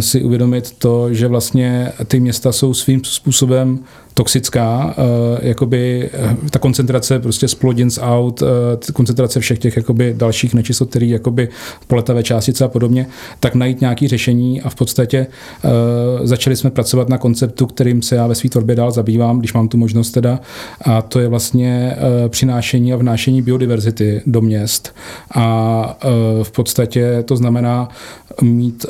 si 0.00 0.22
uvědomit 0.22 0.70
to, 0.78 1.14
že 1.14 1.28
vlastně 1.28 1.92
ty 2.04 2.20
města 2.20 2.52
jsou 2.52 2.74
svým 2.74 3.04
způsobem 3.04 3.78
toxická, 4.20 4.94
uh, 4.98 5.38
jakoby 5.42 6.10
uh, 6.24 6.48
ta 6.50 6.58
koncentrace 6.58 7.18
prostě 7.18 7.48
splodins 7.48 7.98
out, 8.02 8.42
uh, 8.42 8.48
koncentrace 8.92 9.40
všech 9.40 9.58
těch 9.58 9.76
jakoby 9.76 10.14
dalších 10.16 10.54
nečistot, 10.54 10.90
který 10.90 11.10
jakoby 11.10 11.48
poletavé 11.86 12.22
částice 12.22 12.64
a 12.64 12.68
podobně, 12.68 13.06
tak 13.40 13.54
najít 13.54 13.80
nějaké 13.80 14.08
řešení 14.08 14.62
a 14.62 14.68
v 14.68 14.74
podstatě 14.74 15.26
začali 16.22 16.56
jsme 16.56 16.70
pracovat 16.70 17.08
na 17.08 17.18
konceptu, 17.18 17.66
kterým 17.66 18.02
se 18.02 18.16
já 18.16 18.26
ve 18.26 18.34
své 18.34 18.50
tvorbě 18.50 18.76
dál 18.76 18.90
zabývám, 18.90 19.38
když 19.38 19.52
mám 19.52 19.68
tu 19.68 19.76
možnost 19.76 20.10
teda, 20.10 20.40
a 20.84 21.02
to 21.02 21.20
je 21.20 21.28
vlastně 21.28 21.96
přinášení 22.28 22.92
a 22.92 22.96
vnášení 22.96 23.42
biodiverzity 23.42 24.22
do 24.26 24.40
měst. 24.40 24.94
A 25.34 25.98
v 26.42 26.50
podstatě 26.50 27.22
to 27.24 27.36
znamená 27.36 27.88
mít 28.42 28.86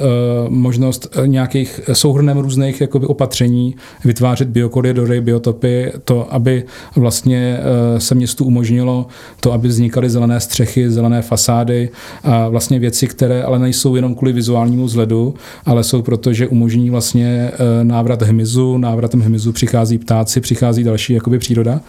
možnost 0.49 1.17
nějakých 1.27 1.81
souhrnem 1.93 2.39
různých 2.39 2.81
jakoby 2.81 3.07
opatření, 3.07 3.77
vytvářet 4.05 4.49
biokoridory, 4.49 5.20
biotopy, 5.21 5.93
to, 6.05 6.35
aby 6.35 6.65
vlastně 6.97 7.59
eh, 7.61 8.01
se 8.01 8.15
městu 8.15 8.45
umožnilo 8.45 9.07
to, 9.41 9.53
aby 9.53 9.69
vznikaly 9.69 10.11
zelené 10.11 10.41
střechy, 10.41 10.91
zelené 10.91 11.23
fasády 11.23 11.89
a 12.25 12.49
vlastně 12.49 12.79
věci, 12.79 13.07
které 13.07 13.43
ale 13.43 13.59
nejsou 13.59 13.97
jenom 13.97 14.15
kvůli 14.15 14.33
vizuálnímu 14.33 14.85
vzhledu, 14.85 15.35
ale 15.67 15.85
jsou 15.85 16.03
proto, 16.03 16.33
že 16.33 16.49
umožní 16.49 16.91
vlastně 16.91 17.51
eh, 17.53 17.85
návrat 17.85 18.23
hmyzu, 18.23 18.79
návratem 18.79 19.21
hmyzu 19.21 19.53
přichází 19.53 19.99
ptáci, 19.99 20.41
přichází 20.41 20.85
další 20.85 21.13
jakoby 21.13 21.39
příroda. 21.39 21.81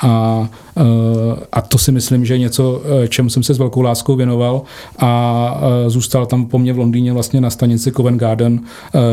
A 0.00 0.48
Eh, 0.76 1.46
a 1.52 1.60
to 1.60 1.78
si 1.78 1.92
myslím, 1.92 2.24
že 2.24 2.34
je 2.34 2.38
něco, 2.38 2.82
čemu 3.08 3.30
jsem 3.30 3.42
se 3.42 3.54
s 3.54 3.58
velkou 3.58 3.80
láskou 3.80 4.16
věnoval 4.16 4.62
a 4.98 5.60
zůstal 5.86 6.26
tam 6.26 6.46
po 6.46 6.58
mně 6.58 6.72
v 6.72 6.78
Londýně 6.78 7.12
vlastně 7.12 7.40
na 7.40 7.50
stanici 7.50 7.92
Covent 7.92 8.20
Garden 8.20 8.60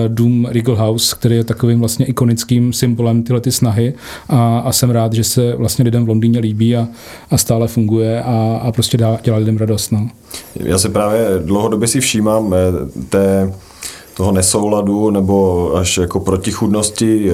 dům 0.07 0.45
Regal 0.45 0.75
House, 0.75 1.15
který 1.15 1.35
je 1.35 1.43
takovým 1.43 1.79
vlastně 1.79 2.05
ikonickým 2.05 2.73
symbolem 2.73 3.23
tyhle 3.23 3.41
ty 3.41 3.51
snahy 3.57 3.93
a, 4.29 4.59
a 4.59 4.71
jsem 4.71 4.89
rád, 4.89 5.13
že 5.13 5.23
se 5.23 5.55
vlastně 5.55 5.85
lidem 5.85 6.05
v 6.05 6.09
Londýně 6.09 6.39
líbí 6.39 6.75
a, 6.75 6.87
a 7.31 7.37
stále 7.37 7.67
funguje 7.67 8.23
a, 8.23 8.59
a 8.63 8.71
prostě 8.71 8.97
dá, 8.97 9.19
dělá 9.23 9.37
lidem 9.37 9.57
radost. 9.57 9.91
No. 9.91 10.09
Já 10.55 10.77
se 10.77 10.89
právě 10.89 11.27
dlouhodobě 11.45 11.87
si 11.87 11.99
všímám 11.99 12.55
té 13.09 13.53
toho 14.13 14.31
nesouladu 14.31 15.09
nebo 15.09 15.71
až 15.75 15.97
jako 15.97 16.19
protichudnosti 16.19 17.31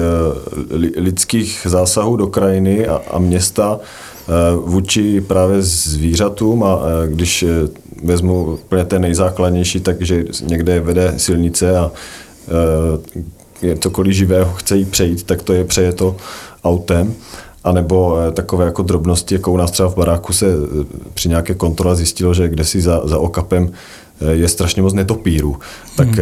lidských 0.96 1.66
zásahů 1.70 2.16
do 2.16 2.26
krajiny 2.26 2.86
a, 2.86 3.00
a 3.10 3.18
města 3.18 3.80
Eh, 4.28 4.56
vůči 4.56 5.20
právě 5.20 5.62
zvířatům 5.62 6.64
a 6.64 6.80
eh, 6.82 7.08
když 7.08 7.42
eh, 7.42 7.48
vezmu 8.04 8.44
úplně 8.44 8.84
ten 8.84 9.02
nejzákladnější, 9.02 9.80
takže 9.80 10.24
někde 10.42 10.80
vede 10.80 11.14
silnice 11.16 11.78
a 11.78 11.90
cokoliv 13.78 14.14
živého 14.14 14.52
chce 14.52 14.76
jí 14.76 14.84
přejít, 14.84 15.22
tak 15.22 15.42
to 15.42 15.52
je 15.52 15.64
přeje 15.64 15.92
to 15.92 16.16
autem. 16.64 17.14
A 17.64 17.72
nebo 17.72 18.16
takové 18.32 18.64
jako 18.64 18.82
drobnosti, 18.82 19.34
jako 19.34 19.52
u 19.52 19.56
nás 19.56 19.70
třeba 19.70 19.88
v 19.88 19.96
baráku 19.96 20.32
se 20.32 20.46
při 21.14 21.28
nějaké 21.28 21.54
kontrole 21.54 21.96
zjistilo, 21.96 22.34
že 22.34 22.48
kde 22.48 22.64
si 22.64 22.80
za, 22.80 23.00
za 23.04 23.18
okapem 23.18 23.70
je 24.30 24.48
strašně 24.48 24.82
moc 24.82 24.94
netopíru, 24.94 25.56
tak 25.96 26.08
hmm. 26.08 26.18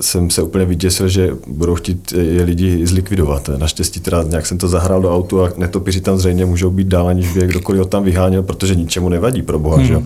jsem 0.00 0.30
se 0.30 0.42
úplně 0.42 0.64
vyděsil, 0.64 1.08
že 1.08 1.30
budou 1.46 1.74
chtít 1.74 2.12
je 2.12 2.42
lidi 2.42 2.86
zlikvidovat. 2.86 3.50
Naštěstí 3.56 4.00
teda 4.00 4.22
nějak 4.22 4.46
jsem 4.46 4.58
to 4.58 4.68
zahrál 4.68 5.02
do 5.02 5.14
autu 5.14 5.42
a 5.42 5.52
netopíři 5.56 6.00
tam 6.00 6.18
zřejmě 6.18 6.46
můžou 6.46 6.70
být 6.70 6.86
dál, 6.86 7.08
aniž 7.08 7.32
by 7.32 7.40
je 7.40 7.46
kdokoliv 7.46 7.78
ho 7.78 7.84
tam 7.84 8.04
vyháněl, 8.04 8.42
protože 8.42 8.74
ničemu 8.74 9.08
nevadí 9.08 9.42
pro 9.42 9.58
boha, 9.58 9.76
hmm. 9.76 9.86
že 9.86 9.92
jo. 9.92 10.02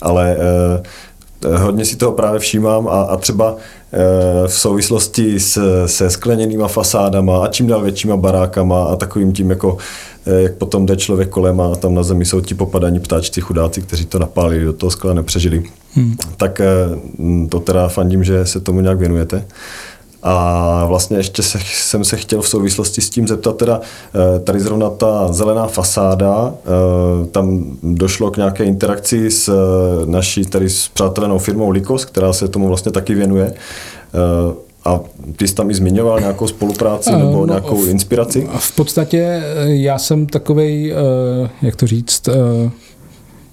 Ale 0.00 0.36
eh, 0.38 0.82
hodně 1.56 1.84
si 1.84 1.96
toho 1.96 2.12
právě 2.12 2.40
všímám 2.40 2.88
a, 2.88 3.02
a 3.02 3.16
třeba 3.16 3.56
eh, 3.92 4.48
v 4.48 4.52
souvislosti 4.52 5.40
s, 5.40 5.86
se 5.86 6.10
skleněnýma 6.10 6.68
fasádama 6.68 7.44
a 7.44 7.48
čím 7.48 7.66
dál 7.66 7.82
většíma 7.82 8.16
barákama 8.16 8.84
a 8.84 8.96
takovým 8.96 9.32
tím 9.32 9.50
jako 9.50 9.78
Eh, 10.26 10.42
jak 10.42 10.54
potom 10.54 10.86
jde 10.86 10.96
člověk 10.96 11.28
kolem 11.28 11.60
a 11.60 11.76
tam 11.76 11.94
na 11.94 12.02
zemi 12.02 12.24
jsou 12.24 12.40
ti 12.40 12.54
popadaní 12.54 13.00
ptáčci 13.00 13.40
chudáci, 13.40 13.82
kteří 13.82 14.04
to 14.04 14.18
napálili 14.18 14.64
do 14.64 14.72
toho 14.72 14.90
skla 14.90 15.14
nepřežili. 15.14 15.62
Hmm. 15.94 16.16
Tak 16.36 16.60
eh, 16.60 16.66
to 17.48 17.60
teda 17.60 17.88
fandím, 17.88 18.24
že 18.24 18.46
se 18.46 18.60
tomu 18.60 18.80
nějak 18.80 18.98
věnujete. 18.98 19.44
A 20.28 20.84
vlastně 20.86 21.16
ještě 21.16 21.42
se, 21.42 21.58
jsem 21.64 22.04
se 22.04 22.16
chtěl 22.16 22.42
v 22.42 22.48
souvislosti 22.48 23.00
s 23.00 23.10
tím 23.10 23.28
zeptat, 23.28 23.56
teda 23.56 23.80
eh, 23.80 24.40
tady 24.40 24.60
zrovna 24.60 24.90
ta 24.90 25.32
zelená 25.32 25.66
fasáda, 25.66 26.54
tam 27.30 27.64
došlo 27.82 28.30
k 28.30 28.36
nějaké 28.36 28.64
interakci 28.64 29.30
s 29.30 29.50
naší 30.06 30.44
tady 30.44 30.70
s 30.70 30.88
přátelenou 30.88 31.38
firmou 31.38 31.70
Likos, 31.70 32.04
která 32.04 32.32
se 32.32 32.48
tomu 32.48 32.68
vlastně 32.68 32.92
taky 32.92 33.14
věnuje. 33.14 33.54
A 34.86 35.00
ty 35.36 35.48
jsi 35.48 35.54
tam 35.54 35.70
i 35.70 35.74
zmiňoval 35.74 36.20
nějakou 36.20 36.46
spolupráci 36.46 37.12
nebo 37.12 37.32
no, 37.32 37.46
nějakou 37.46 37.82
v, 37.82 37.88
inspiraci? 37.88 38.48
V 38.58 38.76
podstatě 38.76 39.18
eh, 39.18 39.68
já 39.68 39.98
jsem 39.98 40.26
takovej, 40.26 40.92
eh, 40.92 41.50
jak 41.62 41.76
to 41.76 41.86
říct, 41.86 42.28
eh, 42.28 42.34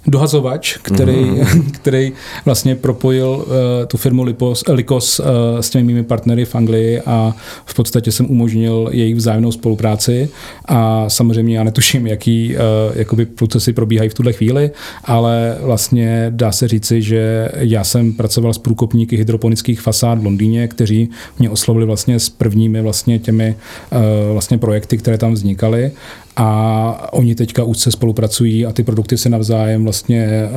dohazovač, 0.07 0.77
který, 0.77 1.15
mm-hmm. 1.15 1.71
který 1.71 2.11
vlastně 2.45 2.75
propojil 2.75 3.27
uh, 3.27 3.43
tu 3.87 3.97
firmu 3.97 4.23
Lipos, 4.23 4.63
Likos 4.69 5.19
uh, 5.19 5.25
s 5.59 5.69
těmi 5.69 5.83
mými 5.83 6.03
partnery 6.03 6.45
v 6.45 6.55
Anglii 6.55 7.01
a 7.05 7.35
v 7.65 7.73
podstatě 7.73 8.11
jsem 8.11 8.31
umožnil 8.31 8.89
jejich 8.91 9.15
vzájemnou 9.15 9.51
spolupráci 9.51 10.29
a 10.65 11.09
samozřejmě 11.09 11.57
já 11.57 11.63
netuším, 11.63 12.07
jaký 12.07 12.55
uh, 12.55 12.61
jakoby 12.95 13.25
procesy 13.25 13.73
probíhají 13.73 14.09
v 14.09 14.13
tuhle 14.13 14.33
chvíli, 14.33 14.71
ale 15.05 15.57
vlastně 15.61 16.27
dá 16.29 16.51
se 16.51 16.67
říci, 16.67 17.01
že 17.01 17.49
já 17.55 17.83
jsem 17.83 18.13
pracoval 18.13 18.53
s 18.53 18.57
průkopníky 18.57 19.17
hydroponických 19.17 19.81
fasád 19.81 20.19
v 20.19 20.25
Londýně, 20.25 20.67
kteří 20.67 21.09
mě 21.39 21.49
oslovili 21.49 21.85
vlastně 21.85 22.19
s 22.19 22.29
prvními 22.29 22.81
vlastně 22.81 23.19
těmi 23.19 23.55
uh, 23.91 23.99
vlastně 24.31 24.57
projekty, 24.57 24.97
které 24.97 25.17
tam 25.17 25.33
vznikaly 25.33 25.91
a 26.35 27.13
oni 27.13 27.35
teďka 27.35 27.63
úzce 27.63 27.91
spolupracují 27.91 28.65
a 28.65 28.71
ty 28.71 28.83
produkty 28.83 29.17
se 29.17 29.29
navzájem 29.29 29.83
vlastně 29.83 30.49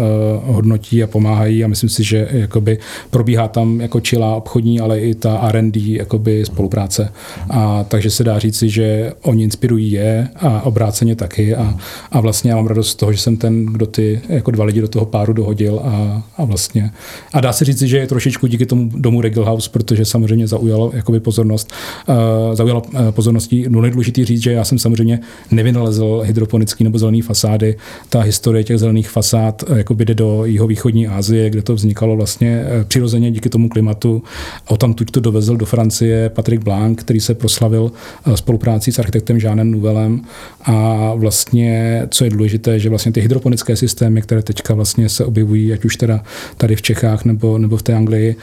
uh, 0.47 0.55
hodnotí 0.55 1.03
a 1.03 1.07
pomáhají. 1.07 1.64
A 1.64 1.68
myslím 1.68 1.91
si, 1.91 2.05
že 2.05 2.29
jakoby 2.31 2.79
probíhá 3.11 3.49
tam 3.49 3.81
jako 3.81 4.01
čilá 4.01 4.37
obchodní, 4.37 4.81
ale 4.81 5.01
i 5.01 5.14
ta 5.14 5.39
R&D 5.39 5.81
jakoby 5.97 6.45
spolupráce. 6.45 7.12
A 7.51 7.85
takže 7.89 8.11
se 8.11 8.24
dá 8.24 8.39
říci, 8.39 8.68
že 8.68 9.12
oni 9.22 9.45
inspirují 9.45 9.91
je 9.91 10.29
a 10.37 10.62
obráceně 10.62 11.16
taky. 11.16 11.55
A, 11.55 11.74
a 12.11 12.20
vlastně 12.20 12.51
já 12.51 12.57
mám 12.57 12.66
radost 12.66 12.89
z 12.89 12.95
toho, 12.95 13.12
že 13.12 13.18
jsem 13.18 13.37
ten, 13.37 13.66
kdo 13.66 13.87
ty 13.87 14.20
jako 14.29 14.51
dva 14.51 14.64
lidi 14.64 14.81
do 14.81 14.89
toho 14.89 15.07
páru 15.07 15.33
dohodil 15.33 15.81
a, 15.85 16.22
a 16.37 16.45
vlastně 16.45 16.91
a 17.33 17.41
dá 17.41 17.53
se 17.53 17.64
říci, 17.64 17.89
že 17.89 17.99
je 17.99 18.07
trošičku 18.07 18.47
díky 18.47 18.66
tomu 18.66 18.91
domu 18.95 19.20
Regal 19.20 19.45
House, 19.45 19.70
protože 19.70 20.05
samozřejmě 20.05 20.47
zaujalo 20.47 20.91
jakoby 20.95 21.20
pozornost, 21.20 21.72
uh, 22.09 22.55
zaujalo 22.55 22.83
uh, 22.83 23.11
pozorností, 23.11 23.64
no 23.68 23.81
nejdůležitý 23.81 24.24
říct, 24.24 24.43
že 24.43 24.53
já 24.53 24.64
jsem 24.64 24.79
samozřejmě 24.79 25.20
nevynalezl 25.66 26.22
hydroponický 26.24 26.84
nebo 26.84 26.98
zelený 26.98 27.22
fasády. 27.22 27.76
Ta 28.08 28.20
historie 28.20 28.64
těch 28.64 28.78
zelených 28.78 29.08
fasád 29.08 29.64
eh, 29.68 29.78
jakoby 29.78 30.04
jde 30.04 30.14
do 30.14 30.44
jihovýchodní 30.44 31.06
Asie, 31.06 31.50
kde 31.50 31.62
to 31.62 31.74
vznikalo 31.74 32.16
vlastně 32.16 32.64
eh, 32.66 32.84
přirozeně 32.84 33.30
díky 33.30 33.48
tomu 33.48 33.68
klimatu. 33.68 34.22
O 34.68 34.76
tam 34.76 34.94
to 34.94 35.20
dovezl 35.20 35.56
do 35.56 35.66
Francie 35.66 36.28
Patrick 36.28 36.64
Blanc, 36.64 36.98
který 37.00 37.20
se 37.20 37.34
proslavil 37.34 37.92
eh, 37.92 38.36
spoluprácí 38.36 38.92
s 38.92 38.98
architektem 38.98 39.40
Žánem 39.40 39.70
Nuvelem 39.70 40.22
a 40.62 41.12
vlastně, 41.14 42.02
co 42.10 42.24
je 42.24 42.30
důležité, 42.30 42.78
že 42.78 42.88
vlastně 42.88 43.12
ty 43.12 43.20
hydroponické 43.20 43.76
systémy, 43.76 44.22
které 44.22 44.42
teďka 44.42 44.74
vlastně 44.74 45.08
se 45.08 45.24
objevují, 45.24 45.72
ať 45.72 45.84
už 45.84 45.96
teda 45.96 46.22
tady 46.56 46.76
v 46.76 46.82
Čechách 46.82 47.24
nebo, 47.24 47.58
nebo 47.58 47.76
v 47.76 47.82
té 47.82 47.94
Anglii, 47.94 48.36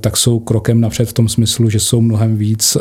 tak 0.00 0.16
jsou 0.16 0.38
krokem 0.38 0.80
napřed 0.80 1.08
v 1.08 1.12
tom 1.12 1.28
smyslu, 1.28 1.70
že 1.70 1.80
jsou 1.80 2.00
mnohem 2.00 2.36
víc, 2.36 2.76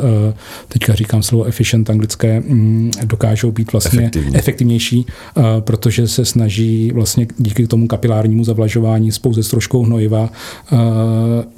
teďka 0.67 0.95
říkám 0.95 1.23
slovo 1.23 1.43
efficient 1.43 1.89
anglické, 1.89 2.39
mm, 2.39 2.91
dokážou 3.05 3.51
být 3.51 3.73
vlastně 3.77 4.01
Efektivní. 4.01 4.35
efektivnější, 4.35 5.05
uh, 5.35 5.43
protože 5.59 6.07
se 6.07 6.25
snaží 6.25 6.91
vlastně 6.93 7.27
díky 7.37 7.67
tomu 7.67 7.87
kapilárnímu 7.87 8.43
zavlažování 8.43 9.11
s 9.11 9.19
pouze 9.19 9.43
s 9.43 9.49
troškou 9.49 9.83
hnojiva 9.83 10.29
uh, 10.71 10.79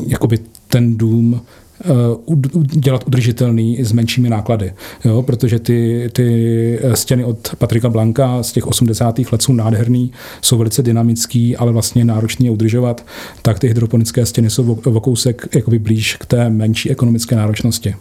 jakoby 0.07 0.39
ten 0.67 0.97
dům 0.97 1.41
uh, 2.25 2.35
dělat 2.63 3.03
udržitelný 3.07 3.83
s 3.83 3.91
menšími 3.91 4.29
náklady. 4.29 4.73
Jo? 5.05 5.21
Protože 5.21 5.59
ty, 5.59 6.09
ty 6.13 6.79
stěny 6.93 7.23
od 7.23 7.55
Patrika 7.57 7.89
Blanka 7.89 8.43
z 8.43 8.51
těch 8.51 8.67
80. 8.67 9.19
let 9.31 9.41
jsou 9.41 9.53
nádherný, 9.53 10.11
jsou 10.41 10.57
velice 10.57 10.83
dynamický, 10.83 11.57
ale 11.57 11.71
vlastně 11.71 12.05
náročný 12.05 12.45
je 12.45 12.51
udržovat, 12.51 13.05
tak 13.41 13.59
ty 13.59 13.67
hydroponické 13.67 14.25
stěny 14.25 14.49
jsou 14.49 14.79
o 14.85 14.99
kousek 14.99 15.47
jakoby 15.55 15.79
blíž 15.79 16.15
k 16.15 16.25
té 16.25 16.49
menší 16.49 16.91
ekonomické 16.91 17.35
náročnosti. 17.35 17.95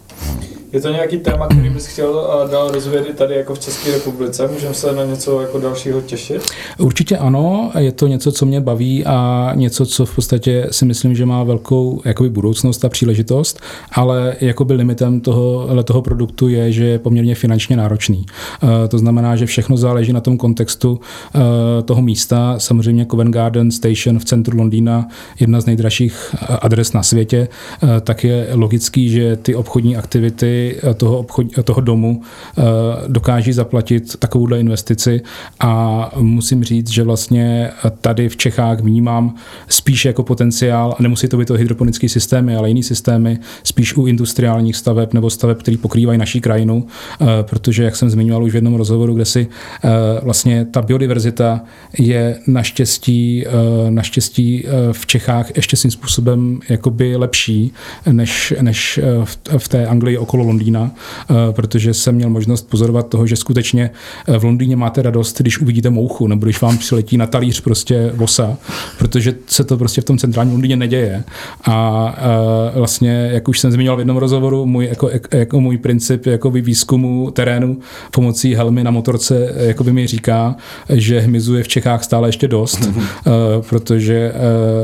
Je 0.73 0.81
to 0.81 0.89
nějaký 0.89 1.17
téma, 1.17 1.47
který 1.47 1.69
bys 1.69 1.87
chtěl 1.87 2.29
dál 2.51 2.71
rozvíjet 2.71 3.09
i 3.09 3.13
tady 3.13 3.35
jako 3.35 3.55
v 3.55 3.59
České 3.59 3.91
republice? 3.91 4.49
Můžeme 4.53 4.73
se 4.73 4.93
na 4.93 5.05
něco 5.05 5.41
jako 5.41 5.59
dalšího 5.59 6.01
těšit? 6.01 6.41
Určitě 6.77 7.17
ano, 7.17 7.71
je 7.77 7.91
to 7.91 8.07
něco, 8.07 8.31
co 8.31 8.45
mě 8.45 8.61
baví 8.61 9.05
a 9.05 9.51
něco, 9.55 9.85
co 9.85 10.05
v 10.05 10.15
podstatě 10.15 10.67
si 10.71 10.85
myslím, 10.85 11.15
že 11.15 11.25
má 11.25 11.43
velkou 11.43 12.01
jakoby 12.05 12.29
budoucnost 12.29 12.85
a 12.85 12.89
příležitost, 12.89 13.59
ale 13.91 14.35
jakoby 14.41 14.73
limitem 14.73 15.21
toho, 15.21 15.67
toho 15.83 16.01
produktu 16.01 16.47
je, 16.47 16.71
že 16.71 16.85
je 16.85 16.99
poměrně 16.99 17.35
finančně 17.35 17.77
náročný. 17.77 18.25
Eh, 18.63 18.87
to 18.87 18.97
znamená, 18.97 19.35
že 19.35 19.45
všechno 19.45 19.77
záleží 19.77 20.13
na 20.13 20.21
tom 20.21 20.37
kontextu 20.37 20.99
eh, 21.35 21.39
toho 21.83 22.01
místa. 22.01 22.55
Samozřejmě 22.57 23.05
Covent 23.05 23.33
Garden 23.33 23.71
Station 23.71 24.19
v 24.19 24.25
centru 24.25 24.57
Londýna, 24.57 25.07
jedna 25.39 25.61
z 25.61 25.65
nejdražších 25.65 26.35
eh, 26.35 26.57
adres 26.61 26.93
na 26.93 27.03
světě, 27.03 27.47
tak 28.01 28.23
je 28.23 28.47
logický, 28.53 29.09
že 29.09 29.35
ty 29.35 29.55
obchodní 29.55 29.97
aktivity 29.97 30.58
toho, 30.97 31.19
obchod, 31.19 31.47
toho 31.63 31.81
domu 31.81 32.21
eh, 32.21 32.61
dokáží 33.07 33.53
zaplatit 33.53 34.17
takovouhle 34.19 34.59
investici. 34.59 35.21
A 35.59 36.11
musím 36.17 36.63
říct, 36.63 36.89
že 36.89 37.03
vlastně 37.03 37.71
tady 38.01 38.29
v 38.29 38.37
Čechách 38.37 38.79
vnímám 38.79 39.35
spíš 39.67 40.05
jako 40.05 40.23
potenciál, 40.23 40.95
a 40.99 41.03
nemusí 41.03 41.27
to 41.27 41.37
být 41.37 41.47
to 41.47 41.53
hydroponické 41.53 42.09
systémy, 42.09 42.55
ale 42.55 42.67
jiný 42.67 42.83
systémy, 42.83 43.39
spíš 43.63 43.97
u 43.97 44.05
industriálních 44.05 44.75
staveb 44.75 45.13
nebo 45.13 45.29
staveb, 45.29 45.57
které 45.57 45.77
pokrývají 45.77 46.19
naší 46.19 46.41
krajinu, 46.41 46.87
eh, 46.87 47.25
protože, 47.43 47.83
jak 47.83 47.95
jsem 47.95 48.09
zmiňoval 48.09 48.43
už 48.43 48.51
v 48.51 48.55
jednom 48.55 48.75
rozhovoru, 48.75 49.13
kde 49.13 49.25
si 49.25 49.47
eh, 49.83 49.89
vlastně 50.23 50.65
ta 50.65 50.81
biodiverzita 50.81 51.61
je 51.99 52.39
naštěstí, 52.47 53.45
naštěstí 53.89 54.65
v 54.91 55.05
Čechách 55.05 55.55
ještě 55.55 55.77
svým 55.77 55.91
způsobem 55.91 56.59
jakoby 56.69 57.15
lepší 57.15 57.71
než, 58.11 58.53
než 58.61 58.99
v 59.57 59.67
té 59.67 59.87
Anglii 59.87 60.17
okolo 60.17 60.43
Londýna, 60.49 60.91
eh, 61.29 61.33
protože 61.51 61.93
jsem 61.93 62.15
měl 62.15 62.29
možnost 62.29 62.69
pozorovat 62.69 63.07
toho, 63.07 63.27
že 63.27 63.35
skutečně 63.35 63.91
eh, 64.27 64.37
v 64.39 64.43
Londýně 64.43 64.75
máte 64.75 65.01
radost, 65.01 65.41
když 65.41 65.59
uvidíte 65.59 65.89
mouchu, 65.89 66.27
nebo 66.27 66.45
když 66.45 66.61
vám 66.61 66.77
přiletí 66.77 67.17
na 67.17 67.27
talíř 67.27 67.61
prostě 67.61 68.11
vosa, 68.15 68.57
protože 68.97 69.35
se 69.47 69.63
to 69.63 69.77
prostě 69.77 70.01
v 70.01 70.03
tom 70.03 70.17
centrálním 70.17 70.53
Londýně 70.53 70.75
neděje. 70.75 71.23
A 71.65 72.15
eh, 72.17 72.79
vlastně, 72.79 73.29
jak 73.33 73.47
už 73.47 73.59
jsem 73.59 73.71
zmiňoval 73.71 73.97
v 73.97 73.99
jednom 73.99 74.17
rozhovoru, 74.17 74.65
můj, 74.65 74.85
jako, 74.85 75.09
jako 75.31 75.61
můj 75.61 75.77
princip 75.77 76.25
jako 76.25 76.51
výzkumu 76.51 77.31
terénu 77.31 77.77
pomocí 78.11 78.55
helmy 78.55 78.83
na 78.83 78.91
motorce 78.91 79.53
jako 79.57 79.83
by 79.83 79.93
mi 79.93 80.07
říká, 80.07 80.55
že 80.89 81.19
hmyzu 81.19 81.55
je 81.55 81.63
v 81.63 81.67
Čechách 81.67 82.03
stále 82.03 82.27
ještě 82.27 82.47
dost, 82.47 82.79
mm-hmm. 82.79 83.61
protože 83.69 84.33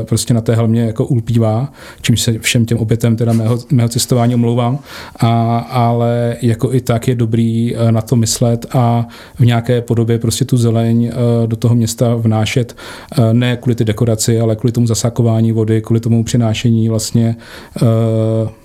prostě 0.08 0.34
na 0.34 0.40
té 0.40 0.54
helmě 0.54 0.82
jako 0.82 1.04
ulpívá, 1.04 1.72
čím 2.00 2.16
se 2.16 2.38
všem 2.38 2.66
těm 2.66 2.78
obětem 2.78 3.16
teda 3.16 3.32
mého, 3.32 3.58
mého 3.72 3.88
cestování 3.88 4.34
omlouvám. 4.34 4.78
A 5.20 5.55
ale 5.58 6.36
jako 6.42 6.74
i 6.74 6.80
tak 6.80 7.08
je 7.08 7.14
dobrý 7.14 7.76
eh, 7.76 7.92
na 7.92 8.00
to 8.00 8.16
myslet 8.16 8.66
a 8.74 9.06
v 9.38 9.44
nějaké 9.44 9.80
podobě 9.80 10.18
prostě 10.18 10.44
tu 10.44 10.56
zeleň 10.56 11.04
eh, 11.04 11.46
do 11.46 11.56
toho 11.56 11.74
města 11.74 12.14
vnášet, 12.14 12.76
eh, 13.18 13.34
ne 13.34 13.56
kvůli 13.56 13.74
ty 13.74 13.84
dekoraci, 13.84 14.40
ale 14.40 14.56
kvůli 14.56 14.72
tomu 14.72 14.86
zasakování 14.86 15.52
vody, 15.52 15.82
kvůli 15.82 16.00
tomu 16.00 16.24
přinášení 16.24 16.88
vlastně 16.88 17.36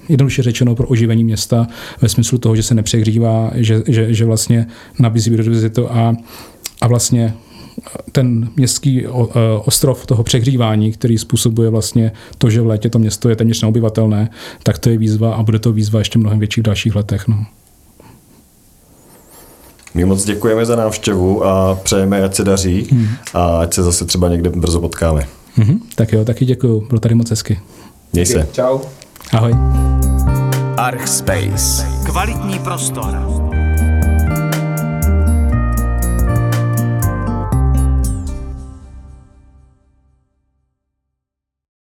jednoduše 0.10 0.44
řečeno 0.44 0.76
pro 0.76 0.88
oživení 0.88 1.24
města 1.24 1.68
ve 2.02 2.10
smyslu 2.10 2.38
toho, 2.38 2.56
že 2.56 2.64
se 2.64 2.76
nepřehřívá, 2.76 3.52
že, 3.56 3.84
že, 3.88 4.14
že 4.14 4.26
vlastně 4.26 4.68
nabízí 5.00 5.30
biodiverzitu 5.30 5.92
a, 5.92 6.16
a 6.82 6.88
vlastně 6.88 7.34
ten 8.12 8.50
městský 8.56 9.08
ostrov 9.66 10.06
toho 10.06 10.24
přehřívání, 10.24 10.92
který 10.92 11.18
způsobuje 11.18 11.70
vlastně 11.70 12.12
to, 12.38 12.50
že 12.50 12.62
v 12.62 12.68
létě 12.68 12.90
to 12.90 13.00
město 13.00 13.30
je 13.30 13.36
téměř 13.36 13.62
neobyvatelné, 13.62 14.30
tak 14.64 14.80
to 14.80 14.90
je 14.90 14.98
výzva 14.98 15.36
a 15.36 15.44
bude 15.44 15.60
to 15.60 15.72
výzva 15.72 16.00
ještě 16.00 16.20
mnohem 16.20 16.40
větších 16.40 16.64
dalších 16.64 16.96
letech. 16.96 17.28
No. 17.28 17.46
My 19.94 20.06
moc 20.06 20.26
děkujeme 20.26 20.66
za 20.66 20.76
návštěvu 20.76 21.46
a 21.46 21.76
přejeme, 21.76 22.24
ať 22.24 22.36
se 22.36 22.44
daří 22.44 22.88
hmm. 22.92 23.08
a 23.34 23.60
ať 23.60 23.74
se 23.74 23.84
zase 23.84 24.06
třeba 24.06 24.30
někde 24.30 24.50
brzo 24.50 24.80
potkáme. 24.80 25.28
Hmm, 25.56 25.80
tak 25.96 26.14
jo, 26.14 26.26
taky 26.26 26.46
děkuju, 26.46 26.86
bylo 26.88 27.00
tady 27.00 27.16
moc 27.16 27.30
hezky. 27.30 27.60
Měj 28.14 28.26
se. 28.26 28.48
Čau. 28.52 28.80
Ahoj. 29.32 29.54
Archspace. 30.78 31.86
Kvalitní 32.06 32.60
prostor. 32.60 33.41